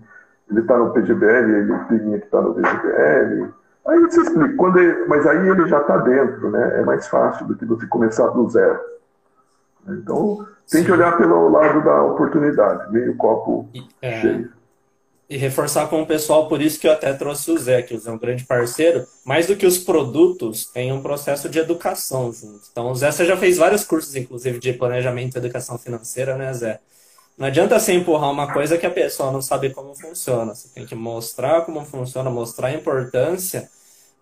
ele 0.49 0.61
está 0.61 0.77
no 0.77 0.93
PGBL, 0.93 1.51
ele 1.51 1.73
tinha 1.87 2.19
que 2.19 2.25
estar 2.25 2.37
tá 2.37 2.43
no 2.43 2.53
VGBL. 2.53 3.53
Aí 3.87 3.99
você 3.99 4.21
explica, 4.21 4.55
quando 4.55 4.79
ele, 4.79 5.05
mas 5.07 5.27
aí 5.27 5.47
ele 5.47 5.67
já 5.67 5.81
está 5.81 5.97
dentro, 5.97 6.49
né? 6.49 6.79
É 6.79 6.83
mais 6.83 7.07
fácil 7.07 7.45
do 7.45 7.55
que 7.55 7.65
você 7.65 7.85
começar 7.87 8.27
do 8.29 8.49
zero. 8.49 8.79
Então 9.87 10.45
tem 10.69 10.81
Sim. 10.81 10.85
que 10.85 10.91
olhar 10.91 11.17
pelo 11.17 11.49
lado 11.49 11.83
da 11.83 12.03
oportunidade, 12.03 12.91
meio 12.91 13.15
copo 13.15 13.69
é. 14.01 14.21
cheio 14.21 14.56
e 15.29 15.35
reforçar 15.35 15.87
com 15.89 16.01
o 16.01 16.05
pessoal, 16.05 16.47
por 16.47 16.61
isso 16.61 16.79
que 16.79 16.87
eu 16.87 16.91
até 16.91 17.11
trouxe 17.13 17.51
o 17.51 17.57
Zé, 17.57 17.81
que 17.81 17.93
o 17.93 17.99
Zé 17.99 18.09
é 18.09 18.13
um 18.13 18.17
grande 18.17 18.45
parceiro, 18.45 19.05
mais 19.25 19.45
do 19.45 19.57
que 19.57 19.65
os 19.65 19.77
produtos, 19.77 20.65
tem 20.65 20.91
um 20.93 21.01
processo 21.01 21.49
de 21.49 21.59
educação 21.59 22.31
junto. 22.31 22.61
Então, 22.71 22.89
o 22.91 22.95
Zé, 22.95 23.11
você 23.11 23.25
já 23.25 23.35
fez 23.35 23.57
vários 23.57 23.83
cursos, 23.83 24.15
inclusive, 24.15 24.59
de 24.59 24.71
planejamento 24.73 25.35
e 25.35 25.39
educação 25.39 25.77
financeira, 25.77 26.37
né, 26.37 26.53
Zé? 26.53 26.79
Não 27.37 27.45
adianta 27.45 27.79
você 27.79 27.93
empurrar 27.93 28.31
uma 28.31 28.51
coisa 28.51 28.77
que 28.77 28.85
a 28.85 28.89
pessoa 28.89 29.31
não 29.31 29.41
sabe 29.41 29.69
como 29.69 29.93
funciona. 29.93 30.55
Você 30.55 30.69
tem 30.69 30.85
que 30.85 30.95
mostrar 30.95 31.61
como 31.61 31.85
funciona, 31.85 32.29
mostrar 32.31 32.69
a 32.69 32.73
importância 32.73 33.69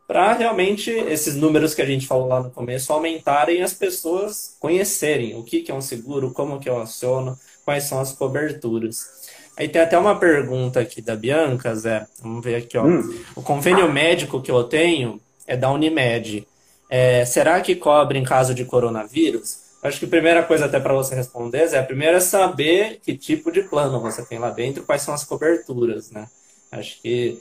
para 0.07 0.33
realmente 0.33 0.91
esses 0.91 1.35
números 1.35 1.73
que 1.73 1.81
a 1.81 1.85
gente 1.85 2.05
falou 2.05 2.27
lá 2.27 2.43
no 2.43 2.51
começo 2.51 2.91
aumentarem 2.91 3.63
as 3.63 3.73
pessoas 3.73 4.55
conhecerem 4.59 5.35
o 5.35 5.43
que, 5.43 5.61
que 5.61 5.71
é 5.71 5.73
um 5.73 5.81
seguro, 5.81 6.31
como 6.31 6.59
que 6.59 6.69
eu 6.69 6.79
aciono, 6.79 7.39
quais 7.63 7.85
são 7.85 7.99
as 7.99 8.11
coberturas. 8.11 9.24
Aí 9.57 9.69
tem 9.69 9.81
até 9.81 9.97
uma 9.97 10.17
pergunta 10.19 10.79
aqui 10.79 11.01
da 11.01 11.15
Bianca, 11.15 11.73
Zé. 11.75 12.05
Vamos 12.21 12.43
ver 12.43 12.55
aqui, 12.55 12.77
ó. 12.77 12.85
Hum. 12.85 13.23
O 13.35 13.41
convênio 13.41 13.91
médico 13.91 14.41
que 14.41 14.51
eu 14.51 14.63
tenho 14.63 15.19
é 15.47 15.55
da 15.55 15.71
Unimed. 15.71 16.45
É, 16.89 17.25
será 17.25 17.59
que 17.61 17.75
cobre 17.75 18.19
em 18.19 18.23
caso 18.23 18.53
de 18.53 18.65
coronavírus? 18.65 19.65
Acho 19.81 19.99
que 19.99 20.05
a 20.05 20.09
primeira 20.09 20.43
coisa 20.43 20.65
até 20.65 20.79
para 20.79 20.93
você 20.93 21.13
responder, 21.13 21.67
Zé, 21.67 21.77
a 21.77 21.83
primeira 21.83 22.17
é 22.17 22.19
saber 22.19 22.99
que 23.03 23.15
tipo 23.15 23.51
de 23.51 23.61
plano 23.61 23.99
você 23.99 24.25
tem 24.25 24.39
lá 24.39 24.49
dentro, 24.49 24.83
quais 24.83 25.03
são 25.03 25.13
as 25.13 25.23
coberturas, 25.23 26.09
né? 26.09 26.27
Acho 26.71 26.99
que 27.01 27.39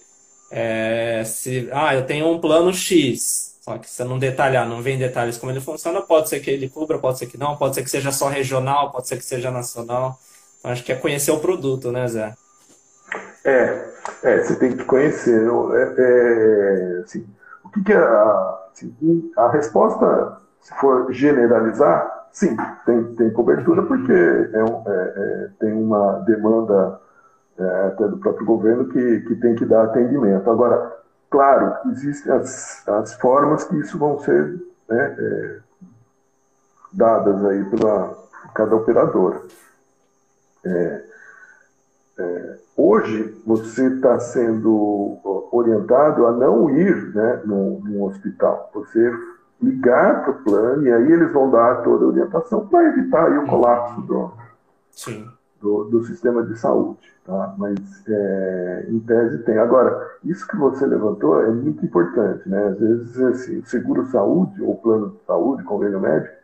é, 0.50 1.22
se, 1.24 1.68
ah, 1.72 1.94
eu 1.94 2.04
tenho 2.04 2.28
um 2.30 2.38
plano 2.38 2.72
X, 2.72 3.56
só 3.62 3.78
que 3.78 3.88
você 3.88 4.04
não 4.04 4.18
detalhar, 4.18 4.68
não 4.68 4.82
vem 4.82 4.98
detalhes 4.98 5.38
como 5.38 5.50
ele 5.50 5.60
funciona, 5.60 6.02
pode 6.02 6.28
ser 6.28 6.40
que 6.40 6.50
ele 6.50 6.68
cubra, 6.68 6.98
pode 6.98 7.18
ser 7.18 7.26
que 7.26 7.38
não, 7.38 7.56
pode 7.56 7.74
ser 7.74 7.82
que 7.82 7.90
seja 7.90 8.12
só 8.12 8.28
regional, 8.28 8.92
pode 8.92 9.08
ser 9.08 9.16
que 9.16 9.24
seja 9.24 9.50
nacional. 9.50 10.20
Acho 10.64 10.82
que 10.82 10.92
é 10.92 10.96
conhecer 10.96 11.30
o 11.30 11.40
produto, 11.40 11.92
né, 11.92 12.08
Zé? 12.08 12.34
É, 13.44 13.84
é 14.22 14.38
você 14.38 14.56
tem 14.56 14.74
que 14.74 14.84
conhecer. 14.84 15.46
É, 15.46 15.94
é, 15.98 17.00
assim, 17.04 17.26
o 17.62 17.68
que, 17.68 17.84
que 17.84 17.92
é 17.92 17.98
a, 17.98 18.58
assim, 18.72 19.30
a 19.36 19.50
resposta, 19.50 20.38
se 20.62 20.74
for 20.76 21.12
generalizar, 21.12 22.28
sim, 22.32 22.56
tem, 22.86 23.14
tem 23.14 23.30
cobertura 23.30 23.82
porque 23.82 24.10
é, 24.10 24.58
é, 24.58 25.02
é, 25.16 25.48
tem 25.60 25.72
uma 25.74 26.20
demanda 26.20 26.98
é, 27.58 27.86
até 27.88 28.08
do 28.08 28.16
próprio 28.16 28.46
governo 28.46 28.88
que, 28.88 29.20
que 29.20 29.34
tem 29.36 29.54
que 29.54 29.66
dar 29.66 29.84
atendimento. 29.84 30.50
Agora, 30.50 30.96
claro, 31.30 31.74
existem 31.90 32.32
as, 32.32 32.88
as 32.88 33.12
formas 33.16 33.64
que 33.64 33.76
isso 33.76 33.98
vão 33.98 34.18
ser 34.18 34.62
né, 34.88 35.16
é, 35.18 35.58
dadas 36.90 37.44
aí 37.44 37.62
pela 37.66 38.16
cada 38.54 38.74
operadora. 38.74 39.42
É, 40.64 41.04
é, 42.18 42.56
hoje 42.76 43.34
você 43.44 43.86
está 43.88 44.18
sendo 44.20 45.18
orientado 45.50 46.26
a 46.26 46.32
não 46.32 46.70
ir 46.70 47.14
né, 47.14 47.42
num, 47.44 47.80
num 47.80 48.02
hospital. 48.04 48.70
Você 48.74 49.12
ligar 49.60 50.22
para 50.22 50.32
o 50.32 50.42
plano 50.42 50.86
e 50.86 50.92
aí 50.92 51.12
eles 51.12 51.32
vão 51.32 51.50
dar 51.50 51.82
toda 51.82 52.04
a 52.04 52.08
orientação 52.08 52.66
para 52.66 52.88
evitar 52.88 53.26
aí, 53.26 53.38
o 53.38 53.46
colapso 53.46 54.00
do, 54.02 54.32
do, 55.60 55.84
do, 55.84 56.04
sistema 56.04 56.42
de 56.42 56.58
saúde. 56.58 57.12
Tá? 57.24 57.54
Mas 57.56 57.78
é, 58.06 58.86
em 58.88 58.98
tese 59.00 59.38
tem. 59.44 59.58
Agora, 59.58 60.18
isso 60.24 60.46
que 60.46 60.56
você 60.56 60.86
levantou 60.86 61.40
é 61.40 61.48
muito 61.48 61.84
importante. 61.84 62.48
Né? 62.48 62.68
Às 62.68 62.78
vezes, 62.78 63.20
assim, 63.22 63.64
seguro 63.64 64.06
saúde 64.06 64.62
ou 64.62 64.76
plano 64.76 65.10
de 65.10 65.24
saúde, 65.24 65.64
convênio 65.64 66.00
médico, 66.00 66.43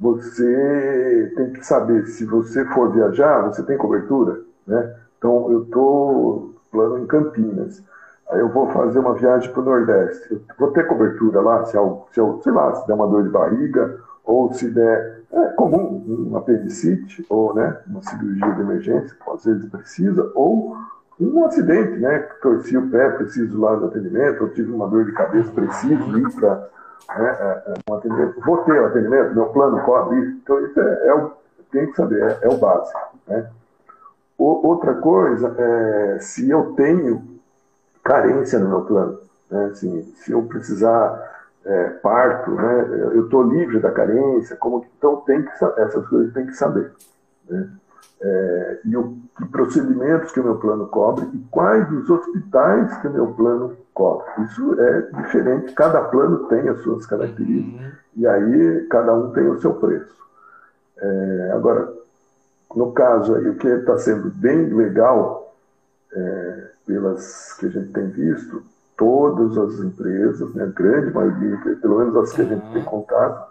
você 0.00 1.32
tem 1.36 1.52
que 1.52 1.66
saber 1.66 2.06
se 2.06 2.24
você 2.24 2.64
for 2.64 2.90
viajar, 2.90 3.42
você 3.42 3.62
tem 3.62 3.76
cobertura. 3.76 4.40
Né? 4.66 4.96
Então, 5.18 5.52
eu 5.52 5.64
estou 5.64 6.54
plano 6.72 6.98
em 6.98 7.06
Campinas. 7.06 7.84
Aí 8.30 8.40
eu 8.40 8.48
vou 8.48 8.68
fazer 8.68 8.98
uma 9.00 9.14
viagem 9.14 9.52
para 9.52 9.60
o 9.60 9.64
Nordeste. 9.64 10.32
Eu 10.32 10.40
vou 10.58 10.70
ter 10.70 10.86
cobertura 10.86 11.40
lá, 11.42 11.64
se, 11.66 11.76
eu, 11.76 12.06
se 12.12 12.18
eu, 12.18 12.40
sei 12.42 12.52
lá, 12.52 12.74
se 12.74 12.86
der 12.86 12.94
uma 12.94 13.08
dor 13.08 13.24
de 13.24 13.28
barriga, 13.28 14.00
ou 14.24 14.50
se 14.54 14.70
der, 14.70 15.20
é 15.32 15.46
comum, 15.48 16.30
um 16.30 16.36
apendicite, 16.36 17.26
ou 17.28 17.52
né, 17.54 17.76
uma 17.86 18.02
cirurgia 18.02 18.54
de 18.54 18.60
emergência, 18.60 19.16
que 19.22 19.30
às 19.30 19.44
vezes 19.44 19.68
precisa, 19.68 20.30
ou 20.34 20.76
um 21.18 21.44
acidente, 21.44 21.98
né, 21.98 22.20
torci 22.40 22.78
o 22.78 22.88
pé, 22.88 23.10
preciso 23.10 23.60
lá 23.60 23.74
do 23.74 23.86
atendimento, 23.86 24.42
ou 24.42 24.48
tive 24.50 24.72
uma 24.72 24.88
dor 24.88 25.04
de 25.04 25.12
cabeça, 25.12 25.50
preciso 25.50 26.18
ir 26.18 26.32
para 26.32 26.68
né, 27.08 27.62
um 27.88 27.94
atendimento. 27.94 28.40
Vou 28.40 28.58
ter 28.58 28.80
o 28.80 28.82
um 28.82 28.86
atendimento, 28.86 29.34
meu 29.34 29.46
plano 29.46 29.80
cobre 29.82 30.20
isso. 30.20 30.38
Então, 30.42 30.64
isso 30.64 30.80
é, 30.80 31.06
é 31.06 31.14
o, 31.14 31.32
tem 31.70 31.86
que 31.86 31.96
saber, 31.96 32.22
é, 32.22 32.38
é 32.42 32.48
o 32.48 32.56
básico. 32.56 32.98
Né? 33.26 33.50
O, 34.38 34.66
outra 34.68 34.94
coisa, 34.94 35.54
é, 35.58 36.18
se 36.20 36.48
eu 36.48 36.72
tenho 36.74 37.40
carência 38.02 38.58
no 38.58 38.68
meu 38.68 38.82
plano, 38.82 39.20
né, 39.50 39.66
assim, 39.66 40.02
se 40.16 40.32
eu 40.32 40.42
precisar 40.44 41.30
é, 41.64 41.88
parto, 42.02 42.50
né, 42.52 42.86
eu 43.12 43.24
estou 43.24 43.42
livre 43.42 43.80
da 43.80 43.90
carência, 43.90 44.56
como 44.56 44.86
então 44.96 45.16
tem 45.16 45.42
que 45.42 45.50
essas 45.76 46.08
coisas 46.08 46.32
tem 46.32 46.46
que 46.46 46.54
saber, 46.54 46.92
né? 47.48 47.68
É, 48.22 48.80
e 48.84 48.96
o 48.98 49.16
que 49.34 49.46
procedimentos 49.46 50.30
que 50.30 50.40
o 50.40 50.44
meu 50.44 50.56
plano 50.56 50.86
cobre 50.88 51.26
e 51.32 51.38
quais 51.50 51.90
os 51.90 52.10
hospitais 52.10 52.94
que 52.98 53.08
o 53.08 53.12
meu 53.12 53.28
plano 53.28 53.74
Isso 54.38 54.80
é 54.80 55.00
diferente, 55.22 55.72
cada 55.74 56.02
plano 56.02 56.46
tem 56.48 56.68
as 56.68 56.80
suas 56.80 57.06
características 57.06 57.80
uhum. 57.80 57.92
e 58.16 58.26
aí 58.26 58.86
cada 58.88 59.14
um 59.14 59.30
tem 59.32 59.48
o 59.48 59.60
seu 59.60 59.74
preço. 59.74 60.14
É, 60.98 61.52
agora, 61.54 61.92
no 62.74 62.92
caso 62.92 63.34
aí, 63.34 63.48
o 63.48 63.56
que 63.56 63.68
está 63.68 63.98
sendo 63.98 64.30
bem 64.30 64.72
legal, 64.72 65.54
é, 66.12 66.70
pelas 66.86 67.54
que 67.54 67.66
a 67.66 67.68
gente 67.70 67.92
tem 67.92 68.08
visto, 68.08 68.62
todas 68.96 69.56
as 69.56 69.80
empresas, 69.80 70.54
né, 70.54 70.64
a 70.64 70.66
grande 70.66 71.12
maioria, 71.12 71.58
pelo 71.80 71.98
menos 71.98 72.16
as 72.16 72.32
que 72.32 72.42
a 72.42 72.44
gente 72.44 72.72
tem 72.72 72.84
contato, 72.84 73.50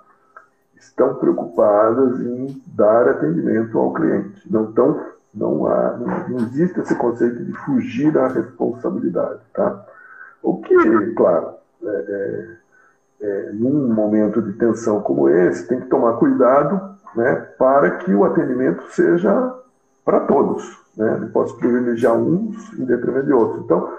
estão 0.79 1.15
preocupadas 1.15 2.21
em 2.21 2.61
dar 2.67 3.07
atendimento 3.09 3.77
ao 3.77 3.93
cliente. 3.93 4.41
Não 4.51 4.69
estão, 4.69 5.05
não 5.33 5.67
há, 5.67 5.97
não, 5.97 6.29
não 6.29 6.37
existe 6.45 6.79
esse 6.79 6.95
conceito 6.95 7.43
de 7.43 7.53
fugir 7.65 8.11
da 8.11 8.27
responsabilidade, 8.27 9.39
tá? 9.53 9.85
O 10.41 10.61
que, 10.61 11.13
claro, 11.15 11.53
é, 11.83 11.87
é, 11.89 12.47
é, 13.21 13.51
num 13.53 13.93
momento 13.93 14.41
de 14.41 14.53
tensão 14.53 15.01
como 15.01 15.29
esse, 15.29 15.67
tem 15.67 15.79
que 15.79 15.87
tomar 15.87 16.13
cuidado, 16.13 16.97
né, 17.15 17.35
para 17.57 17.97
que 17.97 18.13
o 18.13 18.23
atendimento 18.23 18.83
seja 18.91 19.55
para 20.05 20.21
todos, 20.21 20.79
né? 20.97 21.17
Não 21.21 21.29
posso 21.29 21.55
privilegiar 21.57 22.17
uns 22.17 22.73
em 22.73 22.83
detrimento 22.85 23.27
de 23.27 23.33
outros. 23.33 23.63
Então, 23.63 23.93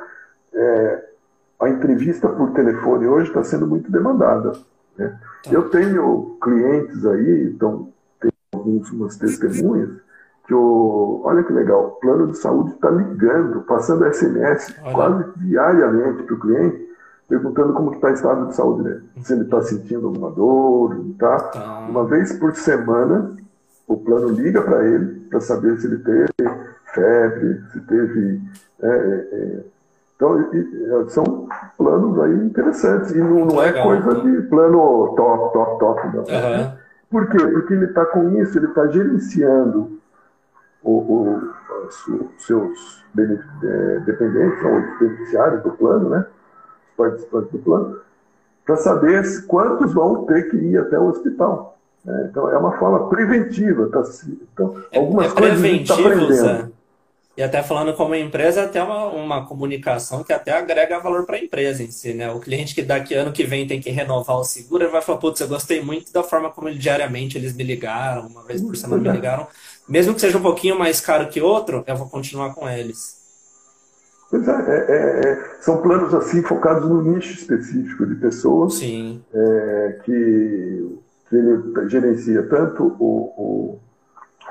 é, 0.53 1.05
a 1.61 1.69
entrevista 1.69 2.29
por 2.29 2.53
telefone 2.53 3.07
hoje 3.07 3.29
está 3.29 3.45
sendo 3.45 3.67
muito 3.67 3.91
demandada. 3.93 4.53
Né? 4.97 5.09
Tá. 5.45 5.51
Eu 5.53 5.71
tenho 5.71 6.37
clientes 6.43 7.07
aí, 7.07 7.53
então, 7.55 7.89
tem 8.21 8.31
algumas 8.53 9.17
testemunhas, 9.17 9.91
que 10.51 10.55
o, 10.55 11.21
olha 11.23 11.45
que 11.45 11.53
legal, 11.53 11.87
o 11.87 11.91
plano 12.01 12.27
de 12.27 12.37
saúde 12.37 12.73
está 12.73 12.91
ligando, 12.91 13.61
passando 13.61 14.13
SMS 14.13 14.75
olha. 14.83 14.93
quase 14.93 15.25
diariamente 15.37 16.25
para 16.25 16.35
o 16.35 16.41
cliente, 16.41 16.89
perguntando 17.29 17.73
como 17.73 17.93
está 17.95 18.09
o 18.09 18.13
estado 18.13 18.47
de 18.49 18.57
saúde 18.57 18.83
dele. 18.83 19.03
Se 19.23 19.33
ele 19.33 19.45
está 19.45 19.63
sentindo 19.63 20.09
alguma 20.09 20.33
dor, 20.33 21.05
tá? 21.21 21.39
tá? 21.39 21.87
Uma 21.89 22.05
vez 22.05 22.33
por 22.33 22.53
semana, 22.57 23.31
o 23.87 23.97
plano 23.97 24.31
liga 24.31 24.61
para 24.61 24.85
ele 24.85 25.21
para 25.31 25.41
saber 25.41 25.79
se 25.79 25.87
ele 25.87 25.99
teve 25.99 26.51
febre, 26.87 27.63
se 27.73 27.81
teve 27.83 28.41
é, 28.83 28.89
é, 28.89 29.29
é 29.33 29.61
então, 30.17 30.51
é, 30.53 31.09
são 31.11 31.49
planos 31.79 32.21
aí 32.21 32.35
interessantes. 32.45 33.13
E 33.13 33.19
não, 33.19 33.47
não 33.47 33.63
é 33.63 33.73
coisa 33.73 34.17
de 34.17 34.43
plano 34.49 35.15
top, 35.17 35.53
top, 35.53 35.79
top. 35.79 36.09
Não. 36.09 36.23
Uhum. 36.25 36.73
Por 37.09 37.29
quê? 37.29 37.39
Porque 37.39 37.73
ele 37.73 37.87
está 37.87 38.05
com 38.05 38.29
isso, 38.41 38.59
ele 38.59 38.67
está 38.67 38.87
gerenciando 38.89 40.00
o, 40.83 40.91
o, 40.93 41.55
os 41.87 42.45
seus 42.45 43.05
é, 43.19 43.99
dependentes, 44.01 44.65
ou 44.65 44.99
beneficiários 44.99 45.63
do 45.63 45.71
plano, 45.73 46.11
né? 46.11 46.27
os 46.91 46.97
participantes 46.97 47.53
do 47.53 47.59
plano, 47.59 48.01
para 48.65 48.77
saber 48.77 49.47
quantos 49.47 49.93
vão 49.93 50.25
ter 50.27 50.51
que 50.51 50.57
ir 50.57 50.79
até 50.79 50.99
o 50.99 51.09
hospital. 51.09 51.79
Né? 52.05 52.29
Então, 52.31 52.49
é 52.51 52.57
uma 52.57 52.79
forma 52.79 53.09
preventiva. 53.09 53.89
Tá? 53.89 54.03
Então, 54.53 54.77
é, 54.93 54.99
algumas 54.99 55.33
é 55.33 55.35
coisas 55.35 55.63
a 55.63 55.67
gente 55.67 55.83
está 55.83 55.95
aprendendo. 55.95 56.73
E 57.37 57.43
até 57.43 57.63
falando 57.63 57.95
como 57.95 58.15
empresa, 58.15 58.65
até 58.65 58.83
uma, 58.83 59.07
uma 59.07 59.47
comunicação 59.47 60.23
que 60.23 60.33
até 60.33 60.53
agrega 60.53 60.99
valor 60.99 61.25
para 61.25 61.37
a 61.37 61.41
empresa 61.41 61.83
em 61.83 61.91
si, 61.91 62.13
né? 62.13 62.31
O 62.31 62.41
cliente 62.41 62.75
que 62.75 62.83
daqui 62.83 63.15
ano 63.15 63.33
que 63.33 63.45
vem 63.45 63.67
tem 63.67 63.81
que 63.81 63.89
renovar 63.89 64.37
o 64.37 64.45
seguro, 64.45 64.85
ele 64.85 64.93
vai 64.93 65.01
falar, 65.01 65.19
putz, 65.19 65.41
eu 65.41 65.49
gostei 65.49 65.81
muito 65.81 66.13
da 66.13 66.23
forma 66.23 66.51
como 66.51 66.69
ele, 66.69 66.79
diariamente 66.79 67.39
eles 67.39 67.55
me 67.55 67.63
ligaram, 67.63 68.27
uma 68.27 68.43
vez 68.43 68.61
por 68.61 68.77
semana 68.77 69.01
me 69.01 69.09
é. 69.09 69.13
ligaram. 69.13 69.47
Mesmo 69.91 70.15
que 70.15 70.21
seja 70.21 70.39
um 70.39 70.43
pouquinho 70.43 70.79
mais 70.79 71.01
caro 71.01 71.29
que 71.29 71.43
outro, 71.43 71.83
eu 71.85 71.97
vou 71.97 72.09
continuar 72.09 72.55
com 72.55 72.69
eles. 72.71 73.19
Pois 74.31 74.47
é, 74.47 74.53
é, 74.53 74.87
é, 74.89 75.33
é 75.33 75.45
são 75.61 75.83
planos 75.83 76.15
assim 76.15 76.41
focados 76.43 76.89
no 76.89 77.03
nicho 77.03 77.33
específico 77.33 78.07
de 78.07 78.15
pessoas 78.15 78.75
Sim. 78.75 79.21
É, 79.35 79.99
que, 80.05 80.99
que 81.29 81.37
ele 81.37 81.89
gerencia 81.89 82.45
tanto 82.45 82.97
o, 83.01 83.35
o, 83.37 83.81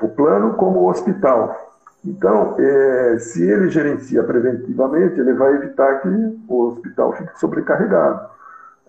o 0.02 0.08
plano 0.10 0.52
como 0.54 0.80
o 0.80 0.90
hospital. 0.90 1.68
Então, 2.04 2.56
é, 2.58 3.18
se 3.18 3.42
ele 3.42 3.70
gerencia 3.70 4.22
preventivamente, 4.22 5.18
ele 5.18 5.32
vai 5.32 5.54
evitar 5.54 6.00
que 6.02 6.08
o 6.48 6.68
hospital 6.68 7.16
fique 7.16 7.38
sobrecarregado. 7.38 8.28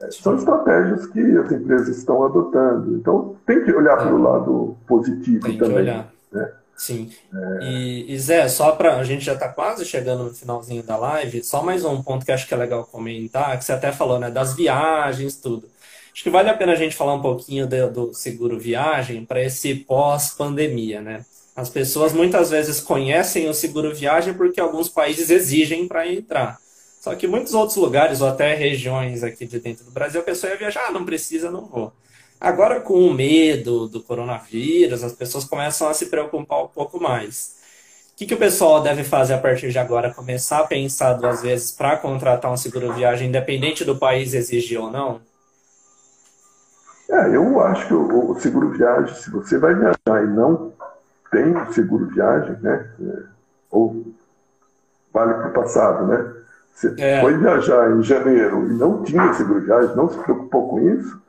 São 0.09 0.35
estratégias 0.35 1.05
que 1.07 1.19
as 1.37 1.51
empresas 1.51 1.97
estão 1.97 2.23
adotando. 2.23 2.95
Então, 2.95 3.35
tem 3.45 3.63
que 3.63 3.71
olhar 3.71 3.93
é. 3.93 4.03
para 4.03 4.13
o 4.13 4.21
lado 4.21 4.77
positivo 4.85 5.45
tem 5.45 5.57
também. 5.57 5.75
Que 5.75 5.81
olhar. 5.81 6.20
Né? 6.31 6.51
Sim. 6.75 7.11
É... 7.33 7.63
E, 7.63 8.13
e, 8.13 8.19
Zé, 8.19 8.47
só 8.47 8.71
para 8.71 8.97
a 8.97 9.03
gente 9.03 9.23
já 9.23 9.33
está 9.33 9.49
quase 9.49 9.85
chegando 9.85 10.23
no 10.23 10.33
finalzinho 10.33 10.81
da 10.81 10.97
live, 10.97 11.43
só 11.43 11.61
mais 11.61 11.85
um 11.85 12.01
ponto 12.01 12.25
que 12.25 12.31
acho 12.31 12.47
que 12.47 12.53
é 12.53 12.57
legal 12.57 12.85
comentar, 12.85 13.57
que 13.57 13.65
você 13.65 13.73
até 13.73 13.91
falou, 13.91 14.19
né, 14.19 14.31
das 14.31 14.55
viagens, 14.55 15.35
tudo. 15.35 15.69
Acho 16.13 16.23
que 16.23 16.29
vale 16.29 16.49
a 16.49 16.53
pena 16.53 16.73
a 16.73 16.75
gente 16.75 16.95
falar 16.95 17.13
um 17.13 17.21
pouquinho 17.21 17.67
do, 17.67 17.91
do 17.91 18.13
seguro 18.13 18.59
viagem 18.59 19.25
para 19.25 19.41
esse 19.41 19.75
pós-pandemia, 19.75 21.01
né? 21.01 21.25
As 21.55 21.69
pessoas 21.69 22.13
muitas 22.13 22.49
vezes 22.49 22.79
conhecem 22.79 23.47
o 23.47 23.53
seguro 23.53 23.93
viagem 23.93 24.33
porque 24.33 24.59
alguns 24.59 24.89
países 24.89 25.29
exigem 25.29 25.87
para 25.87 26.07
entrar. 26.07 26.59
Só 26.99 27.15
que 27.15 27.27
muitos 27.27 27.53
outros 27.53 27.77
lugares, 27.77 28.21
ou 28.21 28.27
até 28.27 28.53
regiões 28.53 29.23
aqui 29.23 29.45
de 29.45 29.59
dentro 29.59 29.83
do 29.83 29.91
Brasil, 29.91 30.21
a 30.21 30.23
pessoa 30.23 30.51
ia 30.51 30.57
viajar, 30.57 30.87
ah, 30.87 30.91
não 30.91 31.05
precisa, 31.05 31.49
não 31.49 31.65
vou. 31.65 31.91
Agora, 32.41 32.81
com 32.81 33.05
o 33.05 33.13
medo 33.13 33.87
do 33.87 34.01
coronavírus, 34.01 35.03
as 35.03 35.13
pessoas 35.13 35.45
começam 35.45 35.87
a 35.87 35.93
se 35.93 36.07
preocupar 36.07 36.63
um 36.63 36.67
pouco 36.67 36.99
mais. 36.99 37.55
O 38.13 38.17
que, 38.17 38.25
que 38.25 38.33
o 38.33 38.37
pessoal 38.37 38.81
deve 38.81 39.03
fazer 39.03 39.35
a 39.35 39.37
partir 39.37 39.69
de 39.69 39.77
agora? 39.77 40.11
Começar 40.11 40.61
a 40.61 40.63
pensar 40.65 41.13
duas 41.13 41.43
vezes 41.43 41.71
para 41.71 41.97
contratar 41.97 42.51
um 42.51 42.57
seguro 42.57 42.93
viagem, 42.93 43.27
independente 43.27 43.85
do 43.85 43.95
país 43.95 44.33
exigir 44.33 44.81
ou 44.81 44.89
não? 44.89 45.21
É, 47.11 47.35
eu 47.35 47.61
acho 47.61 47.87
que 47.87 47.93
o, 47.93 48.31
o 48.31 48.39
seguro 48.39 48.71
viagem, 48.71 49.13
se 49.13 49.29
você 49.29 49.59
vai 49.59 49.75
viajar 49.75 50.23
e 50.23 50.27
não 50.27 50.73
tem 51.31 51.53
seguro 51.73 52.07
viagem, 52.07 52.57
né? 52.59 52.89
É, 53.01 53.23
ou 53.69 54.03
vale 55.13 55.35
para 55.35 55.49
o 55.49 55.53
passado, 55.53 56.07
né? 56.07 56.33
Você 56.73 56.95
é. 56.97 57.21
foi 57.21 57.37
viajar 57.37 57.91
em 57.91 58.01
janeiro 58.01 58.65
e 58.65 58.73
não 58.73 59.03
tinha 59.03 59.31
seguro 59.33 59.61
viagem, 59.61 59.95
não 59.95 60.09
se 60.09 60.17
preocupou 60.17 60.69
com 60.69 60.79
isso, 60.79 61.21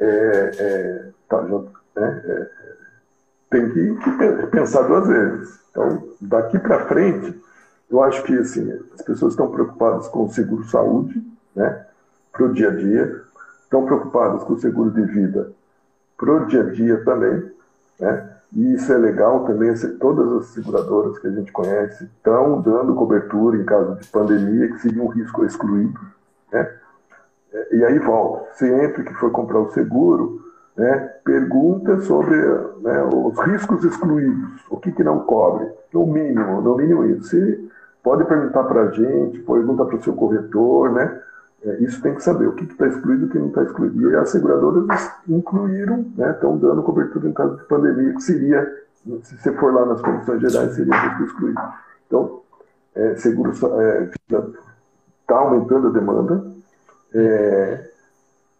é, 0.00 0.50
é, 0.58 1.08
tá, 1.28 1.42
né, 1.42 2.22
é, 2.24 2.48
tem 3.50 3.70
que, 3.70 3.96
que, 3.96 4.46
pensar 4.46 4.82
duas 4.82 5.06
vezes. 5.06 5.60
Então, 5.70 6.08
daqui 6.20 6.58
para 6.58 6.86
frente, 6.86 7.40
eu 7.90 8.02
acho 8.02 8.22
que 8.24 8.36
assim, 8.38 8.72
as 8.94 9.02
pessoas 9.02 9.34
estão 9.34 9.50
preocupadas 9.50 10.08
com 10.08 10.24
o 10.24 10.30
seguro 10.30 10.64
saúde, 10.64 11.22
né, 11.54 11.86
para 12.32 12.44
o 12.44 12.52
dia 12.52 12.68
a 12.68 12.74
dia, 12.74 13.22
estão 13.62 13.84
preocupadas 13.84 14.42
com 14.44 14.54
o 14.54 14.60
seguro 14.60 14.90
de 14.90 15.02
vida 15.02 15.52
para 16.20 16.32
o 16.34 16.46
dia 16.46 16.60
a 16.60 16.70
dia 16.70 17.02
também, 17.02 17.50
né? 17.98 18.36
E 18.52 18.74
isso 18.74 18.92
é 18.92 18.98
legal 18.98 19.46
também, 19.46 19.72
todas 19.98 20.32
as 20.32 20.46
seguradoras 20.48 21.18
que 21.18 21.28
a 21.28 21.30
gente 21.30 21.50
conhece 21.52 22.04
estão 22.04 22.60
dando 22.60 22.94
cobertura 22.94 23.56
em 23.56 23.64
caso 23.64 23.94
de 23.94 24.06
pandemia, 24.08 24.68
que 24.68 24.80
seria 24.80 25.02
um 25.02 25.06
risco 25.08 25.44
excluído, 25.44 25.98
né? 26.52 26.70
E 27.72 27.84
aí 27.84 27.98
volta, 27.98 28.46
sempre 28.54 29.02
que 29.04 29.14
for 29.14 29.30
comprar 29.32 29.58
o 29.58 29.70
seguro, 29.70 30.40
né, 30.76 30.96
pergunta 31.24 32.00
sobre 32.00 32.36
né, 32.80 33.02
os 33.02 33.38
riscos 33.40 33.84
excluídos, 33.84 34.64
o 34.70 34.76
que, 34.76 34.92
que 34.92 35.02
não 35.02 35.20
cobre, 35.20 35.68
no 35.92 36.06
mínimo, 36.06 36.60
no 36.60 36.76
mínimo 36.76 37.04
isso. 37.06 37.24
Se 37.24 37.70
pode 38.02 38.24
perguntar 38.24 38.64
para 38.64 38.82
a 38.82 38.90
gente, 38.90 39.40
pergunta 39.40 39.84
para 39.84 39.96
o 39.96 40.02
seu 40.02 40.14
corretor, 40.14 40.92
né? 40.92 41.20
É, 41.62 41.82
isso 41.82 42.00
tem 42.00 42.14
que 42.14 42.22
saber 42.22 42.46
o 42.46 42.54
que 42.54 42.64
está 42.64 42.86
excluído 42.86 43.24
e 43.24 43.26
o 43.26 43.30
que 43.30 43.38
não 43.38 43.48
está 43.48 43.62
excluído. 43.62 44.10
E 44.10 44.16
as 44.16 44.30
seguradoras 44.30 45.12
incluíram, 45.28 46.06
né, 46.16 46.30
estão 46.30 46.56
dando 46.56 46.82
cobertura 46.82 47.28
em 47.28 47.32
caso 47.32 47.56
de 47.56 47.64
pandemia, 47.64 48.14
que 48.14 48.22
seria, 48.22 48.66
se 49.22 49.36
você 49.36 49.52
for 49.52 49.74
lá 49.74 49.84
nas 49.84 50.00
condições 50.00 50.40
gerais, 50.40 50.74
seria 50.74 50.94
excluído. 51.22 51.60
Então, 52.06 52.40
é, 52.94 53.14
seguro 53.16 53.50
está 53.50 53.68
é, 53.68 54.10
aumentando 55.34 55.88
a 55.88 55.90
demanda. 55.90 56.49
É, 57.14 57.90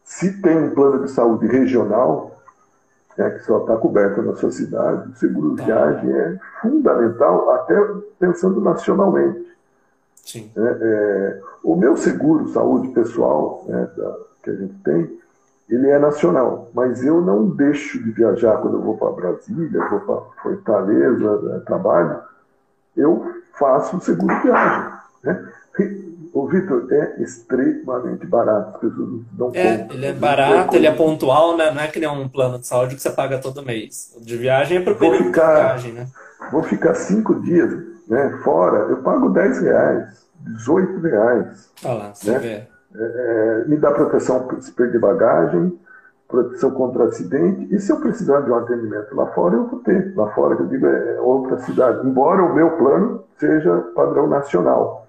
se 0.05 0.41
tem 0.41 0.59
um 0.59 0.75
plano 0.75 1.05
de 1.05 1.11
saúde 1.11 1.47
regional, 1.47 2.41
é, 3.17 3.31
que 3.31 3.41
só 3.41 3.59
está 3.59 3.77
coberto 3.77 4.23
na 4.23 4.35
sua 4.35 4.51
cidade, 4.51 5.11
o 5.11 5.17
seguro 5.17 5.57
tá. 5.57 5.65
viagem 5.65 6.11
é 6.11 6.39
fundamental, 6.61 7.51
até 7.51 7.77
pensando 8.19 8.61
nacionalmente. 8.61 9.51
Sim. 10.25 10.51
É, 10.57 10.61
é, 10.61 11.41
o 11.63 11.77
meu 11.77 11.97
seguro 11.97 12.49
saúde 12.49 12.89
pessoal 12.89 13.65
né, 13.69 13.89
da, 13.97 14.17
que 14.43 14.51
a 14.51 14.55
gente 14.55 14.75
tem, 14.83 15.21
ele 15.69 15.89
é 15.89 15.99
nacional, 15.99 16.69
mas 16.75 17.05
eu 17.05 17.21
não 17.21 17.49
deixo 17.49 18.03
de 18.03 18.11
viajar 18.11 18.59
quando 18.59 18.79
eu 18.79 18.83
vou 18.83 18.97
para 18.97 19.13
Brasília, 19.13 19.89
vou 19.89 20.01
para 20.01 20.43
Fortaleza, 20.43 21.43
né, 21.43 21.63
trabalho, 21.65 22.21
eu 22.97 23.25
faço 23.59 23.97
o 23.97 24.01
seguro 24.01 24.35
viagem. 24.43 24.93
Né? 25.23 25.53
O 26.33 26.47
Vitor 26.47 26.87
é 26.93 27.23
extremamente 27.23 28.25
barato, 28.27 28.71
as 28.75 28.81
pessoas 28.81 29.09
não 29.37 29.51
É, 29.55 29.89
ele 29.91 30.07
é 30.07 30.13
barato, 30.13 30.77
ele 30.77 30.87
é 30.87 30.95
pontual, 30.95 31.57
né? 31.57 31.71
não 31.71 31.81
é 31.81 31.89
que 31.89 31.99
nem 31.99 32.09
um 32.09 32.29
plano 32.29 32.59
de 32.59 32.67
saúde 32.67 32.95
que 32.95 33.03
você 33.03 33.11
paga 33.11 33.39
todo 33.39 33.65
mês. 33.65 34.15
O 34.17 34.25
de 34.25 34.37
viagem 34.37 34.79
é 34.79 34.81
para 34.81 34.93
o 34.93 34.97
período 34.97 35.25
de 35.25 35.33
viagem, 35.33 35.93
né? 35.93 36.07
Vou 36.53 36.63
ficar 36.63 36.95
cinco 36.95 37.41
dias 37.41 37.73
né, 38.09 38.39
fora, 38.43 38.91
eu 38.91 38.99
pago 38.99 39.31
10 39.31 39.63
reais, 39.63 40.27
18 40.41 41.01
reais. 41.01 41.71
Olha 41.85 41.95
lá, 41.95 42.15
você 42.15 42.31
né? 42.33 42.39
vê. 42.39 42.71
É, 42.93 43.63
é, 43.63 43.69
me 43.69 43.77
dá 43.77 43.93
proteção 43.93 44.49
se 44.61 44.73
perder 44.73 44.99
bagagem, 44.99 45.79
proteção 46.27 46.71
contra 46.73 47.05
acidente, 47.05 47.73
e 47.75 47.79
se 47.79 47.93
eu 47.93 48.01
precisar 48.01 48.41
de 48.41 48.51
um 48.51 48.57
atendimento 48.57 49.15
lá 49.15 49.27
fora, 49.29 49.57
eu 49.57 49.67
vou 49.67 49.81
ter. 49.81 50.13
Lá 50.17 50.29
fora, 50.33 50.57
que 50.57 50.63
eu 50.63 50.67
digo, 50.67 50.87
é 50.87 51.21
outra 51.21 51.59
cidade. 51.59 52.07
Embora 52.07 52.43
o 52.43 52.55
meu 52.55 52.71
plano 52.77 53.25
seja 53.39 53.79
padrão 53.95 54.27
nacional. 54.27 55.07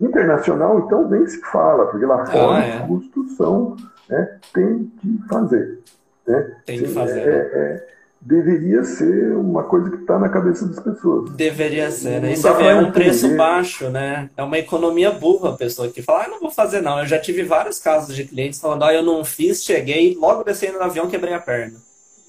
Internacional, 0.00 0.78
então, 0.80 1.08
nem 1.08 1.26
se 1.26 1.40
fala, 1.42 1.86
porque 1.86 2.06
lá 2.06 2.24
fora 2.24 2.58
ah, 2.58 2.66
é. 2.66 2.82
os 2.82 3.06
custos 3.06 3.36
são, 3.36 3.76
né, 4.08 4.38
tem 4.52 4.90
que 5.00 5.28
fazer. 5.28 5.78
Né? 6.26 6.56
Tem 6.64 6.78
que 6.78 6.88
fazer. 6.88 7.20
É, 7.20 7.24
né? 7.26 7.50
é, 7.52 7.86
deveria 8.20 8.84
ser 8.84 9.32
uma 9.34 9.62
coisa 9.64 9.90
que 9.90 9.96
está 9.96 10.18
na 10.18 10.28
cabeça 10.28 10.66
das 10.66 10.78
pessoas. 10.78 11.30
Deveria 11.30 11.90
ser, 11.90 12.20
né? 12.20 12.32
Isso 12.32 12.46
é 12.46 12.74
um 12.74 12.92
preço 12.92 13.34
baixo, 13.34 13.88
né? 13.88 14.28
É 14.36 14.42
uma 14.42 14.58
economia 14.58 15.10
burra 15.10 15.50
a 15.50 15.56
pessoa 15.56 15.88
que 15.88 16.02
fala, 16.02 16.24
ah, 16.24 16.28
não 16.28 16.40
vou 16.40 16.50
fazer 16.50 16.82
não. 16.82 16.98
Eu 16.98 17.06
já 17.06 17.18
tive 17.18 17.42
vários 17.44 17.78
casos 17.78 18.14
de 18.14 18.24
clientes 18.24 18.60
falando, 18.60 18.84
ah, 18.84 18.92
eu 18.92 19.02
não 19.02 19.24
fiz, 19.24 19.64
cheguei, 19.64 20.16
logo 20.20 20.44
descendo 20.44 20.78
no 20.78 20.84
avião, 20.84 21.08
quebrei 21.08 21.32
a 21.32 21.40
perna. 21.40 21.78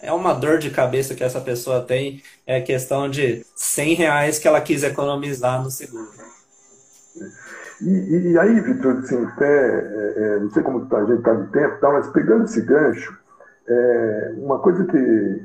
É 0.02 0.12
uma 0.12 0.34
dor 0.34 0.58
de 0.58 0.70
cabeça 0.72 1.14
que 1.14 1.24
essa 1.24 1.40
pessoa 1.40 1.82
tem, 1.82 2.24
é 2.48 2.60
questão 2.60 3.10
de 3.10 3.46
100 3.56 3.94
reais 3.94 4.40
que 4.40 4.48
ela 4.48 4.62
quis 4.62 4.84
economizar 4.84 5.62
no 5.62 5.70
seguro. 5.70 6.10
E, 7.82 8.32
e 8.32 8.40
aí, 8.40 8.60
Vitor, 8.62 8.98
assim, 8.98 9.26
até, 9.26 9.46
é, 9.46 10.14
é, 10.18 10.40
não 10.40 10.50
sei 10.52 10.62
como 10.64 10.86
tá, 10.86 10.98
a 10.98 11.06
gente 11.06 11.20
está 11.20 11.34
de 11.34 11.48
tempo, 11.48 11.80
tá, 11.80 11.92
mas 11.92 12.08
pegando 12.10 12.46
esse 12.46 12.62
gancho, 12.62 13.18
é, 13.68 14.34
uma 14.38 14.60
coisa 14.60 14.86
que 14.86 15.42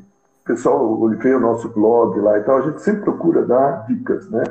pessoal 0.47 1.09
vê 1.09 1.35
o 1.35 1.41
nosso 1.41 1.69
blog 1.69 2.19
lá 2.21 2.39
e 2.39 2.43
tal, 2.45 2.59
a 2.59 2.63
gente 2.63 2.81
sempre 2.81 3.03
procura 3.03 3.45
dar 3.45 3.85
dicas, 3.87 4.31
né? 4.31 4.45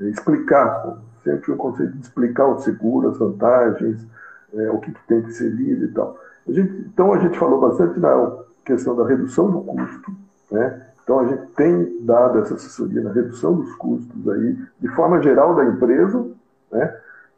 Explicar, 0.00 0.96
sempre 1.22 1.52
o 1.52 1.56
conceito 1.56 1.92
de 1.92 2.02
explicar 2.02 2.46
o 2.46 2.58
seguro, 2.60 3.10
as 3.10 3.18
vantagens, 3.18 4.06
é, 4.54 4.70
o 4.70 4.78
que, 4.78 4.92
que, 4.92 5.06
tem 5.06 5.22
que 5.22 5.32
ser 5.32 5.50
lido 5.50 5.84
e 5.84 5.88
tal. 5.88 6.16
A 6.48 6.52
gente, 6.52 6.72
então 6.86 7.12
a 7.12 7.18
gente 7.18 7.38
falou 7.38 7.60
bastante 7.60 7.98
na 7.98 8.32
questão 8.64 8.96
da 8.96 9.06
redução 9.06 9.50
do 9.50 9.60
custo, 9.62 10.12
né? 10.50 10.86
Então 11.02 11.18
a 11.18 11.26
gente 11.26 11.46
tem 11.56 11.98
dado 12.02 12.38
essa 12.38 12.54
assessoria 12.54 13.02
na 13.02 13.12
redução 13.12 13.54
dos 13.54 13.74
custos 13.74 14.28
aí, 14.28 14.56
de 14.80 14.88
forma 14.88 15.20
geral 15.20 15.54
da 15.56 15.64
empresa, 15.64 16.24
né? 16.70 16.96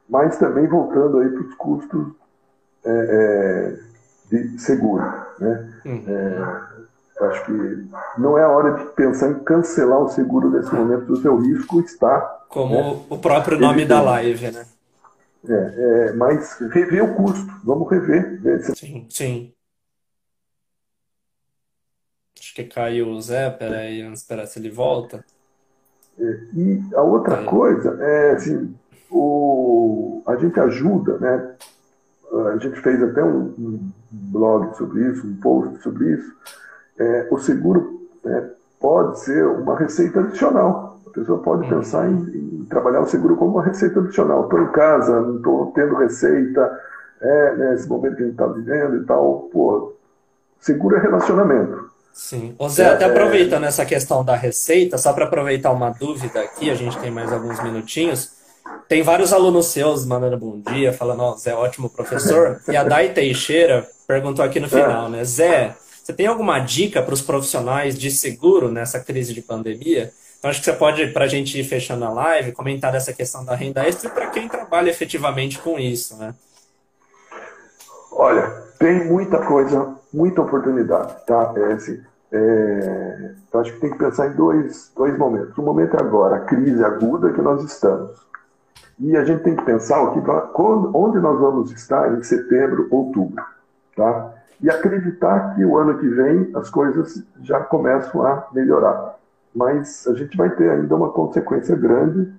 Mas 0.08 0.38
também 0.38 0.66
voltando 0.66 1.18
aí 1.18 1.28
para 1.28 1.42
os 1.42 1.54
custos 1.54 2.06
é, 2.84 3.76
é, 4.30 4.36
de 4.36 4.58
seguro, 4.60 5.04
né? 5.38 5.80
Uhum. 5.84 6.04
É, 6.06 6.74
Acho 7.20 7.44
que 7.46 7.88
não 8.18 8.36
é 8.36 8.42
a 8.42 8.48
hora 8.48 8.72
de 8.76 8.90
pensar 8.92 9.30
em 9.30 9.44
cancelar 9.44 10.00
o 10.00 10.08
seguro 10.08 10.50
nesse 10.50 10.74
momento, 10.74 11.12
o 11.12 11.16
seu 11.16 11.38
risco 11.38 11.80
está. 11.80 12.20
Como 12.48 12.74
né, 12.74 13.04
o 13.08 13.18
próprio 13.18 13.58
nome 13.58 13.84
da 13.84 14.02
live, 14.02 14.50
né? 14.50 14.66
É, 15.48 15.52
é, 16.08 16.12
mas 16.14 16.58
rever 16.72 17.04
o 17.04 17.14
custo, 17.14 17.46
vamos 17.62 17.88
rever. 17.88 18.40
Sim, 18.74 19.06
sim. 19.08 19.54
Acho 22.38 22.54
que 22.54 22.64
caiu 22.64 23.08
o 23.08 23.20
Zé, 23.20 23.50
peraí, 23.50 24.02
vamos 24.02 24.20
esperar 24.20 24.46
se 24.46 24.58
ele 24.58 24.70
volta. 24.70 25.24
É, 26.18 26.22
e 26.52 26.82
a 26.94 27.02
outra 27.02 27.42
é. 27.42 27.44
coisa 27.44 27.96
é 28.02 28.30
assim, 28.32 28.74
o, 29.14 30.22
a 30.26 30.36
gente 30.36 30.58
ajuda, 30.58 31.18
né? 31.18 31.50
A 32.52 32.56
gente 32.58 32.80
fez 32.80 33.00
até 33.02 33.22
um, 33.22 33.54
um 33.58 33.90
blog 34.10 34.76
sobre 34.76 35.08
isso, 35.08 35.26
um 35.26 35.36
post 35.36 35.80
sobre 35.82 36.14
isso 36.14 36.34
é, 36.98 37.26
o 37.30 37.38
seguro 37.38 38.00
é, 38.24 38.44
pode 38.80 39.20
ser 39.20 39.46
uma 39.46 39.76
receita 39.76 40.20
adicional. 40.20 40.98
A 41.06 41.10
pessoa 41.10 41.38
pode 41.38 41.62
uhum. 41.64 41.78
pensar 41.78 42.08
em, 42.08 42.14
em, 42.14 42.66
trabalhar 42.68 43.00
o 43.00 43.06
seguro 43.06 43.36
como 43.36 43.52
uma 43.52 43.64
receita 43.64 44.00
adicional. 44.00 44.44
Estou 44.44 44.62
em 44.62 44.72
casa, 44.72 45.20
não 45.20 45.36
estou 45.36 45.72
tendo 45.72 45.94
receita, 45.96 46.80
é, 47.20 47.56
né, 47.56 47.74
esse 47.74 47.88
momento 47.88 48.16
que 48.16 48.22
a 48.22 48.26
gente 48.26 48.34
está 48.34 48.46
vivendo 48.46 48.96
e 48.96 49.04
tal. 49.04 49.48
Pô, 49.52 49.94
seguro 50.60 50.96
é 50.96 51.00
relacionamento. 51.00 51.92
Sim. 52.12 52.54
Ô 52.58 52.68
Zé, 52.68 52.86
até 52.86 53.06
é, 53.06 53.10
aproveitando 53.10 53.64
essa 53.64 53.84
questão 53.84 54.24
da 54.24 54.36
receita, 54.36 54.96
só 54.96 55.12
para 55.12 55.24
aproveitar 55.24 55.72
uma 55.72 55.90
dúvida 55.90 56.40
aqui, 56.40 56.70
a 56.70 56.74
gente 56.74 56.96
tem 57.00 57.10
mais 57.10 57.32
alguns 57.32 57.60
minutinhos. 57.62 58.33
Tem 58.88 59.02
vários 59.02 59.32
alunos 59.32 59.66
seus 59.66 60.04
mandando 60.04 60.36
bom 60.36 60.60
dia, 60.60 60.92
falando, 60.92 61.22
ó, 61.22 61.36
Zé, 61.36 61.54
ótimo 61.54 61.88
professor. 61.88 62.60
E 62.68 62.76
a 62.76 62.84
Dai 62.84 63.10
Teixeira 63.10 63.88
perguntou 64.06 64.44
aqui 64.44 64.60
no 64.60 64.68
final, 64.68 65.08
né? 65.08 65.24
Zé, 65.24 65.74
você 66.02 66.12
tem 66.12 66.26
alguma 66.26 66.58
dica 66.58 67.02
para 67.02 67.14
os 67.14 67.22
profissionais 67.22 67.98
de 67.98 68.10
seguro 68.10 68.70
nessa 68.70 69.00
crise 69.00 69.32
de 69.32 69.40
pandemia? 69.40 70.12
Então, 70.38 70.50
acho 70.50 70.60
que 70.60 70.66
você 70.66 70.74
pode, 70.74 71.06
para 71.08 71.24
a 71.24 71.28
gente 71.28 71.58
ir 71.58 71.64
fechando 71.64 72.04
a 72.04 72.10
live, 72.10 72.52
comentar 72.52 72.94
essa 72.94 73.14
questão 73.14 73.42
da 73.42 73.54
renda 73.54 73.82
extra 73.86 74.10
para 74.10 74.26
quem 74.26 74.46
trabalha 74.46 74.90
efetivamente 74.90 75.58
com 75.58 75.78
isso, 75.78 76.18
né? 76.18 76.34
Olha, 78.12 78.42
tem 78.78 79.06
muita 79.06 79.38
coisa, 79.38 79.96
muita 80.12 80.42
oportunidade, 80.42 81.14
tá? 81.26 81.54
É, 81.56 81.72
assim, 81.72 82.02
é, 82.30 83.30
então 83.48 83.62
acho 83.62 83.72
que 83.72 83.80
tem 83.80 83.90
que 83.90 83.96
pensar 83.96 84.26
em 84.26 84.36
dois, 84.36 84.92
dois 84.94 85.16
momentos. 85.16 85.56
O 85.56 85.62
momento 85.62 85.96
é 85.96 86.00
agora, 86.00 86.36
a 86.36 86.40
crise 86.40 86.84
aguda 86.84 87.32
que 87.32 87.40
nós 87.40 87.64
estamos. 87.64 88.10
E 88.98 89.16
a 89.16 89.24
gente 89.24 89.42
tem 89.42 89.56
que 89.56 89.64
pensar 89.64 90.00
o 90.02 90.12
que, 90.12 90.30
onde 90.94 91.18
nós 91.18 91.38
vamos 91.40 91.72
estar 91.72 92.16
em 92.16 92.22
setembro, 92.22 92.86
outubro, 92.90 93.44
tá? 93.96 94.32
e 94.60 94.70
acreditar 94.70 95.54
que 95.54 95.64
o 95.64 95.76
ano 95.76 95.98
que 95.98 96.08
vem 96.08 96.50
as 96.54 96.70
coisas 96.70 97.22
já 97.42 97.60
começam 97.60 98.24
a 98.24 98.46
melhorar. 98.52 99.16
Mas 99.54 100.06
a 100.06 100.14
gente 100.14 100.36
vai 100.36 100.50
ter 100.50 100.70
ainda 100.70 100.96
uma 100.96 101.10
consequência 101.10 101.76
grande 101.76 102.32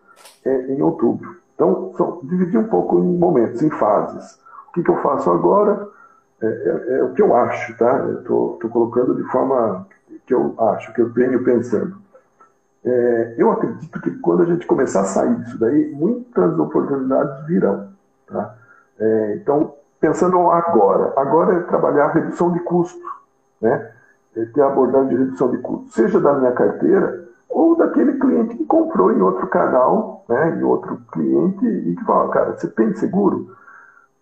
é, 0.43 0.73
em 0.73 0.81
outubro. 0.81 1.37
Então, 1.53 1.91
dividir 2.23 2.57
um 2.57 2.67
pouco 2.67 2.99
em 2.99 3.17
momentos, 3.17 3.61
em 3.61 3.69
fases. 3.69 4.39
O 4.69 4.73
que, 4.73 4.83
que 4.83 4.89
eu 4.89 5.01
faço 5.01 5.29
agora 5.29 5.87
é, 6.41 6.47
é, 6.47 6.97
é, 6.97 7.03
o 7.03 7.13
que 7.13 7.21
eu 7.21 7.35
acho, 7.35 7.77
tá? 7.77 7.95
Eu 7.99 8.19
estou 8.21 8.69
colocando 8.69 9.15
de 9.15 9.23
forma 9.31 9.87
que 10.25 10.33
eu 10.33 10.55
acho, 10.59 10.93
que 10.93 11.01
eu 11.01 11.13
tenho 11.13 11.43
pensando. 11.43 11.95
É, 12.85 13.35
eu 13.37 13.51
acredito 13.51 13.99
que 13.99 14.11
quando 14.19 14.43
a 14.43 14.45
gente 14.45 14.67
começar 14.67 15.01
a 15.01 15.05
sair 15.05 15.35
disso 15.35 15.57
daí, 15.59 15.91
muitas 15.91 16.57
oportunidades 16.59 17.45
virão. 17.47 17.89
Tá? 18.27 18.55
É, 18.99 19.39
então, 19.41 19.73
pensando 19.99 20.37
agora, 20.51 21.11
agora 21.17 21.55
é 21.55 21.59
trabalhar 21.61 22.05
a 22.05 22.13
redução 22.13 22.51
de 22.51 22.59
custo, 22.59 23.03
né? 23.59 23.91
é, 24.35 24.45
ter 24.45 24.61
a 24.61 24.67
abordagem 24.67 25.09
de 25.09 25.15
redução 25.15 25.49
de 25.49 25.57
custos, 25.59 25.93
seja 25.93 26.19
da 26.19 26.33
minha 26.33 26.51
carteira 26.51 27.25
ou 27.49 27.75
daquele 27.75 28.19
cliente 28.19 28.57
que 28.57 28.65
comprou 28.65 29.11
em 29.11 29.21
outro 29.21 29.47
canal, 29.47 30.25
né, 30.27 30.57
em 30.59 30.63
outro 30.63 30.97
cliente 31.11 31.65
e 31.65 31.95
que 31.95 32.03
fala, 32.03 32.29
cara, 32.29 32.51
você 32.53 32.67
tem 32.67 32.93
seguro? 32.95 33.55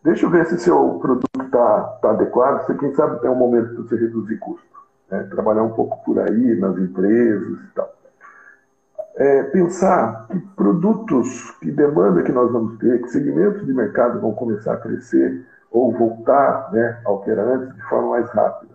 Deixa 0.04 0.26
eu 0.26 0.30
ver 0.30 0.46
se 0.46 0.58
seu 0.60 1.00
produto 1.02 1.42
está 1.42 1.82
tá 2.02 2.10
adequado, 2.12 2.66
se 2.66 2.74
quem 2.76 2.94
sabe 2.94 3.26
é 3.26 3.30
um 3.30 3.36
momento 3.36 3.70
de 3.70 3.78
você 3.78 3.96
reduzir 3.96 4.38
custo. 4.38 4.74
Né, 5.10 5.24
trabalhar 5.32 5.64
um 5.64 5.72
pouco 5.72 6.04
por 6.06 6.20
aí 6.20 6.60
nas 6.60 6.78
empresas 6.78 7.60
e 7.60 7.74
tal. 7.74 7.90
É, 9.16 9.44
pensar 9.44 10.28
que 10.28 10.40
produtos, 10.56 11.52
que 11.62 11.72
demanda 11.72 12.24
que 12.24 12.32
nós 12.32 12.52
vamos 12.52 12.80
ter, 12.80 13.02
que 13.02 13.10
segmentos 13.10 13.66
de 13.66 13.72
mercado 13.72 14.20
vão 14.20 14.34
começar 14.34 14.74
a 14.74 14.78
crescer 14.78 15.46
ou 15.72 15.92
voltar 15.92 16.72
né, 16.72 17.00
ao 17.06 17.22
que 17.22 17.30
era 17.30 17.44
antes 17.44 17.76
de 17.76 17.82
forma 17.84 18.10
mais 18.10 18.30
rápida. 18.32 18.74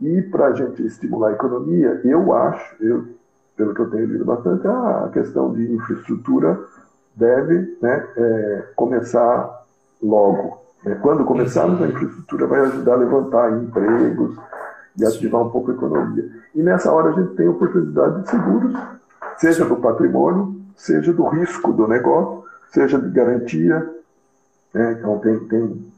E 0.00 0.22
para 0.22 0.46
a 0.46 0.52
gente 0.54 0.84
estimular 0.84 1.28
a 1.28 1.32
economia, 1.32 2.00
eu 2.04 2.32
acho, 2.32 2.76
eu, 2.82 3.04
pelo 3.56 3.74
que 3.74 3.80
eu 3.80 3.90
tenho 3.90 4.06
lido 4.06 4.24
bastante, 4.24 4.66
a 4.66 5.10
questão 5.12 5.52
de 5.52 5.72
infraestrutura 5.72 6.58
deve 7.14 7.76
né, 7.82 8.08
é, 8.16 8.64
começar 8.74 9.64
logo. 10.02 10.62
Né? 10.84 10.94
Quando 11.02 11.24
começarmos, 11.24 11.82
a 11.82 11.86
infraestrutura 11.86 12.46
vai 12.46 12.60
ajudar 12.60 12.94
a 12.94 12.96
levantar 12.96 13.52
empregos 13.52 14.36
e 14.98 15.04
ativar 15.04 15.42
um 15.42 15.50
pouco 15.50 15.70
a 15.70 15.74
economia. 15.74 16.30
E 16.54 16.62
nessa 16.62 16.90
hora 16.90 17.10
a 17.10 17.20
gente 17.20 17.34
tem 17.34 17.48
oportunidade 17.48 18.22
de 18.22 18.30
seguros, 18.30 18.74
seja 19.40 19.64
do 19.64 19.76
patrimônio, 19.76 20.60
seja 20.76 21.12
do 21.14 21.26
risco 21.26 21.72
do 21.72 21.88
negócio, 21.88 22.44
seja 22.68 23.00
de 23.00 23.10
garantia. 23.10 23.78
Né? 24.74 24.92
Então 24.92 25.18
tem, 25.18 25.38
tem 25.48 25.92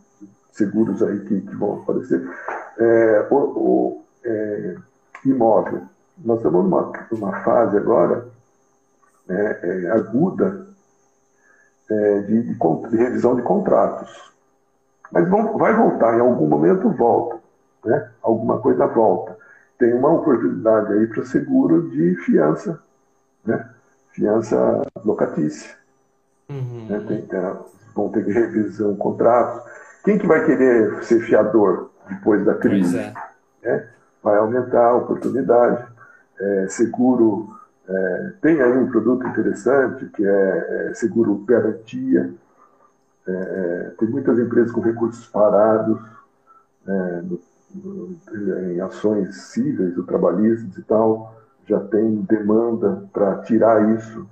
seguros 0.52 1.02
aí 1.02 1.18
que, 1.20 1.40
que 1.40 1.56
vão 1.56 1.82
aparecer. 1.82 2.22
É, 2.78 3.26
o, 3.30 3.36
o 3.36 4.04
é, 4.24 4.76
imóvel. 5.26 5.82
Nós 6.24 6.38
estamos 6.38 6.62
numa, 6.64 6.92
numa 7.10 7.40
fase 7.40 7.76
agora 7.76 8.28
né, 9.26 9.58
é, 9.60 9.90
aguda 9.90 10.68
é, 11.90 12.20
de, 12.20 12.42
de, 12.42 12.54
de, 12.54 12.96
revisão 12.96 13.34
de 13.34 13.42
contratos. 13.42 14.32
Mas 15.10 15.28
vai 15.28 15.74
voltar, 15.74 16.16
em 16.16 16.20
algum 16.20 16.46
momento 16.46 16.88
volta. 16.90 17.38
Né? 17.84 18.08
Alguma 18.22 18.60
coisa 18.60 18.86
volta. 18.86 19.36
Tem 19.78 19.92
uma 19.92 20.12
oportunidade 20.12 20.92
aí 20.92 21.08
para 21.08 21.24
seguro 21.24 21.90
de 21.90 22.14
fiança, 22.24 22.80
né? 23.44 23.70
fiança 24.12 24.82
locatícia. 25.04 25.74
Uhum. 26.48 26.86
Né? 26.88 27.04
Tem, 27.08 27.22
tem, 27.22 27.40
vão 27.94 28.10
ter 28.10 28.24
que 28.24 28.32
revisão 28.32 28.96
contratos. 28.96 29.62
Quem 30.04 30.18
que 30.18 30.26
vai 30.26 30.44
querer 30.44 31.02
ser 31.04 31.20
fiador? 31.20 31.92
depois 32.08 32.44
da 32.44 32.54
crise. 32.54 32.98
É. 32.98 33.14
Né? 33.62 33.88
Vai 34.22 34.38
aumentar 34.38 34.88
a 34.88 34.96
oportunidade. 34.96 35.86
É, 36.40 36.66
seguro, 36.68 37.48
é, 37.88 38.32
tem 38.40 38.60
aí 38.60 38.76
um 38.76 38.90
produto 38.90 39.26
interessante 39.26 40.06
que 40.06 40.24
é, 40.24 40.88
é 40.90 40.94
seguro 40.94 41.36
garantia. 41.46 42.32
É, 43.26 43.32
é, 43.32 43.92
tem 43.98 44.08
muitas 44.08 44.38
empresas 44.38 44.72
com 44.72 44.80
recursos 44.80 45.26
parados 45.28 46.00
no, 46.84 47.40
no, 47.74 48.16
em 48.72 48.80
ações 48.80 49.36
cíveis 49.36 49.96
ou 49.96 50.04
trabalhistas 50.04 50.76
e 50.76 50.82
tal, 50.82 51.32
já 51.66 51.80
tem 51.80 52.16
demanda 52.28 53.04
para 53.12 53.38
tirar 53.42 53.96
isso 53.96 54.26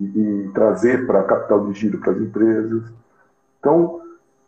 e, 0.00 0.04
e 0.04 0.50
trazer 0.52 1.06
para 1.06 1.24
capital 1.24 1.66
de 1.66 1.72
giro 1.72 1.98
para 1.98 2.12
as 2.12 2.20
empresas. 2.20 2.82
Então, 3.58 4.00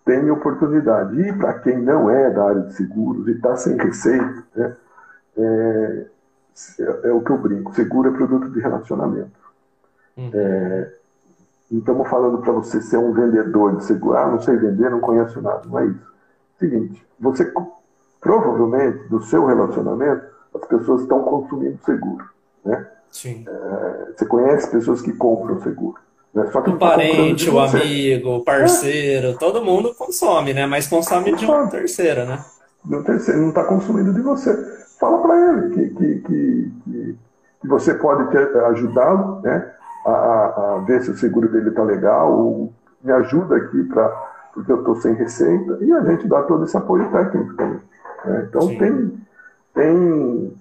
tem 0.05 0.31
oportunidade. 0.31 1.20
E 1.20 1.33
para 1.33 1.55
quem 1.61 1.79
não 1.79 2.11
é 2.11 2.31
da 2.31 2.45
área 2.45 2.62
de 2.62 2.74
seguros 2.74 3.26
e 3.29 3.33
está 3.33 3.57
sem 3.57 3.76
receita, 3.76 4.45
né, 4.55 4.76
é, 5.37 6.07
é, 7.05 7.12
o 7.12 7.20
que 7.20 7.31
eu 7.31 7.39
brinco: 7.39 7.74
seguro 7.74 8.09
é 8.09 8.12
produto 8.12 8.49
de 8.51 8.61
relacionamento. 8.61 9.39
Uhum. 10.16 10.31
É, 10.33 10.93
não 11.70 11.81
estamos 11.81 12.09
falando 12.09 12.39
para 12.39 12.53
você 12.53 12.81
ser 12.81 12.97
um 12.97 13.12
vendedor 13.12 13.76
de 13.76 13.85
seguro. 13.85 14.16
Ah, 14.16 14.29
não 14.29 14.41
sei 14.41 14.57
vender, 14.57 14.91
não 14.91 15.01
conheço 15.01 15.41
nada. 15.43 15.62
Não 15.66 15.79
é 15.79 15.87
isso. 15.87 16.09
Seguinte, 16.59 17.07
você 17.20 17.53
provavelmente, 18.20 19.07
do 19.09 19.22
seu 19.22 19.47
relacionamento, 19.47 20.24
as 20.61 20.69
pessoas 20.69 21.03
estão 21.03 21.23
consumindo 21.23 21.79
seguro. 21.85 22.25
Né? 22.65 22.87
Sim. 23.11 23.45
É, 23.49 24.13
você 24.17 24.27
conhece 24.27 24.71
pessoas 24.71 25.01
que 25.01 25.13
compram 25.13 25.61
seguro. 25.61 25.99
Né? 26.35 26.49
Só 26.53 26.61
que 26.61 26.71
o 26.71 26.79
tá 26.79 26.91
parente, 26.91 27.49
o 27.49 27.59
amigo, 27.59 28.37
o 28.37 28.45
parceiro, 28.45 29.29
é. 29.29 29.33
todo 29.35 29.65
mundo 29.65 29.95
consome, 29.95 30.53
né? 30.53 30.67
Mas 30.67 30.87
consome 30.87 31.35
de 31.35 31.47
um 31.47 31.69
terceiro, 31.69 32.27
né? 32.27 32.45
De 32.85 32.95
um 32.95 33.03
terceiro, 33.03 33.41
não 33.41 33.49
está 33.49 33.65
consumindo 33.65 34.13
de 34.13 34.21
você. 34.21 34.55
Fala 35.01 35.19
para 35.23 35.53
ele 35.53 35.71
que, 35.71 35.95
que, 35.95 36.21
que, 36.21 36.73
que, 37.63 37.69
você 37.69 37.95
pode 37.95 38.37
ajudá-lo 38.37 39.41
né? 39.43 39.73
A, 40.05 40.11
a, 40.11 40.75
a, 40.75 40.79
ver 40.87 41.03
se 41.03 41.11
o 41.11 41.17
seguro 41.17 41.51
dele 41.51 41.71
está 41.71 41.83
legal, 41.83 42.33
ou 42.33 42.73
me 43.03 43.13
ajuda 43.13 43.57
aqui 43.57 43.85
para 43.85 44.29
porque 44.59 44.73
eu 44.73 44.79
estou 44.79 44.97
sem 44.97 45.15
receita, 45.15 45.79
e 45.81 45.93
a 45.93 46.01
gente 46.03 46.27
dá 46.27 46.43
todo 46.43 46.65
esse 46.65 46.77
apoio 46.77 47.09
técnico 47.13 47.55
também. 47.55 47.81
Né? 48.25 48.47
Então 48.49 48.63
Sim. 48.63 48.79
tem, 48.79 49.21
tem, 49.75 50.53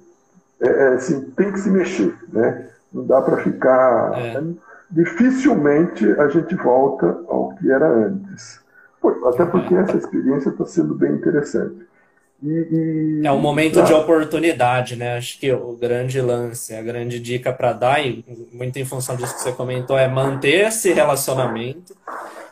é, 0.61 0.67
é, 0.67 0.87
assim, 0.93 1.21
tem 1.31 1.51
que 1.51 1.59
se 1.59 1.69
mexer, 1.69 2.15
né? 2.31 2.69
Não 2.93 3.05
dá 3.05 3.21
para 3.21 3.37
ficar. 3.37 4.11
É 4.17 4.41
dificilmente 4.89 6.05
a 6.19 6.29
gente 6.29 6.55
volta 6.55 7.19
ao 7.27 7.53
que 7.55 7.71
era 7.71 7.87
antes. 7.87 8.59
Até 9.25 9.45
porque 9.45 9.73
essa 9.75 9.97
experiência 9.97 10.49
está 10.49 10.65
sendo 10.65 10.93
bem 10.93 11.11
interessante. 11.11 11.85
E, 12.41 12.49
e... 13.21 13.21
É 13.25 13.31
um 13.31 13.39
momento 13.39 13.81
de 13.83 13.93
oportunidade, 13.93 14.95
né? 14.95 15.17
Acho 15.17 15.39
que 15.39 15.51
o 15.51 15.73
grande 15.73 16.21
lance, 16.21 16.73
a 16.73 16.81
grande 16.81 17.19
dica 17.19 17.51
para 17.51 17.73
dar, 17.73 18.05
e 18.05 18.23
muito 18.51 18.77
em 18.77 18.85
função 18.85 19.15
disso 19.15 19.35
que 19.35 19.41
você 19.41 19.51
comentou, 19.51 19.97
é 19.97 20.07
manter 20.07 20.67
esse 20.67 20.93
relacionamento 20.93 21.95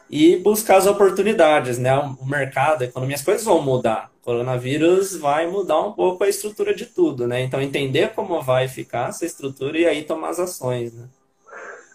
e 0.09 0.37
buscar 0.37 0.77
as 0.77 0.87
oportunidades, 0.87 1.77
né? 1.77 1.95
O 1.97 2.25
mercado, 2.25 2.81
a 2.81 2.85
economia, 2.85 3.15
as 3.15 3.21
coisas 3.21 3.43
vão 3.43 3.61
mudar. 3.61 4.09
Coronavírus 4.25 5.15
vai 5.15 5.45
mudar 5.45 5.79
um 5.81 5.91
pouco 5.91 6.23
a 6.23 6.27
estrutura 6.27 6.73
de 6.73 6.87
tudo, 6.87 7.27
né? 7.27 7.43
Então 7.43 7.61
entender 7.61 8.11
como 8.15 8.41
vai 8.41 8.67
ficar 8.67 9.09
essa 9.09 9.23
estrutura 9.23 9.77
e 9.77 9.85
aí 9.85 10.03
tomar 10.03 10.29
as 10.29 10.39
ações, 10.39 10.91
né? 10.95 11.05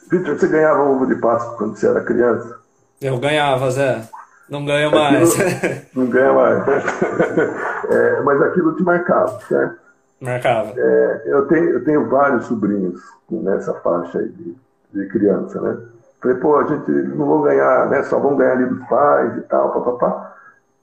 Vitor, 0.09 0.39
você 0.39 0.47
ganhava 0.47 0.81
ovo 0.85 1.07
de 1.07 1.17
Páscoa 1.17 1.57
quando 1.57 1.77
você 1.77 1.89
era 1.89 2.05
criança? 2.05 2.61
Eu 3.01 3.19
ganhava, 3.19 3.69
Zé. 3.73 4.09
Não 4.49 4.65
ganho 4.65 4.93
mais. 4.93 5.41
Aquilo, 5.41 5.83
não 5.95 6.07
ganha 6.07 6.33
mais. 6.33 6.65
É, 7.91 8.21
mas 8.23 8.41
aquilo 8.43 8.77
te 8.77 8.85
marcava, 8.85 9.41
certo? 9.49 9.81
Marcava. 10.21 10.73
É, 10.77 11.23
eu, 11.27 11.49
tenho, 11.49 11.71
eu 11.71 11.85
tenho 11.85 12.09
vários 12.09 12.47
sobrinhos 12.47 13.01
nessa 13.29 13.75
faixa 13.81 14.21
aí 14.21 14.29
de, 14.29 14.57
de 14.93 15.09
criança, 15.09 15.61
né? 15.61 15.77
Falei, 16.23 16.37
pô, 16.37 16.57
a 16.57 16.67
gente 16.67 16.89
não 16.89 17.27
vão 17.27 17.43
ganhar, 17.43 17.89
né? 17.89 18.05
Só 18.05 18.21
vão 18.21 18.37
ganhar 18.37 18.53
ali 18.53 18.67
dos 18.67 18.87
pais 18.87 19.37
e 19.39 19.41
tal, 19.43 19.73
papapá. 19.73 20.30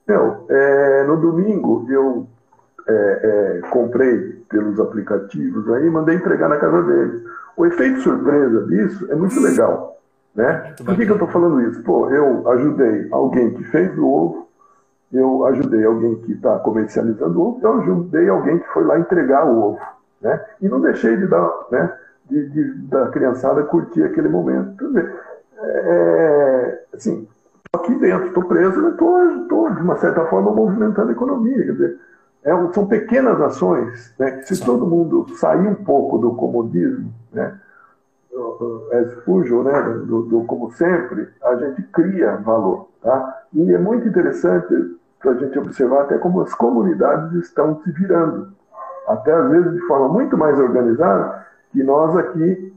Meu, 0.08 0.46
é, 0.48 1.04
no 1.04 1.18
domingo 1.18 1.86
eu 1.90 2.26
é, 2.88 2.92
é, 3.62 3.68
comprei 3.68 4.42
pelos 4.48 4.80
aplicativos 4.80 5.68
aí 5.70 5.90
mandei 5.90 6.16
entregar 6.16 6.48
na 6.48 6.56
casa 6.56 6.82
deles. 6.82 7.22
O 7.54 7.66
efeito 7.66 8.00
surpresa 8.00 8.66
disso 8.66 9.06
é 9.12 9.14
muito 9.14 9.38
legal. 9.38 9.98
Né? 10.34 10.74
Por 10.82 10.96
que, 10.96 11.04
que 11.04 11.10
eu 11.10 11.16
estou 11.16 11.28
falando 11.28 11.60
isso? 11.60 11.82
Pô, 11.82 12.08
eu 12.08 12.48
ajudei 12.50 13.08
alguém 13.10 13.52
que 13.54 13.64
fez 13.64 13.98
o 13.98 14.06
ovo, 14.06 14.48
eu 15.12 15.44
ajudei 15.46 15.84
alguém 15.84 16.14
que 16.20 16.32
está 16.32 16.58
comercializando 16.60 17.38
o 17.38 17.48
ovo, 17.48 17.60
eu 17.62 17.80
ajudei 17.80 18.28
alguém 18.28 18.58
que 18.58 18.68
foi 18.68 18.84
lá 18.84 18.98
entregar 18.98 19.44
o 19.46 19.72
ovo. 19.72 19.80
Né? 20.22 20.42
E 20.62 20.68
não 20.68 20.80
deixei 20.80 21.16
de 21.16 21.26
dar, 21.26 21.50
né, 21.70 21.92
de, 22.30 22.48
de, 22.48 22.72
da 22.88 23.08
criançada 23.08 23.62
curtir 23.64 24.04
aquele 24.04 24.28
momento. 24.28 24.86
Dizer, 24.86 25.12
é, 25.60 26.84
assim, 26.94 27.28
aqui 27.88 27.94
dentro, 27.96 28.28
estou 28.28 28.44
preso, 28.44 28.88
estou, 28.88 29.70
de 29.70 29.82
uma 29.82 29.96
certa 29.96 30.24
forma, 30.26 30.52
movimentando 30.52 31.08
a 31.08 31.12
economia. 31.12 31.64
Quer 31.64 31.72
dizer, 31.72 32.00
é, 32.44 32.72
são 32.72 32.86
pequenas 32.86 33.40
ações 33.40 34.14
né, 34.18 34.32
que, 34.32 34.48
se 34.48 34.56
Sim. 34.56 34.66
todo 34.66 34.86
mundo 34.86 35.26
sair 35.36 35.66
um 35.66 35.74
pouco 35.74 36.18
do 36.18 36.34
comodismo, 36.34 37.12
né, 37.32 37.58
as 38.92 39.14
Fujo, 39.24 39.62
né, 39.62 39.82
do, 40.04 40.22
do, 40.22 40.44
como 40.44 40.70
sempre, 40.72 41.28
a 41.42 41.56
gente 41.56 41.82
cria 41.84 42.36
valor. 42.36 42.88
Tá? 43.02 43.42
E 43.52 43.72
é 43.72 43.78
muito 43.78 44.06
interessante 44.06 44.96
para 45.18 45.32
a 45.32 45.34
gente 45.34 45.58
observar 45.58 46.02
até 46.02 46.18
como 46.18 46.42
as 46.42 46.54
comunidades 46.54 47.32
estão 47.34 47.80
se 47.82 47.90
virando. 47.90 48.52
Até 49.08 49.32
às 49.32 49.50
vezes 49.50 49.72
de 49.72 49.80
forma 49.86 50.08
muito 50.08 50.36
mais 50.36 50.58
organizada 50.60 51.46
que 51.72 51.82
nós 51.82 52.16
aqui 52.16 52.72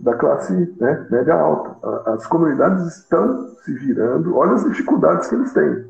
da 0.00 0.14
classe 0.14 0.52
né, 0.78 1.06
média 1.10 1.34
alta. 1.34 1.76
As 2.10 2.26
comunidades 2.26 2.98
estão 2.98 3.48
se 3.68 3.74
virando, 3.74 4.36
olha 4.36 4.52
as 4.52 4.64
dificuldades 4.64 5.28
que 5.28 5.34
eles 5.34 5.52
têm. 5.52 5.84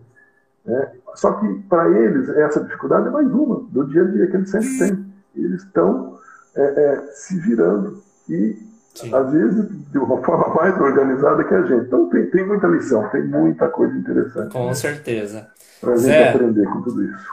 Né? 0.64 0.93
Só 1.14 1.33
que 1.33 1.55
para 1.68 1.89
eles 1.91 2.29
essa 2.31 2.61
dificuldade 2.61 3.07
é 3.07 3.11
mais 3.11 3.29
uma 3.29 3.61
do 3.70 3.87
dia 3.87 4.03
a 4.03 4.05
dia 4.07 4.26
que 4.26 4.37
eles 4.37 4.51
sempre 4.51 4.79
têm. 4.79 5.07
Eles 5.37 5.62
estão 5.62 6.18
é, 6.57 6.62
é, 6.62 7.07
se 7.12 7.39
virando 7.39 8.03
e 8.29 8.57
Sim. 8.95 9.14
às 9.14 9.33
vezes 9.33 9.68
de 9.91 9.99
uma 9.99 10.20
forma 10.24 10.55
mais 10.55 10.79
organizada 10.81 11.45
que 11.45 11.55
a 11.55 11.62
gente. 11.62 11.87
Então 11.87 12.09
tem, 12.11 12.26
tem 12.26 12.47
muita 12.47 12.66
lição, 12.66 13.09
tem 13.11 13.24
muita 13.24 13.68
coisa 13.68 13.97
interessante. 13.97 14.53
Com 14.53 14.66
né? 14.66 14.74
certeza. 14.74 15.49
Para 15.81 15.93
a 15.93 15.97
gente 15.97 16.29
aprender 16.29 16.66
com 16.66 16.83
tudo 16.83 17.05
isso. 17.05 17.26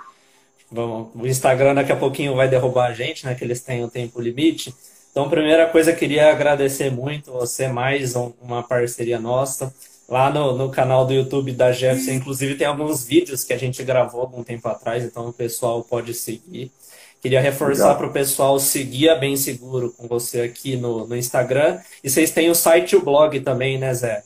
vamos, 0.72 1.10
o 1.16 1.26
Instagram 1.26 1.74
daqui 1.74 1.92
a 1.92 1.96
pouquinho 1.96 2.36
vai 2.36 2.48
derrubar 2.48 2.90
a 2.90 2.94
gente, 2.94 3.26
né? 3.26 3.34
Que 3.34 3.44
eles 3.44 3.62
têm 3.62 3.84
o 3.84 3.88
um 3.88 3.90
tempo 3.90 4.22
limite. 4.22 4.74
Então, 5.16 5.30
primeira 5.30 5.66
coisa, 5.68 5.94
queria 5.94 6.30
agradecer 6.30 6.92
muito 6.92 7.32
você, 7.32 7.70
mais 7.70 8.16
uma 8.16 8.62
parceria 8.62 9.18
nossa. 9.18 9.74
Lá 10.08 10.30
no, 10.30 10.56
no 10.56 10.70
canal 10.70 11.04
do 11.06 11.14
YouTube 11.14 11.52
da 11.52 11.72
Jefferson, 11.72 12.12
inclusive, 12.12 12.54
tem 12.56 12.68
alguns 12.68 13.04
vídeos 13.04 13.44
que 13.44 13.54
a 13.54 13.58
gente 13.58 13.84
gravou 13.84 14.22
algum 14.22 14.44
tempo 14.44 14.68
atrás, 14.68 15.04
então 15.04 15.28
o 15.28 15.34
pessoal 15.34 15.84
pode 15.84 16.14
seguir. 16.14 16.72
Queria 17.22 17.42
reforçar 17.42 17.96
para 17.96 18.06
o 18.06 18.14
pessoal 18.14 18.60
seguir 18.60 19.10
a 19.10 19.16
Bem 19.16 19.36
Seguro 19.36 19.92
com 19.98 20.08
você 20.08 20.42
aqui 20.42 20.78
no, 20.78 21.08
no 21.08 21.16
Instagram. 21.16 21.80
E 22.04 22.10
vocês 22.10 22.30
têm 22.30 22.52
o 22.52 22.56
site 22.56 22.92
e 22.92 22.98
o 22.98 23.02
blog 23.02 23.40
também, 23.40 23.80
né, 23.80 23.92
Zé? 23.96 24.22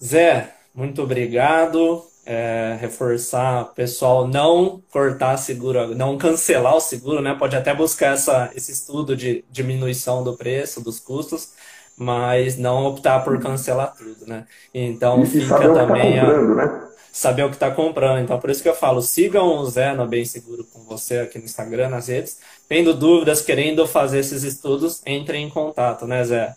Zé, 0.02 0.54
muito 0.74 1.02
obrigado. 1.02 2.02
É, 2.28 2.76
reforçar 2.80 3.66
pessoal 3.66 4.26
não 4.26 4.82
cortar 4.90 5.36
seguro, 5.36 5.94
não 5.94 6.18
cancelar 6.18 6.74
o 6.74 6.80
seguro, 6.80 7.22
né? 7.22 7.36
Pode 7.38 7.54
até 7.54 7.72
buscar 7.72 8.14
essa, 8.14 8.50
esse 8.52 8.72
estudo 8.72 9.14
de 9.14 9.44
diminuição 9.48 10.24
do 10.24 10.36
preço, 10.36 10.82
dos 10.82 10.98
custos, 10.98 11.52
mas 11.96 12.56
não 12.56 12.86
optar 12.86 13.20
por 13.24 13.40
cancelar 13.40 13.94
tudo, 13.96 14.26
né? 14.26 14.44
Então 14.74 15.22
e 15.22 15.26
fica 15.26 15.46
saber 15.46 15.74
também 15.74 16.18
o 16.18 16.20
que 16.20 16.20
tá 16.20 16.26
comprando, 16.26 16.52
a... 16.52 16.66
né? 16.66 16.82
saber 17.12 17.42
o 17.44 17.48
que 17.48 17.56
está 17.56 17.70
comprando. 17.70 18.18
Então 18.20 18.38
por 18.38 18.50
isso 18.50 18.62
que 18.62 18.68
eu 18.68 18.74
falo, 18.74 19.00
sigam 19.00 19.58
o 19.58 19.66
Zé 19.66 19.94
no 19.94 20.06
Bem 20.06 20.24
Seguro 20.24 20.64
com 20.64 20.80
você 20.84 21.18
aqui 21.18 21.38
no 21.38 21.44
Instagram, 21.44 21.88
nas 21.88 22.08
redes, 22.08 22.38
Tendo 22.68 22.92
dúvidas, 22.92 23.42
querendo 23.42 23.86
fazer 23.86 24.18
esses 24.18 24.42
estudos, 24.42 25.00
entre 25.06 25.38
em 25.38 25.48
contato, 25.48 26.04
né, 26.04 26.24
Zé? 26.24 26.54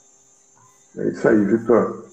É 0.98 1.08
isso 1.08 1.28
aí, 1.28 1.46
Vitor. 1.46 2.06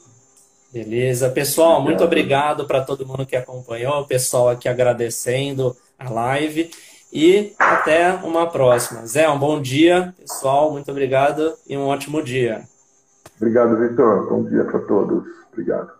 Beleza. 0.70 1.30
Pessoal, 1.30 1.80
muito 1.80 2.04
obrigado 2.04 2.66
para 2.66 2.82
todo 2.82 3.06
mundo 3.06 3.24
que 3.24 3.34
acompanhou, 3.34 4.00
o 4.00 4.06
pessoal 4.06 4.50
aqui 4.50 4.68
agradecendo 4.68 5.74
a 5.98 6.10
live. 6.10 6.70
E 7.10 7.54
até 7.58 8.12
uma 8.12 8.50
próxima. 8.50 9.06
Zé, 9.06 9.26
um 9.30 9.38
bom 9.38 9.62
dia, 9.62 10.14
pessoal. 10.18 10.70
Muito 10.70 10.90
obrigado 10.90 11.54
e 11.66 11.74
um 11.74 11.86
ótimo 11.86 12.22
dia. 12.22 12.64
Obrigado, 13.40 13.78
Vitor. 13.78 14.28
Bom 14.28 14.44
dia 14.44 14.64
para 14.64 14.80
todos. 14.80 15.26
Obrigado. 15.52 15.95